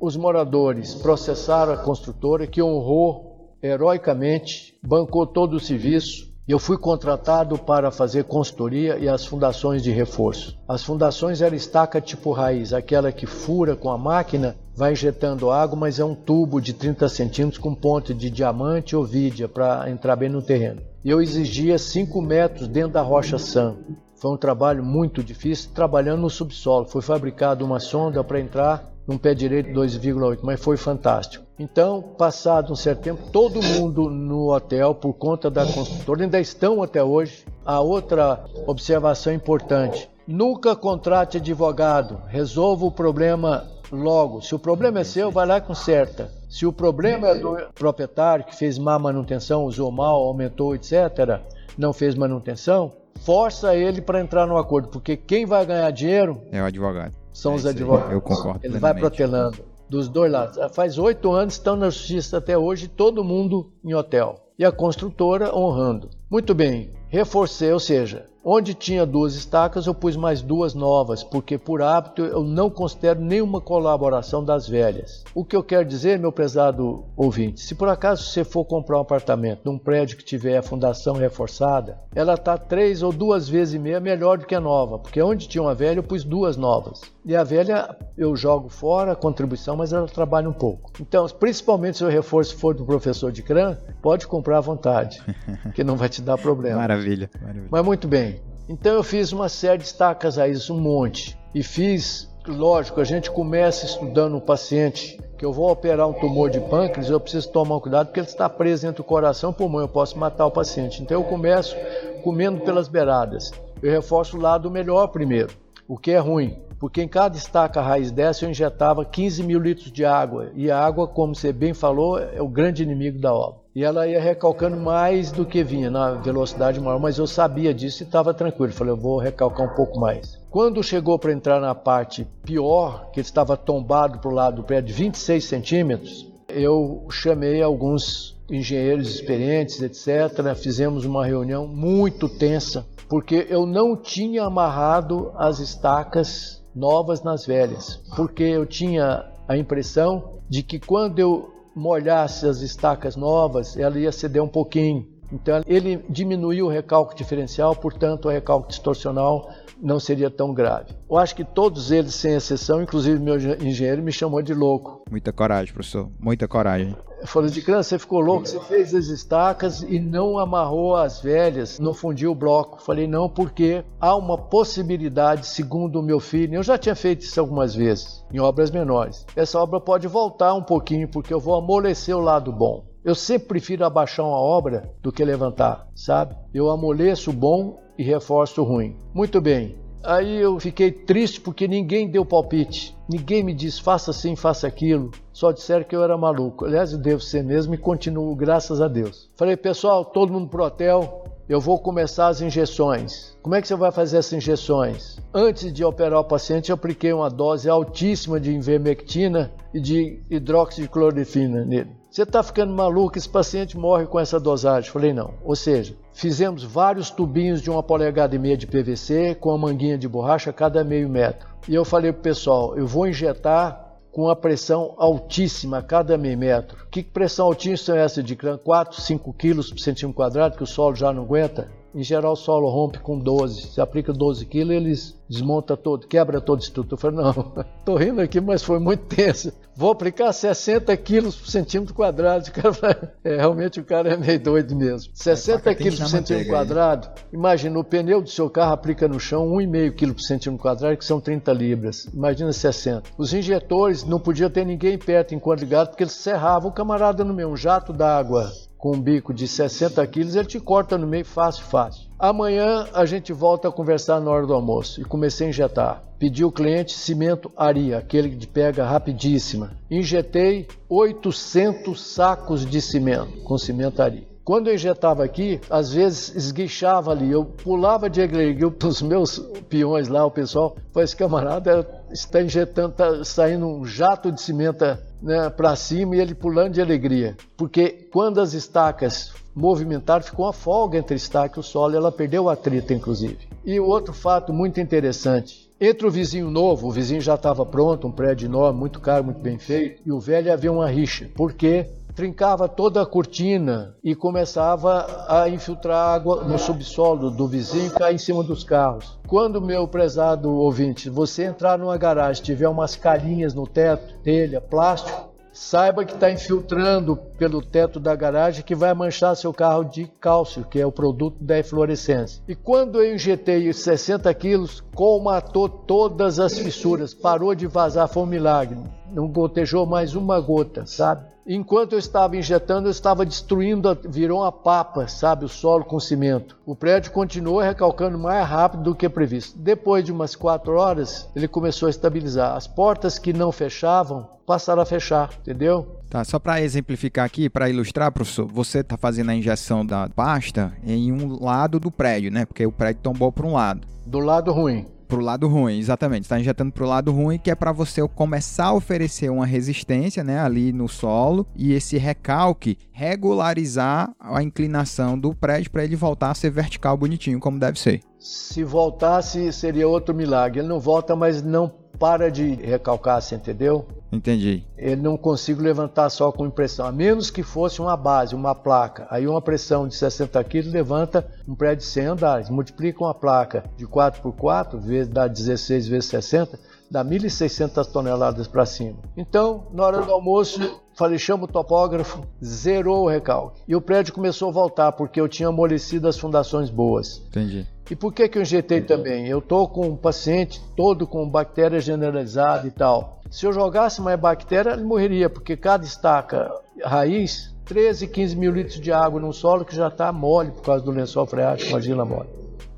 Os 0.00 0.16
moradores 0.16 0.94
processaram 0.94 1.72
a 1.72 1.76
construtora, 1.76 2.46
que 2.46 2.62
honrou 2.62 3.56
heroicamente, 3.60 4.78
bancou 4.80 5.26
todo 5.26 5.54
o 5.54 5.60
serviço, 5.60 6.28
eu 6.46 6.58
fui 6.58 6.78
contratado 6.78 7.58
para 7.58 7.90
fazer 7.90 8.24
consultoria 8.24 8.96
e 8.96 9.08
as 9.08 9.26
fundações 9.26 9.82
de 9.82 9.90
reforço. 9.90 10.56
As 10.68 10.84
fundações 10.84 11.42
eram 11.42 11.56
estaca 11.56 12.00
tipo 12.00 12.30
raiz, 12.30 12.72
aquela 12.72 13.10
que 13.10 13.26
fura 13.26 13.74
com 13.74 13.90
a 13.90 13.98
máquina, 13.98 14.56
vai 14.74 14.92
injetando 14.92 15.50
água, 15.50 15.76
mas 15.76 15.98
é 15.98 16.04
um 16.04 16.14
tubo 16.14 16.60
de 16.60 16.72
30 16.72 17.08
centímetros 17.08 17.58
com 17.58 17.74
ponte 17.74 18.14
de 18.14 18.30
diamante 18.30 18.94
ou 18.94 19.04
vídia 19.04 19.48
para 19.48 19.90
entrar 19.90 20.14
bem 20.14 20.28
no 20.28 20.40
terreno. 20.40 20.80
Eu 21.04 21.20
exigia 21.20 21.76
5 21.76 22.22
metros 22.22 22.68
dentro 22.68 22.92
da 22.92 23.02
rocha 23.02 23.36
sã. 23.36 23.76
Foi 24.16 24.30
um 24.30 24.36
trabalho 24.36 24.84
muito 24.84 25.22
difícil, 25.22 25.70
trabalhando 25.74 26.22
no 26.22 26.30
subsolo. 26.30 26.86
Foi 26.86 27.02
fabricada 27.02 27.64
uma 27.64 27.80
sonda 27.80 28.24
para 28.24 28.40
entrar 28.40 28.97
num 29.08 29.16
pé 29.16 29.34
direito 29.34 29.70
2,8, 29.70 30.40
mas 30.42 30.60
foi 30.60 30.76
fantástico. 30.76 31.46
Então, 31.58 32.02
passado 32.02 32.72
um 32.72 32.76
certo 32.76 33.00
tempo, 33.00 33.30
todo 33.32 33.62
mundo 33.62 34.10
no 34.10 34.52
hotel, 34.52 34.94
por 34.94 35.14
conta 35.14 35.50
da 35.50 35.64
construtora, 35.64 36.24
ainda 36.24 36.38
estão 36.38 36.82
até 36.82 37.02
hoje. 37.02 37.46
A 37.64 37.80
outra 37.80 38.44
observação 38.66 39.32
importante: 39.32 40.08
nunca 40.26 40.76
contrate 40.76 41.38
advogado, 41.38 42.20
resolva 42.28 42.84
o 42.84 42.92
problema 42.92 43.66
logo. 43.90 44.42
Se 44.42 44.54
o 44.54 44.58
problema 44.58 45.00
é 45.00 45.04
seu, 45.04 45.30
vai 45.30 45.46
lá 45.46 45.56
e 45.56 45.62
conserta. 45.62 46.30
Se 46.48 46.66
o 46.66 46.72
problema 46.72 47.28
é 47.28 47.34
do 47.34 47.56
proprietário 47.74 48.44
que 48.44 48.54
fez 48.54 48.78
má 48.78 48.98
manutenção, 48.98 49.64
usou 49.64 49.90
mal, 49.90 50.22
aumentou, 50.22 50.74
etc., 50.74 51.40
não 51.76 51.92
fez 51.92 52.14
manutenção, 52.14 52.92
força 53.20 53.74
ele 53.74 54.00
para 54.00 54.20
entrar 54.20 54.46
no 54.46 54.58
acordo, 54.58 54.88
porque 54.88 55.16
quem 55.16 55.46
vai 55.46 55.64
ganhar 55.64 55.90
dinheiro 55.90 56.42
é 56.50 56.60
o 56.60 56.64
advogado 56.64 57.17
são 57.38 57.52
é 57.52 57.56
os 57.56 57.66
advogados. 57.66 58.12
Eu 58.12 58.20
concordo. 58.20 58.60
Ele 58.64 58.78
vai 58.78 58.92
protelando 58.92 59.58
dos 59.88 60.08
dois 60.08 60.30
lados. 60.30 60.58
Faz 60.74 60.98
oito 60.98 61.30
anos 61.30 61.54
estão 61.54 61.76
na 61.76 61.88
justiça 61.88 62.38
até 62.38 62.58
hoje, 62.58 62.88
todo 62.88 63.22
mundo 63.22 63.72
em 63.84 63.94
hotel. 63.94 64.40
E 64.58 64.64
a 64.64 64.72
construtora 64.72 65.54
honrando. 65.54 66.10
Muito 66.28 66.52
bem, 66.52 66.90
reforcei, 67.08 67.72
ou 67.72 67.78
seja, 67.78 68.28
Onde 68.44 68.72
tinha 68.72 69.04
duas 69.04 69.34
estacas, 69.34 69.86
eu 69.86 69.94
pus 69.94 70.16
mais 70.16 70.40
duas 70.40 70.72
novas, 70.72 71.22
porque 71.22 71.58
por 71.58 71.82
hábito 71.82 72.22
eu 72.22 72.42
não 72.42 72.70
considero 72.70 73.20
nenhuma 73.20 73.60
colaboração 73.60 74.44
das 74.44 74.68
velhas. 74.68 75.24
O 75.34 75.44
que 75.44 75.56
eu 75.56 75.62
quero 75.62 75.84
dizer, 75.84 76.18
meu 76.18 76.32
prezado 76.32 77.04
ouvinte, 77.16 77.60
se 77.60 77.74
por 77.74 77.88
acaso 77.88 78.22
você 78.22 78.44
for 78.44 78.64
comprar 78.64 78.98
um 78.98 79.02
apartamento 79.02 79.62
num 79.64 79.76
prédio 79.76 80.16
que 80.16 80.24
tiver 80.24 80.56
a 80.56 80.62
fundação 80.62 81.14
reforçada, 81.14 81.98
ela 82.14 82.34
está 82.34 82.56
três 82.56 83.02
ou 83.02 83.12
duas 83.12 83.48
vezes 83.48 83.74
e 83.74 83.78
meia 83.78 84.00
melhor 84.00 84.38
do 84.38 84.46
que 84.46 84.54
a 84.54 84.60
nova, 84.60 84.98
porque 84.98 85.20
onde 85.20 85.48
tinha 85.48 85.62
uma 85.62 85.74
velha 85.74 85.98
eu 85.98 86.02
pus 86.02 86.24
duas 86.24 86.56
novas. 86.56 87.00
E 87.24 87.36
a 87.36 87.44
velha 87.44 87.94
eu 88.16 88.34
jogo 88.34 88.70
fora 88.70 89.12
a 89.12 89.16
contribuição, 89.16 89.76
mas 89.76 89.92
ela 89.92 90.06
trabalha 90.06 90.48
um 90.48 90.52
pouco. 90.52 90.90
Então, 90.98 91.26
principalmente 91.28 91.98
se 91.98 92.04
o 92.04 92.08
reforço 92.08 92.56
for 92.56 92.74
do 92.74 92.86
professor 92.86 93.30
de 93.30 93.42
CRAN, 93.42 93.76
pode 94.00 94.26
comprar 94.26 94.58
à 94.58 94.60
vontade, 94.62 95.22
que 95.74 95.84
não 95.84 95.96
vai 95.96 96.08
te 96.08 96.22
dar 96.22 96.38
problema. 96.38 96.78
Maravilha, 96.78 97.28
maravilha. 97.38 97.68
Mas 97.70 97.84
muito 97.84 98.08
bem. 98.08 98.37
Então 98.68 98.94
eu 98.94 99.02
fiz 99.02 99.32
uma 99.32 99.48
série 99.48 99.78
de 99.78 99.84
estacas 99.84 100.38
a 100.38 100.46
isso, 100.46 100.74
um 100.74 100.80
monte. 100.80 101.38
E 101.54 101.62
fiz, 101.62 102.30
lógico, 102.46 103.00
a 103.00 103.04
gente 103.04 103.30
começa 103.30 103.86
estudando 103.86 104.36
um 104.36 104.40
paciente 104.40 105.18
que 105.38 105.44
eu 105.44 105.52
vou 105.52 105.70
operar 105.70 106.06
um 106.06 106.12
tumor 106.12 106.50
de 106.50 106.60
pâncreas, 106.60 107.08
eu 107.08 107.18
preciso 107.18 107.48
tomar 107.50 107.80
cuidado 107.80 108.08
porque 108.08 108.20
ele 108.20 108.26
está 108.26 108.48
preso 108.48 108.86
entre 108.86 109.00
o 109.00 109.04
coração 109.04 109.50
e 109.50 109.52
o 109.52 109.56
pulmão, 109.56 109.80
eu 109.80 109.88
posso 109.88 110.18
matar 110.18 110.44
o 110.44 110.50
paciente. 110.50 111.02
Então 111.02 111.18
eu 111.18 111.24
começo 111.24 111.74
comendo 112.22 112.60
pelas 112.60 112.88
beiradas. 112.88 113.52
Eu 113.82 113.90
reforço 113.90 114.36
o 114.36 114.40
lado 114.40 114.70
melhor 114.70 115.06
primeiro, 115.06 115.54
o 115.86 115.96
que 115.96 116.10
é 116.10 116.18
ruim 116.18 116.68
porque 116.78 117.02
em 117.02 117.08
cada 117.08 117.36
estaca 117.36 117.80
raiz 117.80 118.10
dessa 118.10 118.44
eu 118.44 118.50
injetava 118.50 119.04
15 119.04 119.42
mil 119.42 119.58
litros 119.58 119.90
de 119.90 120.04
água, 120.04 120.50
e 120.54 120.70
a 120.70 120.78
água, 120.78 121.08
como 121.08 121.34
você 121.34 121.52
bem 121.52 121.74
falou, 121.74 122.18
é 122.18 122.40
o 122.40 122.48
grande 122.48 122.82
inimigo 122.82 123.18
da 123.18 123.34
obra. 123.34 123.60
E 123.78 123.84
ela 123.84 124.08
ia 124.08 124.20
recalcando 124.20 124.76
mais 124.76 125.30
do 125.30 125.46
que 125.46 125.62
vinha, 125.62 125.88
na 125.88 126.14
velocidade 126.14 126.80
maior, 126.80 126.98
mas 126.98 127.16
eu 127.16 127.28
sabia 127.28 127.72
disso 127.72 128.02
e 128.02 128.06
estava 128.06 128.34
tranquilo. 128.34 128.72
Falei, 128.72 128.92
eu 128.92 128.96
vou 128.96 129.18
recalcar 129.20 129.64
um 129.64 129.76
pouco 129.76 130.00
mais. 130.00 130.36
Quando 130.50 130.82
chegou 130.82 131.16
para 131.16 131.30
entrar 131.30 131.60
na 131.60 131.76
parte 131.76 132.26
pior, 132.42 133.08
que 133.12 133.20
ele 133.20 133.26
estava 133.28 133.56
tombado 133.56 134.18
para 134.18 134.28
o 134.28 134.34
lado 134.34 134.56
do 134.56 134.62
pé 134.64 134.80
de 134.80 134.92
26 134.92 135.44
centímetros, 135.44 136.26
eu 136.48 137.06
chamei 137.08 137.62
alguns 137.62 138.36
engenheiros 138.50 139.14
experientes, 139.14 139.80
etc. 139.80 140.56
Fizemos 140.56 141.04
uma 141.04 141.24
reunião 141.24 141.64
muito 141.64 142.28
tensa, 142.28 142.84
porque 143.08 143.46
eu 143.48 143.64
não 143.64 143.96
tinha 143.96 144.42
amarrado 144.42 145.30
as 145.36 145.60
estacas 145.60 146.64
novas 146.74 147.22
nas 147.22 147.46
velhas, 147.46 148.02
porque 148.16 148.42
eu 148.42 148.66
tinha 148.66 149.24
a 149.46 149.56
impressão 149.56 150.40
de 150.48 150.64
que 150.64 150.80
quando 150.80 151.20
eu 151.20 151.57
molhasse 151.78 152.46
as 152.46 152.60
estacas 152.60 153.16
novas, 153.16 153.76
ela 153.76 153.98
ia 153.98 154.12
ceder 154.12 154.42
um 154.42 154.48
pouquinho. 154.48 155.06
Então 155.32 155.62
ele 155.66 156.04
diminuiu 156.08 156.66
o 156.66 156.68
recalque 156.68 157.14
diferencial, 157.14 157.76
portanto 157.76 158.26
o 158.26 158.30
recalque 158.30 158.68
distorcional 158.68 159.50
não 159.80 160.00
seria 160.00 160.30
tão 160.30 160.52
grave. 160.52 160.94
Eu 161.08 161.16
acho 161.16 161.36
que 161.36 161.44
todos 161.44 161.90
eles, 161.90 162.14
sem 162.14 162.34
exceção, 162.34 162.82
inclusive 162.82 163.18
meu 163.20 163.36
engenheiro, 163.36 164.02
me 164.02 164.10
chamou 164.10 164.42
de 164.42 164.54
louco. 164.54 165.02
Muita 165.10 165.32
coragem, 165.32 165.72
professor. 165.72 166.10
Muita 166.18 166.48
coragem. 166.48 166.96
Falou 167.24 167.48
de 167.48 167.60
criança, 167.60 167.90
você 167.90 167.98
ficou 167.98 168.20
louco, 168.20 168.46
você 168.46 168.60
fez 168.60 168.94
as 168.94 169.06
estacas 169.06 169.82
e 169.82 169.98
não 169.98 170.38
amarrou 170.38 170.96
as 170.96 171.20
velhas, 171.20 171.78
não 171.78 171.92
fundiu 171.92 172.30
o 172.30 172.34
bloco. 172.34 172.80
Falei, 172.82 173.06
não, 173.06 173.28
porque 173.28 173.84
há 174.00 174.14
uma 174.14 174.38
possibilidade, 174.38 175.46
segundo 175.46 175.98
o 175.98 176.02
meu 176.02 176.20
filho, 176.20 176.54
eu 176.54 176.62
já 176.62 176.78
tinha 176.78 176.94
feito 176.94 177.22
isso 177.22 177.40
algumas 177.40 177.74
vezes, 177.74 178.24
em 178.32 178.38
obras 178.38 178.70
menores. 178.70 179.26
Essa 179.34 179.58
obra 179.60 179.80
pode 179.80 180.06
voltar 180.06 180.54
um 180.54 180.62
pouquinho, 180.62 181.08
porque 181.08 181.34
eu 181.34 181.40
vou 181.40 181.56
amolecer 181.56 182.16
o 182.16 182.20
lado 182.20 182.52
bom. 182.52 182.84
Eu 183.04 183.14
sempre 183.14 183.48
prefiro 183.48 183.84
abaixar 183.84 184.26
uma 184.26 184.38
obra 184.38 184.92
do 185.02 185.12
que 185.12 185.24
levantar, 185.24 185.88
sabe? 185.94 186.36
Eu 186.52 186.70
amoleço 186.70 187.30
o 187.30 187.32
bom 187.32 187.80
e 187.96 188.02
reforço 188.02 188.60
o 188.60 188.64
ruim. 188.64 188.96
Muito 189.14 189.40
bem, 189.40 189.76
Aí 190.02 190.36
eu 190.36 190.58
fiquei 190.60 190.90
triste 190.90 191.40
porque 191.40 191.66
ninguém 191.66 192.10
deu 192.10 192.24
palpite. 192.24 192.96
Ninguém 193.08 193.42
me 193.42 193.52
disse 193.54 193.82
faça 193.82 194.10
assim, 194.10 194.36
faça 194.36 194.66
aquilo. 194.66 195.10
Só 195.32 195.50
disseram 195.50 195.84
que 195.84 195.94
eu 195.94 196.02
era 196.02 196.16
maluco. 196.16 196.64
Aliás, 196.64 196.92
eu 196.92 196.98
devo 196.98 197.20
ser 197.20 197.42
mesmo 197.42 197.74
e 197.74 197.78
continuo, 197.78 198.34
graças 198.34 198.80
a 198.80 198.88
Deus. 198.88 199.30
Falei, 199.36 199.56
pessoal, 199.56 200.04
todo 200.04 200.32
mundo 200.32 200.48
pro 200.48 200.64
hotel. 200.64 201.24
Eu 201.48 201.62
vou 201.62 201.78
começar 201.78 202.28
as 202.28 202.42
injeções. 202.42 203.34
Como 203.40 203.54
é 203.54 203.62
que 203.62 203.66
você 203.66 203.74
vai 203.74 203.90
fazer 203.90 204.18
essas 204.18 204.34
injeções? 204.34 205.16
Antes 205.32 205.72
de 205.72 205.82
operar 205.82 206.20
o 206.20 206.24
paciente, 206.24 206.68
eu 206.68 206.74
apliquei 206.74 207.10
uma 207.10 207.30
dose 207.30 207.70
altíssima 207.70 208.38
de 208.38 208.54
invermectina 208.54 209.50
e 209.72 209.80
de 209.80 210.22
hidroxicloroquina 210.28 211.64
nele. 211.64 211.96
Você 212.10 212.24
está 212.24 212.42
ficando 212.42 212.74
maluco, 212.74 213.16
esse 213.16 213.28
paciente 213.28 213.78
morre 213.78 214.04
com 214.04 214.20
essa 214.20 214.38
dosagem. 214.38 214.90
Falei, 214.90 215.14
não. 215.14 215.32
Ou 215.42 215.56
seja, 215.56 215.96
fizemos 216.12 216.64
vários 216.64 217.08
tubinhos 217.08 217.62
de 217.62 217.70
uma 217.70 217.82
polegada 217.82 218.36
e 218.36 218.38
meia 218.38 218.56
de 218.56 218.66
PVC 218.66 219.34
com 219.34 219.50
a 219.50 219.56
manguinha 219.56 219.96
de 219.96 220.06
borracha 220.06 220.52
cada 220.52 220.84
meio 220.84 221.08
metro. 221.08 221.48
E 221.66 221.74
eu 221.74 221.84
falei 221.84 222.12
para 222.12 222.20
o 222.20 222.22
pessoal, 222.24 222.76
eu 222.76 222.86
vou 222.86 223.08
injetar 223.08 223.87
com 224.18 224.28
a 224.28 224.34
pressão 224.34 224.96
altíssima 224.98 225.78
a 225.78 225.82
cada 225.82 226.18
metro. 226.18 226.88
Que 226.90 227.04
pressão 227.04 227.46
altíssima 227.46 227.98
é 227.98 228.00
essa 228.00 228.20
de 228.20 228.34
4, 228.34 229.00
5 229.00 229.32
quilos 229.32 229.70
por 229.70 229.78
centímetro 229.78 230.16
quadrado 230.16 230.56
que 230.56 230.62
o 230.64 230.66
solo 230.66 230.96
já 230.96 231.12
não 231.12 231.22
aguenta? 231.22 231.70
Em 231.94 232.02
geral, 232.02 232.32
o 232.32 232.36
solo 232.36 232.68
rompe 232.68 232.98
com 232.98 233.18
12. 233.18 233.72
Se 233.72 233.80
aplica 233.80 234.12
12 234.12 234.46
quilos, 234.46 234.74
eles 234.74 235.18
desmonta 235.28 235.76
todo, 235.76 236.06
quebra 236.06 236.40
todo 236.40 236.60
isso 236.60 236.72
tudo. 236.72 236.94
Eu 236.94 236.98
falei, 236.98 237.16
não, 237.18 237.32
tô 237.84 237.96
rindo 237.96 238.20
aqui, 238.20 238.40
mas 238.40 238.62
foi 238.62 238.78
muito 238.78 239.04
tenso. 239.04 239.52
Vou 239.76 239.90
aplicar 239.90 240.32
60 240.32 240.96
quilos 240.96 241.36
por 241.36 241.48
centímetro 241.48 241.94
quadrado. 241.94 242.48
O 242.48 242.52
cara 242.52 242.72
fala, 242.72 243.12
é, 243.22 243.36
realmente 243.36 243.78
o 243.78 243.84
cara 243.84 244.14
é 244.14 244.16
meio 244.16 244.40
doido 244.40 244.74
mesmo. 244.74 245.12
60 245.14 245.70
é, 245.70 245.74
quilos 245.74 246.00
por 246.00 246.08
centímetro 246.08 246.48
quadrado. 246.48 247.08
Imagina, 247.32 247.78
o 247.78 247.84
pneu 247.84 248.20
do 248.20 248.28
seu 248.28 248.50
carro 248.50 248.72
aplica 248.72 249.06
no 249.06 249.20
chão 249.20 249.48
1,5 249.50 249.94
kg 249.94 250.14
por 250.14 250.22
centímetro 250.22 250.62
quadrado, 250.62 250.96
que 250.96 251.04
são 251.04 251.20
30 251.20 251.52
libras. 251.52 252.04
Imagina 252.12 252.52
60. 252.52 253.10
Os 253.16 253.32
injetores, 253.32 254.04
não 254.04 254.18
podia 254.18 254.50
ter 254.50 254.64
ninguém 254.64 254.98
perto 254.98 255.34
enquanto 255.34 255.60
ligado, 255.60 255.88
porque 255.88 256.02
eles 256.02 256.14
serravam 256.14 256.70
o 256.70 256.74
camarada 256.74 257.24
no 257.24 257.34
meio, 257.34 257.48
um 257.48 257.56
jato 257.56 257.92
d'água 257.92 258.52
com 258.78 258.92
um 258.92 259.00
bico 259.00 259.34
de 259.34 259.48
60 259.48 260.06
quilos, 260.06 260.36
ele 260.36 260.46
te 260.46 260.60
corta 260.60 260.96
no 260.96 261.06
meio 261.06 261.24
fácil, 261.24 261.64
fácil. 261.64 262.08
Amanhã 262.16 262.86
a 262.94 263.04
gente 263.04 263.32
volta 263.32 263.68
a 263.68 263.72
conversar 263.72 264.20
na 264.20 264.30
hora 264.30 264.46
do 264.46 264.54
almoço 264.54 265.00
e 265.00 265.04
comecei 265.04 265.48
a 265.48 265.50
injetar. 265.50 266.04
Pedi 266.18 266.44
o 266.44 266.50
cliente 266.50 266.92
cimento 266.92 267.50
Aria, 267.56 267.98
aquele 267.98 268.28
de 268.30 268.46
pega 268.46 268.84
rapidíssima. 268.84 269.72
Injetei 269.90 270.66
800 270.88 272.00
sacos 272.00 272.64
de 272.64 272.80
cimento 272.80 273.42
com 273.42 273.58
cimento 273.58 274.00
Aria. 274.00 274.26
Quando 274.48 274.68
eu 274.68 274.74
injetava 274.74 275.22
aqui, 275.22 275.60
às 275.68 275.92
vezes 275.92 276.34
esguichava 276.34 277.10
ali, 277.10 277.30
eu 277.30 277.44
pulava 277.44 278.08
de 278.08 278.22
alegria 278.22 278.70
para 278.70 278.88
os 278.88 279.02
meus 279.02 279.38
peões 279.68 280.08
lá, 280.08 280.24
o 280.24 280.30
pessoal, 280.30 280.74
falou, 280.90 281.04
esse 281.04 281.14
camarada 281.14 281.86
está 282.10 282.40
injetando, 282.40 282.92
está 282.92 283.24
saindo 283.26 283.66
um 283.66 283.84
jato 283.84 284.32
de 284.32 284.40
cimento 284.40 284.86
né, 285.20 285.50
para 285.50 285.76
cima 285.76 286.16
e 286.16 286.20
ele 286.20 286.34
pulando 286.34 286.72
de 286.72 286.80
alegria. 286.80 287.36
Porque 287.58 288.08
quando 288.10 288.40
as 288.40 288.54
estacas 288.54 289.34
movimentaram, 289.54 290.24
ficou 290.24 290.46
uma 290.46 290.52
folga 290.54 290.96
entre 290.96 291.16
estaca 291.16 291.58
e 291.58 291.60
o 291.60 291.62
solo, 291.62 291.94
ela 291.94 292.10
perdeu 292.10 292.44
o 292.44 292.48
atrito, 292.48 292.94
inclusive. 292.94 293.46
E 293.66 293.78
outro 293.78 294.14
fato 294.14 294.50
muito 294.50 294.80
interessante, 294.80 295.70
entre 295.78 296.06
o 296.06 296.10
vizinho 296.10 296.50
novo, 296.50 296.88
o 296.88 296.90
vizinho 296.90 297.20
já 297.20 297.34
estava 297.34 297.66
pronto, 297.66 298.08
um 298.08 298.10
prédio 298.10 298.46
enorme, 298.46 298.80
muito 298.80 298.98
caro, 298.98 299.24
muito 299.24 299.40
bem 299.40 299.58
feito, 299.58 300.00
e 300.06 300.10
o 300.10 300.18
velho 300.18 300.50
havia 300.50 300.72
uma 300.72 300.88
rixa. 300.88 301.28
Por 301.34 301.52
quê? 301.52 301.86
Trincava 302.18 302.68
toda 302.68 303.00
a 303.00 303.06
cortina 303.06 303.94
e 304.02 304.12
começava 304.12 305.24
a 305.28 305.48
infiltrar 305.48 306.16
água 306.16 306.42
no 306.42 306.58
subsolo 306.58 307.30
do 307.30 307.46
vizinho 307.46 307.86
e 307.86 307.90
cair 307.90 308.16
em 308.16 308.18
cima 308.18 308.42
dos 308.42 308.64
carros. 308.64 309.16
Quando, 309.28 309.62
meu 309.62 309.86
prezado 309.86 310.50
ouvinte, 310.50 311.08
você 311.08 311.44
entrar 311.44 311.78
numa 311.78 311.96
garagem 311.96 312.42
tiver 312.42 312.66
umas 312.66 312.96
carinhas 312.96 313.54
no 313.54 313.68
teto, 313.68 314.16
telha, 314.24 314.60
plástico, 314.60 315.28
saiba 315.52 316.04
que 316.04 316.12
está 316.12 316.28
infiltrando 316.28 317.16
pelo 317.38 317.62
teto 317.62 318.00
da 318.00 318.14
garagem 318.16 318.64
que 318.64 318.74
vai 318.74 318.92
manchar 318.92 319.36
seu 319.36 319.54
carro 319.54 319.84
de 319.84 320.10
cálcio, 320.20 320.64
que 320.64 320.80
é 320.80 320.84
o 320.84 320.92
produto 320.92 321.36
da 321.40 321.58
eflorescência. 321.58 322.42
E 322.48 322.54
quando 322.54 323.00
eu 323.00 323.14
injetei 323.14 323.72
60 323.72 324.32
quilos, 324.34 324.82
colmatou 324.94 325.68
todas 325.68 326.40
as 326.40 326.58
fissuras, 326.58 327.14
parou 327.14 327.54
de 327.54 327.66
vazar, 327.66 328.08
foi 328.08 328.24
um 328.24 328.26
milagre. 328.26 328.78
Não 329.12 329.28
gotejou 329.28 329.86
mais 329.86 330.14
uma 330.14 330.40
gota, 330.40 330.84
sabe? 330.84 331.26
Enquanto 331.50 331.94
eu 331.94 331.98
estava 331.98 332.36
injetando, 332.36 332.88
eu 332.88 332.90
estava 332.90 333.24
destruindo, 333.24 333.96
virou 334.04 334.40
uma 334.40 334.52
papa, 334.52 335.08
sabe, 335.08 335.46
o 335.46 335.48
solo 335.48 335.82
com 335.82 335.98
cimento. 335.98 336.58
O 336.66 336.76
prédio 336.76 337.10
continuou 337.10 337.58
recalcando 337.60 338.18
mais 338.18 338.46
rápido 338.46 338.82
do 338.82 338.94
que 338.94 339.08
previsto. 339.08 339.58
Depois 339.58 340.04
de 340.04 340.12
umas 340.12 340.36
quatro 340.36 340.74
horas, 340.74 341.26
ele 341.34 341.48
começou 341.48 341.86
a 341.86 341.90
estabilizar. 341.90 342.54
As 342.54 342.66
portas 342.66 343.18
que 343.18 343.32
não 343.32 343.50
fechavam 343.50 344.28
passaram 344.44 344.82
a 344.82 344.84
fechar, 344.84 345.30
entendeu? 345.40 345.97
Tá, 346.08 346.24
só 346.24 346.38
para 346.38 346.62
exemplificar 346.62 347.26
aqui, 347.26 347.50
para 347.50 347.68
ilustrar, 347.68 348.10
professor, 348.10 348.46
você 348.46 348.78
está 348.78 348.96
fazendo 348.96 349.30
a 349.30 349.34
injeção 349.34 349.84
da 349.84 350.08
pasta 350.08 350.72
em 350.82 351.12
um 351.12 351.38
lado 351.38 351.78
do 351.78 351.90
prédio, 351.90 352.30
né? 352.30 352.46
Porque 352.46 352.64
o 352.64 352.72
prédio 352.72 353.02
tombou 353.02 353.30
para 353.30 353.46
um 353.46 353.52
lado. 353.52 353.86
Do 354.06 354.18
lado 354.18 354.50
ruim. 354.50 354.86
Pro 355.06 355.20
lado 355.20 355.48
ruim, 355.48 355.78
exatamente. 355.78 356.22
Está 356.22 356.40
injetando 356.40 356.72
pro 356.72 356.86
lado 356.86 357.12
ruim, 357.12 357.38
que 357.38 357.50
é 357.50 357.54
para 357.54 357.72
você 357.72 358.06
começar 358.08 358.66
a 358.66 358.72
oferecer 358.72 359.30
uma 359.30 359.44
resistência, 359.44 360.24
né, 360.24 360.38
ali 360.38 360.72
no 360.72 360.88
solo 360.88 361.46
e 361.54 361.72
esse 361.72 361.96
recalque 361.98 362.78
regularizar 362.92 364.10
a 364.18 364.42
inclinação 364.42 365.18
do 365.18 365.34
prédio 365.34 365.70
para 365.70 365.84
ele 365.84 365.96
voltar 365.96 366.30
a 366.30 366.34
ser 366.34 366.50
vertical 366.50 366.96
bonitinho 366.96 367.40
como 367.40 367.58
deve 367.58 367.78
ser. 367.78 368.00
Se 368.18 368.64
voltasse 368.64 369.52
seria 369.52 369.88
outro 369.88 370.14
milagre. 370.14 370.60
Ele 370.60 370.68
não 370.68 370.80
volta, 370.80 371.14
mas 371.14 371.42
não 371.42 371.72
para 371.98 372.30
de 372.30 372.54
recalcar, 372.54 373.20
você 373.20 373.34
entendeu? 373.34 373.86
Entendi. 374.10 374.64
Ele 374.76 375.02
não 375.02 375.16
consigo 375.16 375.62
levantar 375.62 376.08
só 376.10 376.32
com 376.32 376.46
impressão, 376.46 376.86
a 376.86 376.92
menos 376.92 377.30
que 377.30 377.42
fosse 377.42 377.80
uma 377.80 377.96
base, 377.96 378.34
uma 378.34 378.54
placa. 378.54 379.06
Aí 379.10 379.26
uma 379.26 379.42
pressão 379.42 379.86
de 379.86 379.94
60 379.94 380.42
kg 380.44 380.70
levanta 380.70 381.26
um 381.46 381.54
prédio 381.54 381.84
de 381.84 381.92
100 381.92 382.06
andares. 382.06 382.50
Multiplica 382.50 383.04
uma 383.04 383.14
placa 383.14 383.64
de 383.76 383.86
4x4, 383.86 384.78
vezes, 384.78 385.12
dá 385.12 385.26
16 385.26 385.88
vezes 385.88 386.06
60, 386.06 386.58
dá 386.90 387.04
1.600 387.04 387.84
toneladas 387.92 388.46
para 388.46 388.64
cima. 388.64 388.98
Então, 389.16 389.66
na 389.72 389.84
hora 389.84 390.00
do 390.00 390.12
almoço, 390.12 390.80
falei, 390.94 391.18
chama 391.18 391.44
o 391.44 391.48
topógrafo, 391.48 392.24
zerou 392.42 393.04
o 393.04 393.08
recalque. 393.08 393.60
E 393.68 393.76
o 393.76 393.80
prédio 393.80 394.14
começou 394.14 394.48
a 394.48 394.52
voltar, 394.52 394.92
porque 394.92 395.20
eu 395.20 395.28
tinha 395.28 395.48
amolecido 395.48 396.08
as 396.08 396.18
fundações 396.18 396.70
boas. 396.70 397.22
Entendi. 397.28 397.66
E 397.90 397.96
por 397.96 398.12
que, 398.12 398.28
que 398.28 398.36
eu 398.36 398.42
injetei 398.42 398.82
também? 398.82 399.26
Eu 399.26 399.38
estou 399.38 399.66
com 399.68 399.86
um 399.86 399.96
paciente 399.96 400.60
todo 400.76 401.06
com 401.06 401.28
bactéria 401.28 401.80
generalizada 401.80 402.66
e 402.66 402.70
tal. 402.70 403.20
Se 403.30 403.46
eu 403.46 403.52
jogasse 403.52 404.00
mais 404.02 404.18
bactéria, 404.18 404.70
ele 404.70 404.84
morreria, 404.84 405.30
porque 405.30 405.56
cada 405.56 405.84
estaca 405.84 406.50
raiz, 406.84 407.54
13, 407.64 408.06
15 408.08 408.36
mil 408.36 408.52
litros 408.52 408.80
de 408.80 408.92
água 408.92 409.20
num 409.20 409.32
solo 409.32 409.64
que 409.64 409.74
já 409.74 409.88
está 409.88 410.12
mole 410.12 410.50
por 410.50 410.62
causa 410.62 410.84
do 410.84 410.90
lençol 410.90 411.26
freático, 411.26 411.70
imagina 411.70 412.04
mole. 412.04 412.28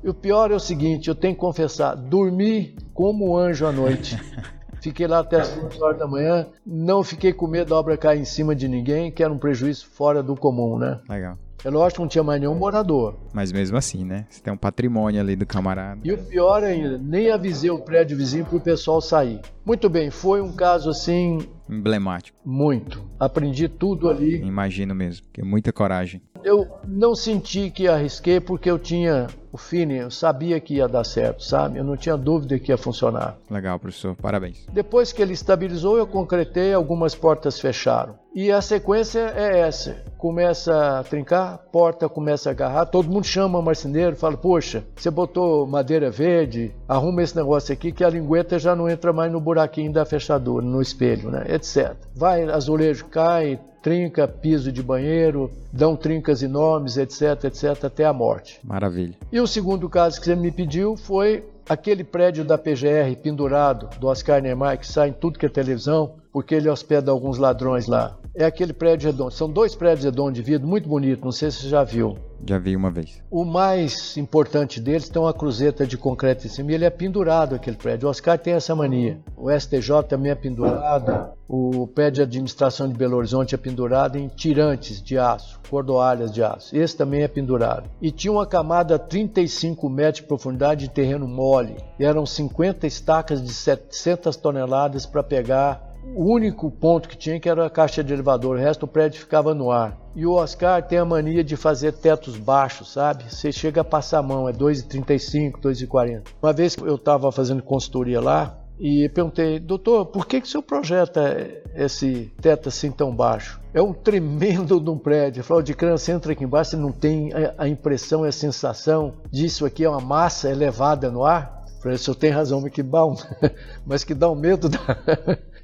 E 0.03 0.09
o 0.09 0.13
pior 0.13 0.51
é 0.51 0.55
o 0.55 0.59
seguinte, 0.59 1.09
eu 1.09 1.15
tenho 1.15 1.35
que 1.35 1.39
confessar, 1.39 1.95
dormi 1.95 2.75
como 2.93 3.31
um 3.31 3.37
anjo 3.37 3.65
à 3.65 3.71
noite. 3.71 4.17
Fiquei 4.81 5.05
lá 5.05 5.19
até 5.19 5.39
as 5.39 5.47
5 5.47 5.83
horas 5.83 5.99
da 5.99 6.07
manhã, 6.07 6.47
não 6.65 7.03
fiquei 7.03 7.31
com 7.31 7.45
medo 7.45 7.69
da 7.69 7.75
obra 7.75 7.95
cair 7.95 8.19
em 8.19 8.25
cima 8.25 8.55
de 8.55 8.67
ninguém, 8.67 9.11
que 9.11 9.23
era 9.23 9.31
um 9.31 9.37
prejuízo 9.37 9.85
fora 9.85 10.23
do 10.23 10.35
comum, 10.35 10.79
né? 10.79 10.99
Legal. 11.07 11.37
É 11.63 11.69
lógico 11.69 11.97
que 11.97 12.01
não 12.01 12.07
tinha 12.07 12.23
mais 12.23 12.41
nenhum 12.41 12.55
morador. 12.55 13.15
Mas 13.33 13.51
mesmo 13.51 13.77
assim, 13.77 14.03
né? 14.03 14.25
Você 14.29 14.41
tem 14.41 14.51
um 14.51 14.57
patrimônio 14.57 15.21
ali 15.21 15.35
do 15.35 15.45
camarada. 15.45 16.01
E 16.03 16.11
o 16.11 16.17
pior 16.17 16.63
ainda, 16.63 16.97
nem 16.97 17.29
avisei 17.29 17.69
o 17.69 17.77
prédio 17.79 18.17
vizinho 18.17 18.45
para 18.45 18.57
o 18.57 18.61
pessoal 18.61 18.99
sair. 18.99 19.39
Muito 19.63 19.87
bem, 19.87 20.09
foi 20.09 20.41
um 20.41 20.51
caso 20.51 20.89
assim. 20.89 21.39
Emblemático. 21.69 22.37
Muito. 22.43 23.03
Aprendi 23.19 23.67
tudo 23.67 24.09
ali. 24.09 24.41
Imagino 24.41 24.95
mesmo, 24.95 25.27
que 25.31 25.41
é 25.41 25.43
muita 25.43 25.71
coragem. 25.71 26.21
Eu 26.43 26.67
não 26.87 27.13
senti 27.13 27.69
que 27.69 27.87
arrisquei 27.87 28.39
porque 28.39 28.69
eu 28.69 28.79
tinha 28.79 29.27
o 29.51 29.57
feeling, 29.57 29.97
eu 29.97 30.09
sabia 30.11 30.59
que 30.59 30.75
ia 30.75 30.87
dar 30.87 31.03
certo, 31.03 31.43
sabe? 31.43 31.77
Eu 31.77 31.83
não 31.83 31.95
tinha 31.95 32.17
dúvida 32.17 32.57
que 32.57 32.71
ia 32.71 32.77
funcionar. 32.77 33.37
Legal, 33.49 33.77
professor, 33.77 34.15
parabéns. 34.15 34.65
Depois 34.73 35.13
que 35.13 35.21
ele 35.21 35.33
estabilizou, 35.33 35.97
eu 35.97 36.07
concretei, 36.07 36.73
algumas 36.73 37.13
portas 37.13 37.59
fecharam. 37.59 38.15
E 38.33 38.49
a 38.49 38.61
sequência 38.61 39.19
é 39.35 39.59
essa: 39.59 39.97
começa 40.17 40.99
a 40.99 41.03
trincar, 41.03 41.57
porta 41.71 42.07
começa 42.07 42.49
a 42.49 42.51
agarrar, 42.51 42.85
todo 42.85 43.09
mundo 43.09 43.25
chama 43.25 43.59
o 43.59 43.61
marceneiro, 43.61 44.15
fala: 44.15 44.37
Poxa, 44.37 44.83
você 44.95 45.11
botou 45.11 45.67
madeira 45.67 46.09
verde, 46.09 46.73
arruma 46.87 47.21
esse 47.21 47.35
negócio 47.35 47.73
aqui 47.73 47.91
que 47.91 48.03
a 48.03 48.09
lingueta 48.09 48.57
já 48.57 48.75
não 48.75 48.89
entra 48.89 49.11
mais 49.11 49.31
no 49.31 49.41
buraquinho 49.41 49.91
da 49.91 50.05
fechadura, 50.05 50.65
no 50.65 50.81
espelho, 50.81 51.29
né? 51.29 51.45
Etc. 51.49 51.93
Vai, 52.15 52.43
azulejo 52.43 53.05
cai, 53.05 53.59
trinca 53.81 54.27
piso 54.27 54.71
de 54.71 54.81
banheiro, 54.81 55.51
dão 55.73 55.95
trincas 55.97 56.41
enormes, 56.41 56.97
etc, 56.97 57.45
etc, 57.45 57.83
até 57.83 58.05
a 58.05 58.13
morte. 58.13 58.59
Maravilha. 58.63 59.15
E 59.31 59.41
o 59.41 59.47
segundo 59.47 59.89
caso 59.89 60.19
que 60.19 60.25
você 60.25 60.35
me 60.35 60.51
pediu 60.51 60.95
foi 60.95 61.43
aquele 61.67 62.03
prédio 62.03 62.43
da 62.43 62.57
PGR 62.57 63.15
pendurado 63.21 63.89
do 63.99 64.07
Oscar 64.07 64.41
Niemeyer 64.41 64.77
que 64.77 64.87
sai 64.87 65.09
em 65.09 65.13
tudo 65.13 65.39
que 65.39 65.45
é 65.45 65.49
televisão, 65.49 66.20
porque 66.31 66.55
ele 66.55 66.69
hospeda 66.69 67.11
alguns 67.11 67.37
ladrões 67.37 67.87
lá. 67.87 68.17
É 68.33 68.45
aquele 68.45 68.71
prédio 68.71 69.11
redondo. 69.11 69.31
São 69.31 69.49
dois 69.49 69.75
prédios 69.75 70.05
redondos 70.05 70.33
de 70.33 70.41
vidro, 70.41 70.65
muito 70.65 70.87
bonito, 70.87 71.25
não 71.25 71.33
sei 71.33 71.51
se 71.51 71.63
você 71.63 71.69
já 71.69 71.83
viu. 71.83 72.17
Já 72.47 72.57
vi 72.57 72.75
uma 72.75 72.89
vez. 72.89 73.21
O 73.29 73.43
mais 73.43 74.15
importante 74.17 74.79
deles 74.79 75.09
tem 75.09 75.21
uma 75.21 75.33
cruzeta 75.33 75.85
de 75.85 75.97
concreto 75.97 76.47
em 76.47 76.49
cima 76.49 76.71
e 76.71 76.75
ele 76.75 76.85
é 76.85 76.89
pendurado, 76.89 77.53
aquele 77.53 77.75
prédio. 77.75 78.07
O 78.07 78.09
Oscar 78.09 78.39
tem 78.39 78.53
essa 78.53 78.73
mania. 78.73 79.19
O 79.35 79.51
STJ 79.51 80.03
também 80.07 80.31
é 80.31 80.35
pendurado. 80.35 81.33
O 81.47 81.85
prédio 81.85 82.15
de 82.15 82.21
administração 82.21 82.87
de 82.87 82.97
Belo 82.97 83.17
Horizonte 83.17 83.53
é 83.53 83.57
pendurado 83.57 84.17
em 84.17 84.29
tirantes 84.29 85.03
de 85.03 85.17
aço, 85.17 85.59
cordoalhas 85.69 86.31
de 86.31 86.41
aço. 86.41 86.75
Esse 86.75 86.95
também 86.95 87.23
é 87.23 87.27
pendurado. 87.27 87.89
E 88.01 88.09
tinha 88.09 88.31
uma 88.31 88.47
camada 88.47 88.97
35 88.97 89.89
metros 89.89 90.21
de 90.21 90.27
profundidade 90.27 90.87
de 90.87 90.89
terreno 90.89 91.27
mole. 91.27 91.75
E 91.99 92.05
eram 92.05 92.25
50 92.25 92.87
estacas 92.87 93.43
de 93.43 93.53
700 93.53 94.35
toneladas 94.37 95.05
para 95.05 95.21
pegar 95.21 95.90
o 96.15 96.25
único 96.25 96.69
ponto 96.69 97.07
que 97.07 97.17
tinha 97.17 97.39
que 97.39 97.49
era 97.49 97.65
a 97.65 97.69
caixa 97.69 98.03
de 98.03 98.13
elevador, 98.13 98.55
o 98.55 98.59
resto 98.59 98.81
do 98.81 98.87
prédio 98.87 99.19
ficava 99.19 99.53
no 99.53 99.71
ar. 99.71 99.97
E 100.15 100.25
o 100.25 100.33
Oscar 100.33 100.85
tem 100.85 100.97
a 100.97 101.05
mania 101.05 101.43
de 101.43 101.55
fazer 101.55 101.93
tetos 101.93 102.37
baixos, 102.37 102.91
sabe? 102.91 103.25
Você 103.29 103.51
chega 103.51 103.81
a 103.81 103.85
passar 103.85 104.19
a 104.19 104.23
mão, 104.23 104.49
é 104.49 104.53
2,35, 104.53 105.59
2,40. 105.61 106.23
Uma 106.41 106.53
vez 106.53 106.75
eu 106.77 106.95
estava 106.95 107.31
fazendo 107.31 107.63
consultoria 107.63 108.19
lá, 108.19 108.57
e 108.83 109.07
perguntei, 109.09 109.59
doutor, 109.59 110.07
por 110.07 110.25
que, 110.25 110.41
que 110.41 110.47
o 110.47 110.49
senhor 110.49 110.63
projeta 110.63 111.37
esse 111.75 112.33
teto 112.41 112.67
assim 112.67 112.89
tão 112.91 113.15
baixo? 113.15 113.61
É 113.75 113.79
um 113.79 113.93
tremendo 113.93 114.79
de 114.79 114.89
um 114.89 114.97
prédio. 114.97 115.41
Ele 115.41 115.47
falou, 115.47 115.61
de 115.61 115.75
você 115.75 116.11
entra 116.11 116.31
aqui 116.31 116.43
embaixo, 116.43 116.71
você 116.71 116.77
não 116.77 116.91
tem 116.91 117.29
a 117.59 117.67
impressão 117.67 118.25
e 118.25 118.29
a 118.29 118.31
sensação 118.31 119.13
disso 119.31 119.67
aqui 119.67 119.83
é 119.83 119.89
uma 119.89 120.01
massa 120.01 120.49
elevada 120.49 121.11
no 121.11 121.23
ar? 121.23 121.61
Falei, 121.79 121.95
o 121.95 121.99
senhor 121.99 122.15
tem 122.15 122.31
razão, 122.31 122.59
mas 122.59 122.71
que 122.71 122.81
bom, 122.81 123.15
mas 123.85 124.03
que 124.03 124.15
dá 124.15 124.27
um 124.31 124.35
medo 124.35 124.67
da... 124.67 124.79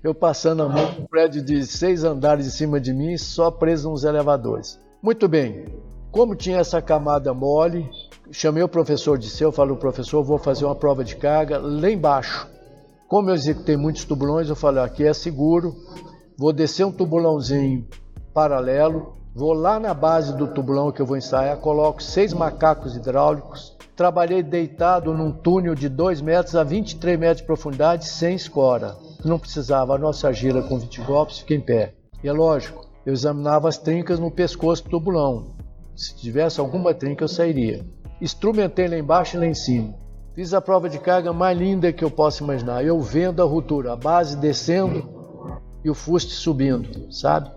eu 0.08 0.16
passando 0.16 0.64
a 0.64 0.70
mão 0.70 0.86
um 1.00 1.06
prédio 1.06 1.42
de 1.42 1.66
seis 1.66 2.06
andares 2.06 2.48
em 2.48 2.50
cima 2.50 2.80
de 2.80 2.94
mim, 2.94 3.18
só 3.18 3.52
preso 3.52 3.90
nos 3.90 4.06
elevadores. 4.06 4.80
Muito 5.02 5.28
bem, 5.28 5.66
como 6.12 6.34
tinha 6.34 6.60
essa 6.60 6.82
camada 6.82 7.34
mole, 7.34 7.90
chamei 8.32 8.64
o 8.64 8.70
professor 8.70 9.18
de 9.18 9.30
seu, 9.30 9.52
falei, 9.52 9.76
professor, 9.76 10.24
vou 10.24 10.38
fazer 10.38 10.64
uma 10.64 10.76
prova 10.76 11.04
de 11.04 11.18
carga 11.18 11.58
lá 11.58 11.92
embaixo. 11.92 12.48
Como 13.08 13.30
eu 13.30 13.36
executei 13.36 13.76
muitos 13.76 14.06
tubulões, 14.06 14.48
eu 14.48 14.56
falei, 14.56 14.82
aqui 14.82 15.04
é 15.04 15.14
seguro, 15.14 15.76
vou 16.38 16.54
descer 16.54 16.86
um 16.86 16.92
tubulãozinho 16.92 17.86
paralelo, 18.34 19.18
vou 19.36 19.52
lá 19.52 19.78
na 19.78 19.94
base 19.94 20.36
do 20.38 20.48
tubulão 20.48 20.90
que 20.90 21.02
eu 21.02 21.06
vou 21.06 21.18
ensaiar, 21.18 21.58
coloco 21.58 22.02
seis 22.02 22.32
macacos 22.32 22.96
hidráulicos, 22.96 23.76
trabalhei 23.94 24.42
deitado 24.42 25.14
num 25.14 25.34
túnel 25.34 25.76
de 25.76 25.90
2 25.90 26.22
metros 26.22 26.56
a 26.56 26.64
23 26.64 27.20
metros 27.20 27.42
de 27.42 27.48
profundidade, 27.48 28.08
sem 28.08 28.36
escora. 28.36 28.96
Não 29.24 29.40
precisava, 29.40 29.96
a 29.96 29.98
nossa 29.98 30.32
gira 30.32 30.62
com 30.62 30.78
20 30.78 31.02
golpes, 31.02 31.40
fiquei 31.40 31.58
em 31.58 31.62
pé. 31.62 31.94
E 32.24 32.28
é 32.28 32.32
lógico, 32.32 32.88
eu 33.06 33.14
examinava 33.14 33.68
as 33.68 33.78
trincas 33.78 34.20
no 34.20 34.30
pescoço 34.30 34.84
do 34.84 34.90
tubulão. 34.90 35.56
Se 35.96 36.16
tivesse 36.16 36.60
alguma 36.60 36.94
trinca, 36.94 37.24
eu 37.24 37.28
sairia. 37.28 37.86
Instrumentei 38.22 38.88
lá 38.88 38.98
embaixo 38.98 39.36
e 39.36 39.40
lá 39.40 39.46
em 39.46 39.54
cima. 39.54 39.96
Fiz 40.36 40.54
a 40.54 40.62
prova 40.62 40.88
de 40.88 41.00
carga 41.00 41.34
mais 41.34 41.58
linda 41.58 41.92
que 41.92 42.04
eu 42.04 42.12
possa 42.12 42.44
imaginar. 42.44 42.86
Eu 42.86 43.00
vendo 43.00 43.42
a 43.42 43.46
ruptura, 43.46 43.94
a 43.94 43.96
base 43.96 44.38
descendo 44.38 45.10
e 45.84 45.90
o 45.90 45.96
fuste 45.96 46.32
subindo, 46.32 47.12
sabe? 47.12 47.50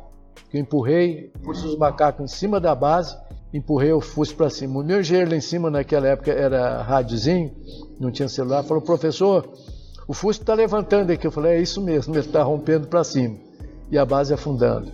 Eu 0.53 0.61
empurrei, 0.61 1.31
pus 1.43 1.63
os 1.63 1.77
macacos 1.77 2.25
em 2.25 2.35
cima 2.35 2.59
da 2.59 2.75
base, 2.75 3.17
empurrei 3.53 3.93
o 3.93 4.01
fuste 4.01 4.35
para 4.35 4.49
cima. 4.49 4.81
O 4.81 4.85
meu 4.85 5.01
engenheiro 5.01 5.31
lá 5.31 5.37
em 5.37 5.41
cima, 5.41 5.71
naquela 5.71 6.09
época, 6.09 6.33
era 6.33 6.81
rádiozinho, 6.83 7.55
não 7.99 8.11
tinha 8.11 8.29
celular, 8.29 8.63
falou: 8.63 8.83
professor, 8.83 9.53
o 10.11 10.13
fuste 10.13 10.43
está 10.43 10.55
levantando 10.55 11.13
aqui. 11.13 11.25
Eu 11.25 11.31
falei: 11.31 11.53
é 11.53 11.61
isso 11.61 11.81
mesmo, 11.81 12.13
ele 12.13 12.27
está 12.27 12.43
rompendo 12.43 12.89
para 12.89 13.05
cima. 13.05 13.37
E 13.89 13.97
a 13.97 14.05
base 14.05 14.35
afundando. 14.35 14.91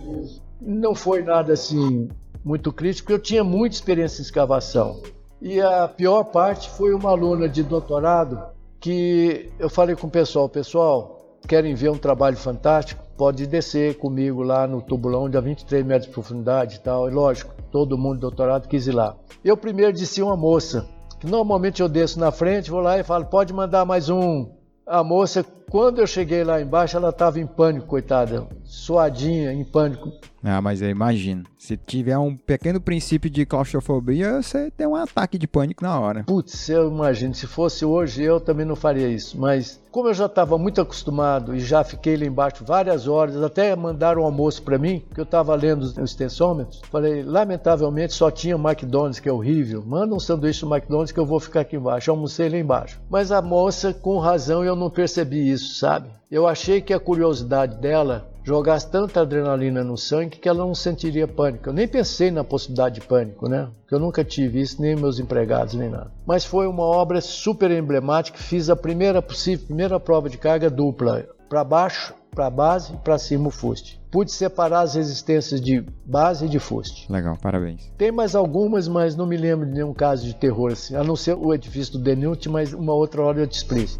Não 0.61 0.93
foi 0.93 1.23
nada 1.23 1.53
assim 1.53 2.07
muito 2.45 2.71
crítico, 2.71 3.11
eu 3.11 3.17
tinha 3.17 3.43
muita 3.43 3.75
experiência 3.75 4.21
em 4.21 4.25
escavação. 4.25 5.01
E 5.41 5.59
a 5.59 5.87
pior 5.87 6.25
parte 6.25 6.69
foi 6.69 6.93
uma 6.93 7.09
aluna 7.09 7.49
de 7.49 7.63
doutorado 7.63 8.39
que 8.79 9.51
eu 9.57 9.71
falei 9.71 9.95
com 9.95 10.05
o 10.05 10.11
pessoal, 10.11 10.47
pessoal, 10.47 11.39
querem 11.47 11.73
ver 11.73 11.89
um 11.89 11.97
trabalho 11.97 12.37
fantástico? 12.37 13.03
Pode 13.17 13.47
descer 13.47 13.97
comigo 13.97 14.43
lá 14.43 14.67
no 14.67 14.83
tubulão 14.83 15.27
de 15.27 15.41
23 15.41 15.83
metros 15.83 16.07
de 16.07 16.13
profundidade 16.13 16.75
e 16.75 16.79
tal. 16.79 17.09
E 17.09 17.11
lógico, 17.11 17.55
todo 17.71 17.97
mundo 17.97 18.19
doutorado 18.19 18.67
quis 18.67 18.85
ir 18.85 18.91
lá. 18.91 19.15
Eu 19.43 19.57
primeiro 19.57 19.91
disse 19.91 20.21
uma 20.21 20.37
moça, 20.37 20.87
que 21.19 21.25
normalmente 21.25 21.81
eu 21.81 21.89
desço 21.89 22.19
na 22.19 22.31
frente, 22.31 22.69
vou 22.69 22.81
lá 22.81 22.99
e 22.99 23.03
falo, 23.03 23.25
pode 23.25 23.51
mandar 23.51 23.83
mais 23.83 24.09
um. 24.09 24.56
A 24.87 25.03
moça, 25.03 25.45
quando 25.69 25.99
eu 25.99 26.07
cheguei 26.07 26.43
lá 26.43 26.61
embaixo, 26.61 26.95
ela 26.95 27.09
estava 27.09 27.39
em 27.39 27.45
pânico, 27.45 27.87
coitada, 27.87 28.47
suadinha, 28.63 29.51
em 29.51 29.63
pânico. 29.63 30.11
Ah, 30.43 30.61
mas 30.61 30.81
eu 30.81 30.89
imagino. 30.89 31.43
Se 31.57 31.75
tiver 31.75 32.17
um 32.17 32.35
pequeno 32.37 32.79
princípio 32.79 33.29
de 33.29 33.45
claustrofobia, 33.45 34.41
você 34.41 34.71
tem 34.71 34.87
um 34.87 34.95
ataque 34.95 35.37
de 35.37 35.47
pânico 35.47 35.83
na 35.83 35.99
hora. 35.99 36.23
Putz, 36.23 36.69
eu 36.69 36.89
imagino. 36.89 37.33
Se 37.33 37.45
fosse 37.47 37.83
hoje, 37.83 38.23
eu 38.23 38.39
também 38.39 38.65
não 38.65 38.75
faria 38.75 39.09
isso. 39.09 39.37
Mas 39.37 39.81
como 39.91 40.09
eu 40.09 40.13
já 40.13 40.27
estava 40.27 40.57
muito 40.57 40.79
acostumado 40.79 41.55
e 41.55 41.59
já 41.59 41.83
fiquei 41.83 42.15
lá 42.15 42.25
embaixo 42.25 42.63
várias 42.63 43.07
horas, 43.07 43.41
até 43.41 43.75
mandaram 43.75 44.21
um 44.21 44.25
almoço 44.25 44.61
para 44.61 44.77
mim, 44.77 45.03
que 45.13 45.19
eu 45.19 45.23
estava 45.23 45.55
lendo 45.55 45.81
os 45.81 45.97
extensômetros, 45.97 46.81
falei, 46.91 47.23
lamentavelmente 47.23 48.13
só 48.13 48.29
tinha 48.29 48.55
McDonald's, 48.55 49.19
que 49.19 49.27
é 49.27 49.33
horrível. 49.33 49.83
Manda 49.85 50.13
um 50.13 50.19
sanduíche 50.19 50.61
do 50.61 50.73
McDonald's 50.73 51.11
que 51.11 51.19
eu 51.19 51.25
vou 51.25 51.39
ficar 51.39 51.61
aqui 51.61 51.75
embaixo. 51.75 52.09
Eu 52.09 52.13
almocei 52.13 52.47
lá 52.47 52.57
embaixo. 52.57 53.01
Mas 53.09 53.31
a 53.31 53.41
moça, 53.41 53.91
com 53.91 54.19
razão, 54.19 54.63
eu 54.63 54.75
não 54.75 54.89
percebi 54.89 55.49
isso, 55.49 55.56
sabe? 55.57 56.09
Eu 56.29 56.47
achei 56.47 56.81
que 56.81 56.93
a 56.93 56.99
curiosidade 56.99 57.77
dela 57.77 58.29
jogasse 58.43 58.89
tanta 58.89 59.21
adrenalina 59.21 59.83
no 59.83 59.97
sangue 59.97 60.37
que 60.37 60.47
ela 60.47 60.65
não 60.65 60.73
sentiria 60.73 61.27
pânico. 61.27 61.67
Eu 61.67 61.73
nem 61.73 61.87
pensei 61.87 62.31
na 62.31 62.43
possibilidade 62.43 63.01
de 63.01 63.05
pânico, 63.05 63.49
né? 63.49 63.67
Porque 63.81 63.93
eu 63.93 63.99
nunca 63.99 64.23
tive 64.23 64.61
isso, 64.61 64.81
nem 64.81 64.95
meus 64.95 65.19
empregados, 65.19 65.73
nem 65.73 65.89
nada. 65.89 66.11
Mas 66.25 66.45
foi 66.45 66.65
uma 66.65 66.83
obra 66.83 67.19
super 67.19 67.69
emblemática. 67.71 68.37
Fiz 68.37 68.69
a 68.69 68.75
primeira 68.75 69.21
possível, 69.21 69.65
primeira 69.65 69.99
prova 69.99 70.29
de 70.29 70.37
carga 70.37 70.69
dupla, 70.69 71.27
para 71.49 71.63
baixo, 71.63 72.13
para 72.31 72.49
base 72.49 72.93
e 72.93 72.97
para 72.97 73.17
cima 73.17 73.47
o 73.47 73.51
fuste. 73.51 73.99
Pude 74.09 74.31
separar 74.31 74.81
as 74.81 74.95
resistências 74.95 75.59
de 75.59 75.83
base 76.05 76.45
e 76.45 76.49
de 76.49 76.59
fuste. 76.59 77.11
Legal, 77.11 77.35
parabéns. 77.41 77.91
Tem 77.97 78.11
mais 78.11 78.35
algumas, 78.35 78.87
mas 78.87 79.15
não 79.15 79.25
me 79.25 79.35
lembro 79.35 79.65
de 79.65 79.73
nenhum 79.73 79.93
caso 79.93 80.25
de 80.25 80.33
terror 80.33 80.71
assim, 80.71 80.95
a 80.95 81.03
não 81.03 81.15
ser 81.15 81.35
o 81.35 81.53
edifício 81.53 81.93
do 81.93 81.99
Denut, 81.99 82.47
mas 82.47 82.73
uma 82.73 82.93
outra 82.93 83.21
hora 83.23 83.39
eu 83.39 83.47
te 83.47 83.57
explico. 83.57 83.99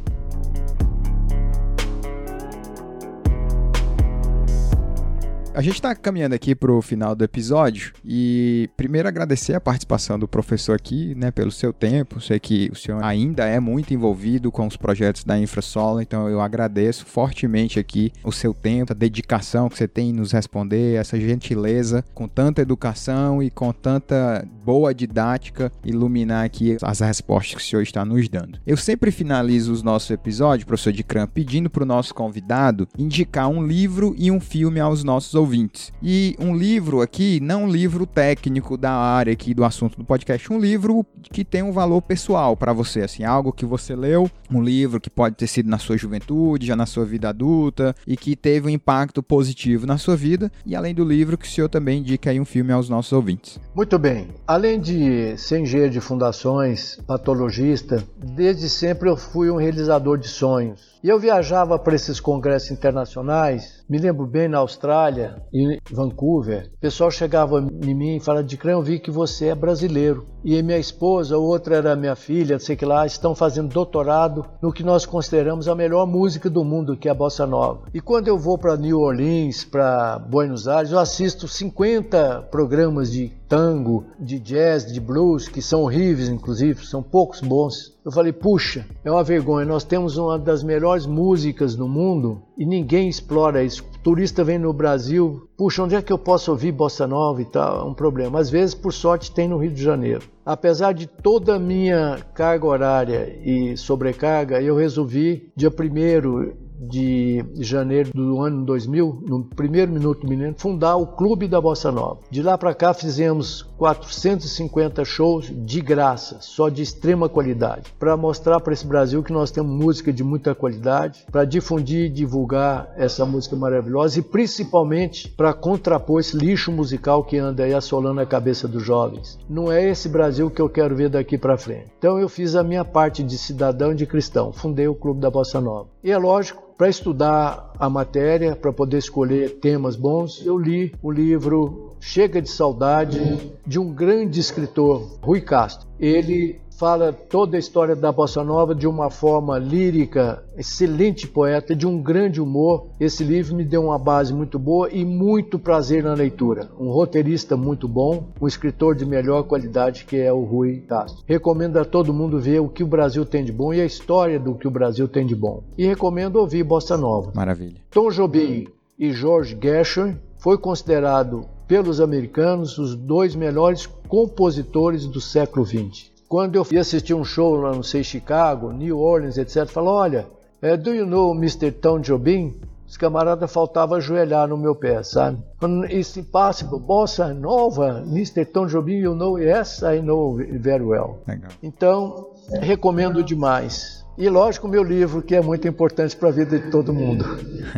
A 5.53 5.61
gente 5.61 5.75
está 5.75 5.93
caminhando 5.93 6.33
aqui 6.33 6.55
para 6.55 6.71
o 6.71 6.81
final 6.81 7.13
do 7.13 7.25
episódio 7.25 7.91
e 8.05 8.69
primeiro 8.77 9.09
agradecer 9.09 9.53
a 9.53 9.59
participação 9.59 10.17
do 10.17 10.25
professor 10.25 10.75
aqui, 10.75 11.13
né, 11.13 11.29
pelo 11.29 11.51
seu 11.51 11.73
tempo. 11.73 12.21
Sei 12.21 12.39
que 12.39 12.69
o 12.71 12.75
senhor 12.75 13.03
ainda 13.03 13.45
é 13.45 13.59
muito 13.59 13.93
envolvido 13.93 14.49
com 14.49 14.65
os 14.65 14.77
projetos 14.77 15.25
da 15.25 15.37
InfraSolo, 15.37 16.01
então 16.01 16.29
eu 16.29 16.39
agradeço 16.39 17.05
fortemente 17.05 17.77
aqui 17.77 18.13
o 18.23 18.31
seu 18.31 18.53
tempo, 18.53 18.93
a 18.93 18.95
dedicação 18.95 19.67
que 19.67 19.77
você 19.77 19.89
tem 19.89 20.11
em 20.11 20.13
nos 20.13 20.31
responder, 20.31 20.95
essa 20.95 21.19
gentileza 21.19 22.01
com 22.13 22.29
tanta 22.29 22.61
educação 22.61 23.43
e 23.43 23.51
com 23.51 23.73
tanta 23.73 24.47
boa 24.63 24.93
didática 24.93 25.69
iluminar 25.83 26.45
aqui 26.45 26.77
as 26.81 27.01
respostas 27.01 27.55
que 27.55 27.61
o 27.61 27.65
senhor 27.65 27.81
está 27.81 28.05
nos 28.05 28.29
dando. 28.29 28.57
Eu 28.65 28.77
sempre 28.77 29.11
finalizo 29.11 29.73
os 29.73 29.83
nossos 29.83 30.11
episódios, 30.11 30.63
professor 30.63 30.93
de 30.93 31.03
Cram, 31.03 31.27
pedindo 31.27 31.69
para 31.69 31.83
o 31.83 31.85
nosso 31.85 32.15
convidado 32.15 32.87
indicar 32.97 33.49
um 33.49 33.61
livro 33.61 34.15
e 34.17 34.31
um 34.31 34.39
filme 34.39 34.79
aos 34.79 35.03
nossos 35.03 35.40
ouvintes. 35.41 35.91
E 36.01 36.35
um 36.39 36.55
livro 36.55 37.01
aqui, 37.01 37.39
não 37.41 37.63
um 37.63 37.69
livro 37.69 38.05
técnico 38.05 38.77
da 38.77 38.91
área 38.91 39.33
aqui 39.33 39.53
do 39.53 39.63
assunto 39.63 39.97
do 39.97 40.05
podcast, 40.05 40.51
um 40.51 40.59
livro 40.59 41.05
que 41.31 41.43
tem 41.43 41.61
um 41.63 41.71
valor 41.71 42.01
pessoal 42.01 42.55
para 42.55 42.73
você, 42.73 43.01
assim, 43.01 43.23
algo 43.23 43.51
que 43.51 43.65
você 43.65 43.95
leu, 43.95 44.29
um 44.49 44.61
livro 44.61 44.99
que 44.99 45.09
pode 45.09 45.35
ter 45.35 45.47
sido 45.47 45.69
na 45.69 45.77
sua 45.77 45.97
juventude, 45.97 46.67
já 46.67 46.75
na 46.75 46.85
sua 46.85 47.05
vida 47.05 47.29
adulta 47.29 47.95
e 48.05 48.15
que 48.15 48.35
teve 48.35 48.67
um 48.67 48.69
impacto 48.69 49.21
positivo 49.23 49.85
na 49.85 49.97
sua 49.97 50.15
vida, 50.15 50.51
e 50.65 50.75
além 50.75 50.93
do 50.93 51.03
livro 51.03 51.37
que 51.37 51.47
o 51.47 51.49
senhor 51.49 51.69
também 51.69 51.99
indica 51.99 52.29
aí 52.29 52.39
um 52.39 52.45
filme 52.45 52.71
aos 52.71 52.89
nossos 52.89 53.11
ouvintes. 53.11 53.59
Muito 53.75 53.97
bem. 53.97 54.27
Além 54.47 54.79
de 54.79 55.37
ser 55.37 55.59
engenheiro 55.59 55.91
de 55.91 56.01
fundações, 56.01 56.99
patologista, 57.07 58.03
desde 58.17 58.69
sempre 58.69 59.09
eu 59.09 59.17
fui 59.17 59.49
um 59.49 59.57
realizador 59.57 60.17
de 60.17 60.27
sonhos. 60.27 60.90
E 61.03 61.09
eu 61.09 61.17
viajava 61.17 61.79
para 61.79 61.95
esses 61.95 62.19
congressos 62.19 62.69
internacionais, 62.69 63.83
me 63.89 63.97
lembro 63.97 64.27
bem 64.27 64.47
na 64.47 64.59
Austrália, 64.59 65.41
em 65.51 65.79
Vancouver, 65.91 66.69
o 66.75 66.79
pessoal 66.79 67.09
chegava 67.09 67.59
em 67.59 67.95
mim 67.95 68.17
e 68.17 68.19
falava, 68.19 68.43
de 68.43 68.59
eu 68.63 68.83
vi 68.83 68.99
que 68.99 69.09
você 69.09 69.47
é 69.47 69.55
brasileiro. 69.55 70.27
E 70.43 70.61
minha 70.61 70.77
esposa, 70.77 71.37
outra 71.37 71.75
era 71.75 71.95
minha 71.95 72.15
filha, 72.15 72.59
sei 72.59 72.75
que 72.75 72.85
lá, 72.85 73.03
estão 73.05 73.33
fazendo 73.33 73.73
doutorado 73.73 74.45
no 74.61 74.71
que 74.71 74.83
nós 74.83 75.03
consideramos 75.03 75.67
a 75.67 75.73
melhor 75.73 76.05
música 76.05 76.51
do 76.51 76.63
mundo, 76.63 76.95
que 76.95 77.07
é 77.07 77.11
a 77.11 77.15
bossa 77.15 77.47
nova. 77.47 77.81
E 77.93 77.99
quando 77.99 78.27
eu 78.27 78.37
vou 78.37 78.57
para 78.57 78.77
New 78.77 78.99
Orleans, 78.99 79.65
para 79.65 80.19
Buenos 80.19 80.67
Aires, 80.67 80.91
eu 80.91 80.99
assisto 80.99 81.47
50 81.47 82.43
programas 82.51 83.11
de 83.11 83.40
tango, 83.51 84.05
de 84.17 84.39
jazz, 84.39 84.85
de 84.85 85.01
blues, 85.01 85.49
que 85.49 85.61
são 85.61 85.81
horríveis, 85.81 86.29
inclusive, 86.29 86.85
são 86.85 87.03
poucos 87.03 87.41
bons. 87.41 87.93
Eu 88.05 88.09
falei, 88.09 88.31
puxa, 88.31 88.87
é 89.03 89.11
uma 89.11 89.25
vergonha, 89.25 89.65
nós 89.65 89.83
temos 89.83 90.15
uma 90.15 90.39
das 90.39 90.63
melhores 90.63 91.05
músicas 91.05 91.75
do 91.75 91.85
mundo 91.85 92.41
e 92.57 92.65
ninguém 92.65 93.09
explora 93.09 93.61
isso. 93.61 93.83
O 93.83 93.99
turista 93.99 94.41
vem 94.41 94.57
no 94.57 94.71
Brasil, 94.71 95.49
puxa, 95.57 95.83
onde 95.83 95.95
é 95.95 96.01
que 96.01 96.13
eu 96.13 96.17
posso 96.17 96.49
ouvir 96.49 96.71
bossa 96.71 97.05
nova 97.05 97.41
e 97.41 97.45
tal? 97.45 97.81
É 97.81 97.83
um 97.83 97.93
problema. 97.93 98.39
Às 98.39 98.49
vezes, 98.49 98.73
por 98.73 98.93
sorte, 98.93 99.33
tem 99.33 99.49
no 99.49 99.57
Rio 99.57 99.73
de 99.73 99.83
Janeiro. 99.83 100.25
Apesar 100.45 100.93
de 100.93 101.05
toda 101.05 101.55
a 101.55 101.59
minha 101.59 102.19
carga 102.33 102.65
horária 102.65 103.37
e 103.43 103.75
sobrecarga, 103.75 104.61
eu 104.61 104.77
resolvi, 104.77 105.51
dia 105.57 105.69
1 105.69 106.53
de 106.81 107.45
janeiro 107.59 108.09
do 108.13 108.41
ano 108.41 108.65
2000, 108.65 109.23
no 109.27 109.43
primeiro 109.43 109.91
minuto 109.91 110.21
do 110.21 110.27
milênio, 110.27 110.55
fundar 110.57 110.95
o 110.95 111.05
Clube 111.05 111.47
da 111.47 111.61
Bossa 111.61 111.91
Nova. 111.91 112.19
De 112.29 112.41
lá 112.41 112.57
para 112.57 112.73
cá 112.73 112.93
fizemos 112.93 113.61
450 113.77 115.05
shows 115.05 115.51
de 115.51 115.81
graça, 115.81 116.37
só 116.41 116.69
de 116.69 116.81
extrema 116.81 117.29
qualidade, 117.29 117.93
para 117.99 118.17
mostrar 118.17 118.59
para 118.59 118.73
esse 118.73 118.85
Brasil 118.85 119.21
que 119.21 119.33
nós 119.33 119.51
temos 119.51 119.71
música 119.71 120.11
de 120.11 120.23
muita 120.23 120.55
qualidade, 120.55 121.25
para 121.31 121.45
difundir 121.45 122.05
e 122.05 122.09
divulgar 122.09 122.91
essa 122.95 123.25
música 123.25 123.55
maravilhosa 123.55 124.19
e 124.19 124.23
principalmente 124.23 125.29
para 125.29 125.53
contrapor 125.53 126.19
esse 126.19 126.35
lixo 126.35 126.71
musical 126.71 127.23
que 127.23 127.37
anda 127.37 127.63
aí 127.63 127.73
assolando 127.73 128.21
a 128.21 128.25
cabeça 128.25 128.67
dos 128.67 128.83
jovens. 128.83 129.37
Não 129.49 129.71
é 129.71 129.87
esse 129.89 130.09
Brasil 130.09 130.49
que 130.49 130.61
eu 130.61 130.69
quero 130.69 130.95
ver 130.95 131.09
daqui 131.09 131.37
para 131.37 131.57
frente. 131.57 131.91
Então 131.97 132.19
eu 132.19 132.29
fiz 132.29 132.55
a 132.55 132.63
minha 132.63 132.85
parte 132.85 133.23
de 133.23 133.37
cidadão 133.37 133.91
e 133.91 133.95
de 133.95 134.05
cristão, 134.05 134.51
fundei 134.51 134.87
o 134.87 134.95
Clube 134.95 135.19
da 135.19 135.29
Bossa 135.29 135.59
Nova. 135.61 135.89
E 136.03 136.11
é 136.11 136.17
lógico, 136.17 136.70
para 136.81 136.89
estudar 136.89 137.73
a 137.77 137.87
matéria, 137.87 138.55
para 138.55 138.73
poder 138.73 138.97
escolher 138.97 139.59
temas 139.59 139.95
bons, 139.95 140.43
eu 140.43 140.57
li 140.57 140.91
o 140.99 141.11
livro 141.11 141.95
Chega 141.99 142.41
de 142.41 142.49
Saudade 142.49 143.19
de 143.67 143.77
um 143.77 143.93
grande 143.93 144.39
escritor, 144.39 145.19
Rui 145.21 145.41
Castro. 145.41 145.87
Ele 145.99 146.59
fala 146.81 147.13
toda 147.13 147.57
a 147.57 147.59
história 147.59 147.95
da 147.95 148.11
bossa 148.11 148.43
nova 148.43 148.73
de 148.73 148.87
uma 148.87 149.11
forma 149.11 149.59
lírica, 149.59 150.43
excelente 150.57 151.27
poeta, 151.27 151.75
de 151.75 151.85
um 151.85 152.01
grande 152.01 152.41
humor. 152.41 152.87
Esse 152.99 153.23
livro 153.23 153.55
me 153.55 153.63
deu 153.63 153.83
uma 153.83 153.99
base 153.99 154.33
muito 154.33 154.57
boa 154.57 154.89
e 154.91 155.05
muito 155.05 155.59
prazer 155.59 156.03
na 156.03 156.15
leitura. 156.15 156.71
Um 156.79 156.89
roteirista 156.89 157.55
muito 157.55 157.87
bom, 157.87 158.29
um 158.41 158.47
escritor 158.47 158.95
de 158.95 159.05
melhor 159.05 159.43
qualidade 159.43 160.05
que 160.05 160.17
é 160.17 160.33
o 160.33 160.41
Rui 160.43 160.77
Castro. 160.89 161.23
Recomendo 161.27 161.77
a 161.77 161.85
todo 161.85 162.11
mundo 162.11 162.39
ver 162.39 162.59
o 162.61 162.67
que 162.67 162.83
o 162.83 162.87
Brasil 162.87 163.27
tem 163.27 163.45
de 163.45 163.51
bom 163.51 163.71
e 163.71 163.79
a 163.79 163.85
história 163.85 164.39
do 164.39 164.55
que 164.55 164.67
o 164.67 164.71
Brasil 164.71 165.07
tem 165.07 165.23
de 165.23 165.35
bom. 165.35 165.61
E 165.77 165.85
recomendo 165.85 166.37
ouvir 166.37 166.63
bossa 166.63 166.97
nova. 166.97 167.31
Maravilha. 167.35 167.79
Tom 167.91 168.09
Jobim 168.09 168.67
e 168.97 169.13
George 169.13 169.55
Gershwin 169.61 170.17
foi 170.39 170.57
considerado 170.57 171.45
pelos 171.67 172.01
americanos 172.01 172.79
os 172.79 172.95
dois 172.95 173.35
melhores 173.35 173.85
compositores 173.85 175.05
do 175.05 175.21
século 175.21 175.63
XX. 175.63 176.10
Quando 176.31 176.55
eu 176.55 176.63
fui 176.63 176.77
assistir 176.77 177.13
um 177.13 177.25
show 177.25 177.55
lá, 177.57 177.73
não 177.73 177.83
sei, 177.83 178.05
Chicago, 178.05 178.71
New 178.71 178.97
Orleans, 178.97 179.37
etc., 179.37 179.67
falou: 179.67 179.95
olha, 179.95 180.29
é, 180.61 180.77
do 180.77 180.95
you 180.95 181.05
know 181.05 181.35
Mr. 181.35 181.73
Tom 181.73 181.99
Jobim? 181.99 182.55
Os 182.87 182.95
camaradas 182.95 183.51
faltavam 183.51 183.97
ajoelhar 183.97 184.47
no 184.47 184.57
meu 184.57 184.73
pé, 184.73 185.03
sabe? 185.03 185.43
It's 185.89 186.15
impossible. 186.15 186.79
Bossa 186.79 187.33
nova, 187.33 188.01
Mr. 188.07 188.45
Tom 188.45 188.65
Jobim, 188.65 188.99
you 188.99 189.13
know? 189.13 189.37
Yes, 189.37 189.81
I 189.81 190.01
know 190.01 190.37
very 190.37 190.85
well. 190.85 191.19
Legal. 191.27 191.51
Então, 191.61 192.29
recomendo 192.61 193.21
demais. 193.21 194.05
E 194.17 194.29
lógico, 194.29 194.69
meu 194.69 194.83
livro, 194.83 195.21
que 195.21 195.35
é 195.35 195.41
muito 195.41 195.67
importante 195.67 196.15
para 196.15 196.29
a 196.29 196.31
vida 196.31 196.57
de 196.57 196.71
todo 196.71 196.93
mundo. 196.93 197.25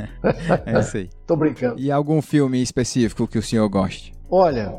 é 0.63 0.79
isso 0.79 0.97
aí. 0.97 1.09
Tô 1.25 1.35
brincando. 1.35 1.79
E 1.79 1.91
algum 1.91 2.21
filme 2.21 2.61
específico 2.61 3.27
que 3.27 3.39
o 3.39 3.41
senhor 3.41 3.67
goste? 3.67 4.13
Olha, 4.29 4.73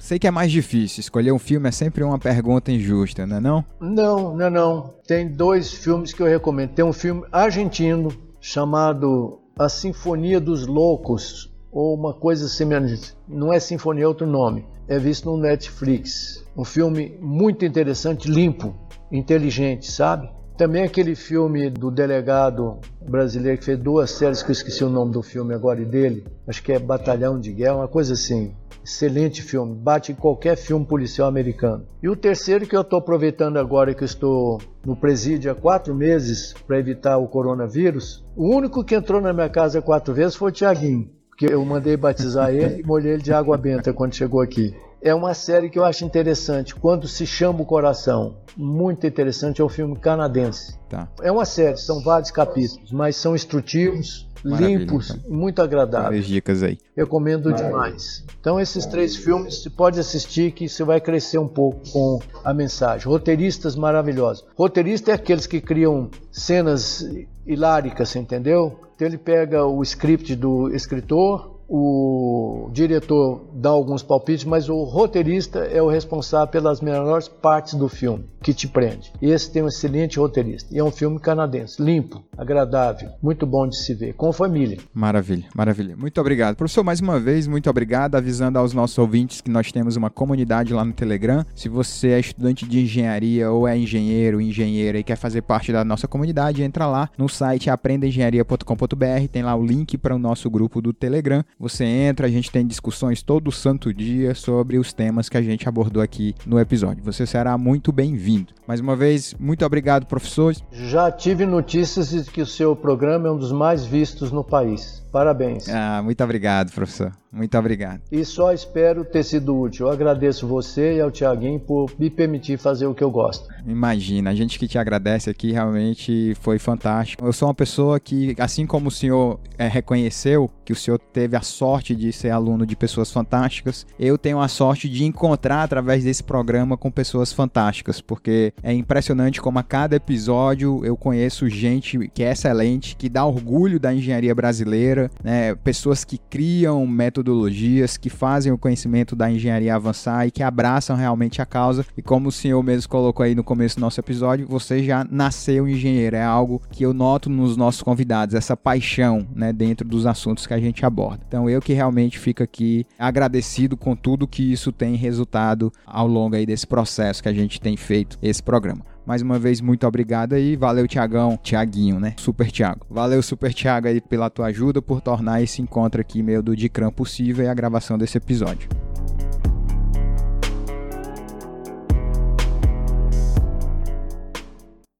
Sei 0.00 0.18
que 0.18 0.26
é 0.26 0.30
mais 0.30 0.50
difícil, 0.50 1.02
escolher 1.02 1.30
um 1.30 1.38
filme 1.38 1.68
é 1.68 1.70
sempre 1.70 2.02
uma 2.02 2.18
pergunta 2.18 2.72
injusta, 2.72 3.26
não 3.26 3.36
é 3.36 3.40
não? 3.40 3.64
Não, 3.78 4.34
não, 4.34 4.50
não. 4.50 4.94
Tem 5.06 5.28
dois 5.28 5.70
filmes 5.70 6.14
que 6.14 6.22
eu 6.22 6.26
recomendo. 6.26 6.70
Tem 6.70 6.82
um 6.84 6.92
filme 6.92 7.26
argentino 7.30 8.10
chamado 8.40 9.40
A 9.58 9.68
Sinfonia 9.68 10.40
dos 10.40 10.66
Loucos, 10.66 11.52
ou 11.70 11.94
uma 11.94 12.14
coisa 12.14 12.48
semelhante. 12.48 13.14
Não 13.28 13.52
é 13.52 13.60
Sinfonia, 13.60 14.04
é 14.04 14.08
outro 14.08 14.26
nome. 14.26 14.66
É 14.88 14.98
visto 14.98 15.30
no 15.30 15.36
Netflix. 15.36 16.42
Um 16.56 16.64
filme 16.64 17.18
muito 17.20 17.66
interessante, 17.66 18.28
limpo, 18.28 18.74
inteligente, 19.12 19.92
sabe? 19.92 20.30
Também 20.56 20.82
aquele 20.82 21.14
filme 21.14 21.68
do 21.68 21.90
delegado 21.90 22.78
brasileiro 23.06 23.58
que 23.58 23.64
fez 23.64 23.78
duas 23.78 24.10
séries 24.10 24.42
que 24.42 24.50
eu 24.50 24.52
esqueci 24.52 24.82
o 24.82 24.88
nome 24.88 25.12
do 25.12 25.22
filme 25.22 25.54
agora 25.54 25.80
e 25.80 25.84
dele. 25.84 26.26
Acho 26.48 26.62
que 26.62 26.72
é 26.72 26.78
Batalhão 26.78 27.38
de 27.38 27.52
Guerra, 27.52 27.76
uma 27.76 27.88
coisa 27.88 28.14
assim. 28.14 28.54
Excelente 28.84 29.42
filme, 29.42 29.74
bate 29.74 30.12
em 30.12 30.14
qualquer 30.14 30.56
filme 30.56 30.84
policial 30.84 31.28
americano. 31.28 31.86
E 32.02 32.08
o 32.08 32.16
terceiro 32.16 32.66
que 32.66 32.76
eu 32.76 32.80
estou 32.80 32.98
aproveitando 32.98 33.58
agora 33.58 33.94
que 33.94 34.02
eu 34.02 34.06
estou 34.06 34.58
no 34.84 34.96
presídio 34.96 35.50
há 35.52 35.54
quatro 35.54 35.94
meses 35.94 36.54
para 36.66 36.78
evitar 36.78 37.18
o 37.18 37.28
coronavírus, 37.28 38.24
o 38.36 38.54
único 38.54 38.82
que 38.82 38.94
entrou 38.94 39.20
na 39.20 39.32
minha 39.32 39.48
casa 39.48 39.82
quatro 39.82 40.14
vezes 40.14 40.34
foi 40.34 40.50
o 40.50 40.52
Tiaguinho, 40.52 41.10
porque 41.28 41.52
eu 41.52 41.64
mandei 41.64 41.96
batizar 41.96 42.50
ele 42.54 42.80
e 42.80 42.86
molhei 42.86 43.12
ele 43.12 43.22
de 43.22 43.32
água 43.32 43.56
benta 43.56 43.92
quando 43.92 44.14
chegou 44.14 44.40
aqui. 44.40 44.74
É 45.02 45.14
uma 45.14 45.32
série 45.32 45.70
que 45.70 45.78
eu 45.78 45.84
acho 45.84 46.04
interessante, 46.04 46.74
Quando 46.74 47.08
se 47.08 47.26
chama 47.26 47.62
o 47.62 47.64
coração. 47.64 48.36
Muito 48.54 49.06
interessante, 49.06 49.62
é 49.62 49.64
um 49.64 49.68
filme 49.68 49.96
canadense. 49.96 50.78
Tá. 50.90 51.08
É 51.22 51.32
uma 51.32 51.46
série, 51.46 51.78
são 51.78 52.02
vários 52.02 52.30
capítulos, 52.30 52.92
mas 52.92 53.16
são 53.16 53.34
instrutivos, 53.34 54.28
Maravilha, 54.44 54.78
limpos, 54.78 55.10
então. 55.10 55.30
muito 55.30 55.60
agradáveis. 55.62 56.26
Dicas 56.26 56.62
aí. 56.62 56.78
Recomendo 56.96 57.52
demais. 57.52 58.24
Então 58.40 58.58
esses 58.58 58.86
três 58.86 59.16
filmes 59.16 59.62
você 59.62 59.70
pode 59.70 60.00
assistir 60.00 60.52
que 60.52 60.68
você 60.68 60.82
vai 60.82 61.00
crescer 61.00 61.38
um 61.38 61.48
pouco 61.48 61.80
com 61.90 62.18
a 62.44 62.54
mensagem. 62.54 63.06
Roteiristas 63.06 63.76
maravilhosos. 63.76 64.44
Roteirista 64.56 65.10
é 65.10 65.14
aqueles 65.14 65.46
que 65.46 65.60
criam 65.60 66.10
cenas 66.30 67.06
hiláricas, 67.46 68.14
entendeu? 68.16 68.80
Então 68.94 69.06
ele 69.06 69.18
pega 69.18 69.64
o 69.64 69.82
script 69.82 70.34
do 70.36 70.74
escritor, 70.74 71.59
o 71.72 72.68
diretor 72.72 73.42
dá 73.54 73.68
alguns 73.68 74.02
palpites, 74.02 74.44
mas 74.44 74.68
o 74.68 74.82
roteirista 74.82 75.60
é 75.60 75.80
o 75.80 75.88
responsável 75.88 76.48
pelas 76.48 76.80
melhores 76.80 77.28
partes 77.28 77.74
do 77.74 77.88
filme, 77.88 78.24
que 78.42 78.52
te 78.52 78.66
prende. 78.66 79.12
E 79.22 79.30
esse 79.30 79.52
tem 79.52 79.62
um 79.62 79.68
excelente 79.68 80.18
roteirista. 80.18 80.74
E 80.74 80.78
é 80.78 80.84
um 80.84 80.90
filme 80.90 81.20
canadense, 81.20 81.80
limpo, 81.80 82.24
agradável, 82.36 83.10
muito 83.22 83.46
bom 83.46 83.68
de 83.68 83.76
se 83.76 83.94
ver, 83.94 84.14
com 84.14 84.32
família. 84.32 84.78
Maravilha, 84.92 85.44
maravilha. 85.54 85.96
Muito 85.96 86.20
obrigado. 86.20 86.56
Professor, 86.56 86.82
mais 86.82 87.00
uma 87.00 87.20
vez, 87.20 87.46
muito 87.46 87.70
obrigado, 87.70 88.16
avisando 88.16 88.58
aos 88.58 88.74
nossos 88.74 88.98
ouvintes 88.98 89.40
que 89.40 89.50
nós 89.50 89.70
temos 89.70 89.94
uma 89.94 90.10
comunidade 90.10 90.74
lá 90.74 90.84
no 90.84 90.92
Telegram. 90.92 91.46
Se 91.54 91.68
você 91.68 92.08
é 92.08 92.18
estudante 92.18 92.66
de 92.66 92.80
engenharia 92.80 93.48
ou 93.48 93.68
é 93.68 93.78
engenheiro, 93.78 94.40
engenheira 94.40 94.98
e 94.98 95.04
quer 95.04 95.16
fazer 95.16 95.42
parte 95.42 95.72
da 95.72 95.84
nossa 95.84 96.08
comunidade, 96.08 96.64
entra 96.64 96.88
lá 96.88 97.08
no 97.16 97.28
site 97.28 97.70
aprendaengenharia.com.br, 97.70 99.28
tem 99.30 99.44
lá 99.44 99.54
o 99.54 99.64
link 99.64 99.96
para 99.96 100.16
o 100.16 100.18
nosso 100.18 100.50
grupo 100.50 100.82
do 100.82 100.92
Telegram. 100.92 101.44
Você 101.60 101.84
entra, 101.84 102.26
a 102.26 102.30
gente 102.30 102.50
tem 102.50 102.66
discussões 102.66 103.22
todo 103.22 103.52
santo 103.52 103.92
dia 103.92 104.34
sobre 104.34 104.78
os 104.78 104.94
temas 104.94 105.28
que 105.28 105.36
a 105.36 105.42
gente 105.42 105.68
abordou 105.68 106.02
aqui 106.02 106.34
no 106.46 106.58
episódio. 106.58 107.04
Você 107.04 107.26
será 107.26 107.58
muito 107.58 107.92
bem-vindo. 107.92 108.54
Mais 108.66 108.80
uma 108.80 108.96
vez, 108.96 109.34
muito 109.38 109.62
obrigado, 109.62 110.06
professores. 110.06 110.64
Já 110.72 111.12
tive 111.12 111.44
notícias 111.44 112.08
de 112.08 112.22
que 112.30 112.40
o 112.40 112.46
seu 112.46 112.74
programa 112.74 113.28
é 113.28 113.30
um 113.30 113.36
dos 113.36 113.52
mais 113.52 113.84
vistos 113.84 114.32
no 114.32 114.42
país. 114.42 115.04
Parabéns. 115.12 115.68
Ah, 115.68 116.00
muito 116.02 116.24
obrigado, 116.24 116.72
professor. 116.72 117.12
Muito 117.32 117.56
obrigado. 117.56 118.00
E 118.10 118.24
só 118.24 118.52
espero 118.52 119.04
ter 119.04 119.22
sido 119.22 119.56
útil. 119.56 119.86
Eu 119.86 119.92
agradeço 119.92 120.48
você 120.48 120.96
e 120.96 121.00
ao 121.00 121.10
Tiaguinho 121.10 121.60
por 121.60 121.92
me 121.96 122.10
permitir 122.10 122.58
fazer 122.58 122.86
o 122.86 122.94
que 122.94 123.04
eu 123.04 123.10
gosto. 123.10 123.48
Imagina, 123.64 124.30
a 124.30 124.34
gente 124.34 124.58
que 124.58 124.66
te 124.66 124.78
agradece 124.78 125.30
aqui 125.30 125.52
realmente 125.52 126.34
foi 126.40 126.58
fantástico. 126.58 127.24
Eu 127.24 127.32
sou 127.32 127.46
uma 127.46 127.54
pessoa 127.54 128.00
que, 128.00 128.34
assim 128.38 128.66
como 128.66 128.88
o 128.88 128.90
senhor 128.90 129.38
é, 129.56 129.68
reconheceu 129.68 130.50
que 130.64 130.72
o 130.72 130.76
senhor 130.76 130.98
teve 130.98 131.36
a 131.36 131.40
sorte 131.40 131.94
de 131.94 132.12
ser 132.12 132.30
aluno 132.30 132.66
de 132.66 132.76
pessoas 132.76 133.12
fantásticas, 133.12 133.86
eu 133.98 134.16
tenho 134.16 134.40
a 134.40 134.48
sorte 134.48 134.88
de 134.88 135.04
encontrar 135.04 135.62
através 135.62 136.04
desse 136.04 136.22
programa 136.22 136.76
com 136.76 136.90
pessoas 136.90 137.32
fantásticas, 137.32 138.00
porque 138.00 138.52
é 138.62 138.72
impressionante 138.72 139.40
como 139.40 139.58
a 139.58 139.62
cada 139.62 139.96
episódio 139.96 140.84
eu 140.84 140.96
conheço 140.96 141.48
gente 141.48 142.08
que 142.14 142.22
é 142.22 142.30
excelente, 142.32 142.96
que 142.96 143.08
dá 143.08 143.24
orgulho 143.24 143.80
da 143.80 143.92
engenharia 143.92 144.34
brasileira, 144.34 145.10
né? 145.22 145.54
pessoas 145.56 146.04
que 146.04 146.18
criam 146.18 146.86
métodos 146.86 147.19
metodologias 147.20 147.96
que 147.96 148.10
fazem 148.10 148.52
o 148.52 148.58
conhecimento 148.58 149.14
da 149.14 149.30
engenharia 149.30 149.74
avançar 149.74 150.26
e 150.26 150.30
que 150.30 150.42
abraçam 150.42 150.96
realmente 150.96 151.40
a 151.40 151.46
causa. 151.46 151.84
E 151.96 152.02
como 152.02 152.28
o 152.28 152.32
senhor 152.32 152.62
mesmo 152.62 152.88
colocou 152.88 153.24
aí 153.24 153.34
no 153.34 153.44
começo 153.44 153.76
do 153.76 153.80
nosso 153.80 154.00
episódio, 154.00 154.46
você 154.48 154.82
já 154.82 155.06
nasceu 155.10 155.68
engenheiro. 155.68 156.16
É 156.16 156.24
algo 156.24 156.60
que 156.70 156.84
eu 156.84 156.92
noto 156.92 157.28
nos 157.28 157.56
nossos 157.56 157.82
convidados, 157.82 158.34
essa 158.34 158.56
paixão 158.56 159.26
né, 159.34 159.52
dentro 159.52 159.86
dos 159.86 160.06
assuntos 160.06 160.46
que 160.46 160.54
a 160.54 160.60
gente 160.60 160.84
aborda. 160.84 161.22
Então 161.28 161.48
eu 161.48 161.60
que 161.60 161.72
realmente 161.72 162.18
fico 162.18 162.42
aqui 162.42 162.86
agradecido 162.98 163.76
com 163.76 163.94
tudo 163.94 164.26
que 164.26 164.52
isso 164.52 164.72
tem 164.72 164.96
resultado 164.96 165.72
ao 165.86 166.06
longo 166.06 166.36
aí 166.36 166.46
desse 166.46 166.66
processo 166.66 167.22
que 167.22 167.28
a 167.28 167.34
gente 167.34 167.60
tem 167.60 167.76
feito 167.76 168.18
esse 168.22 168.42
programa. 168.42 168.89
Mais 169.10 169.22
uma 169.22 169.40
vez, 169.40 169.60
muito 169.60 169.84
obrigado 169.88 170.34
aí. 170.34 170.54
Valeu, 170.54 170.86
Tiagão. 170.86 171.36
Tiaguinho, 171.42 171.98
né? 171.98 172.14
Super 172.16 172.48
Tiago. 172.48 172.86
Valeu, 172.88 173.20
Super 173.20 173.52
Tiago, 173.52 173.88
aí, 173.88 174.00
pela 174.00 174.30
tua 174.30 174.46
ajuda, 174.46 174.80
por 174.80 175.00
tornar 175.00 175.42
esse 175.42 175.60
encontro 175.60 176.00
aqui 176.00 176.22
meio 176.22 176.40
do 176.40 176.54
Dicram 176.54 176.92
possível 176.92 177.44
e 177.44 177.48
a 177.48 177.52
gravação 177.52 177.98
desse 177.98 178.16
episódio. 178.16 178.68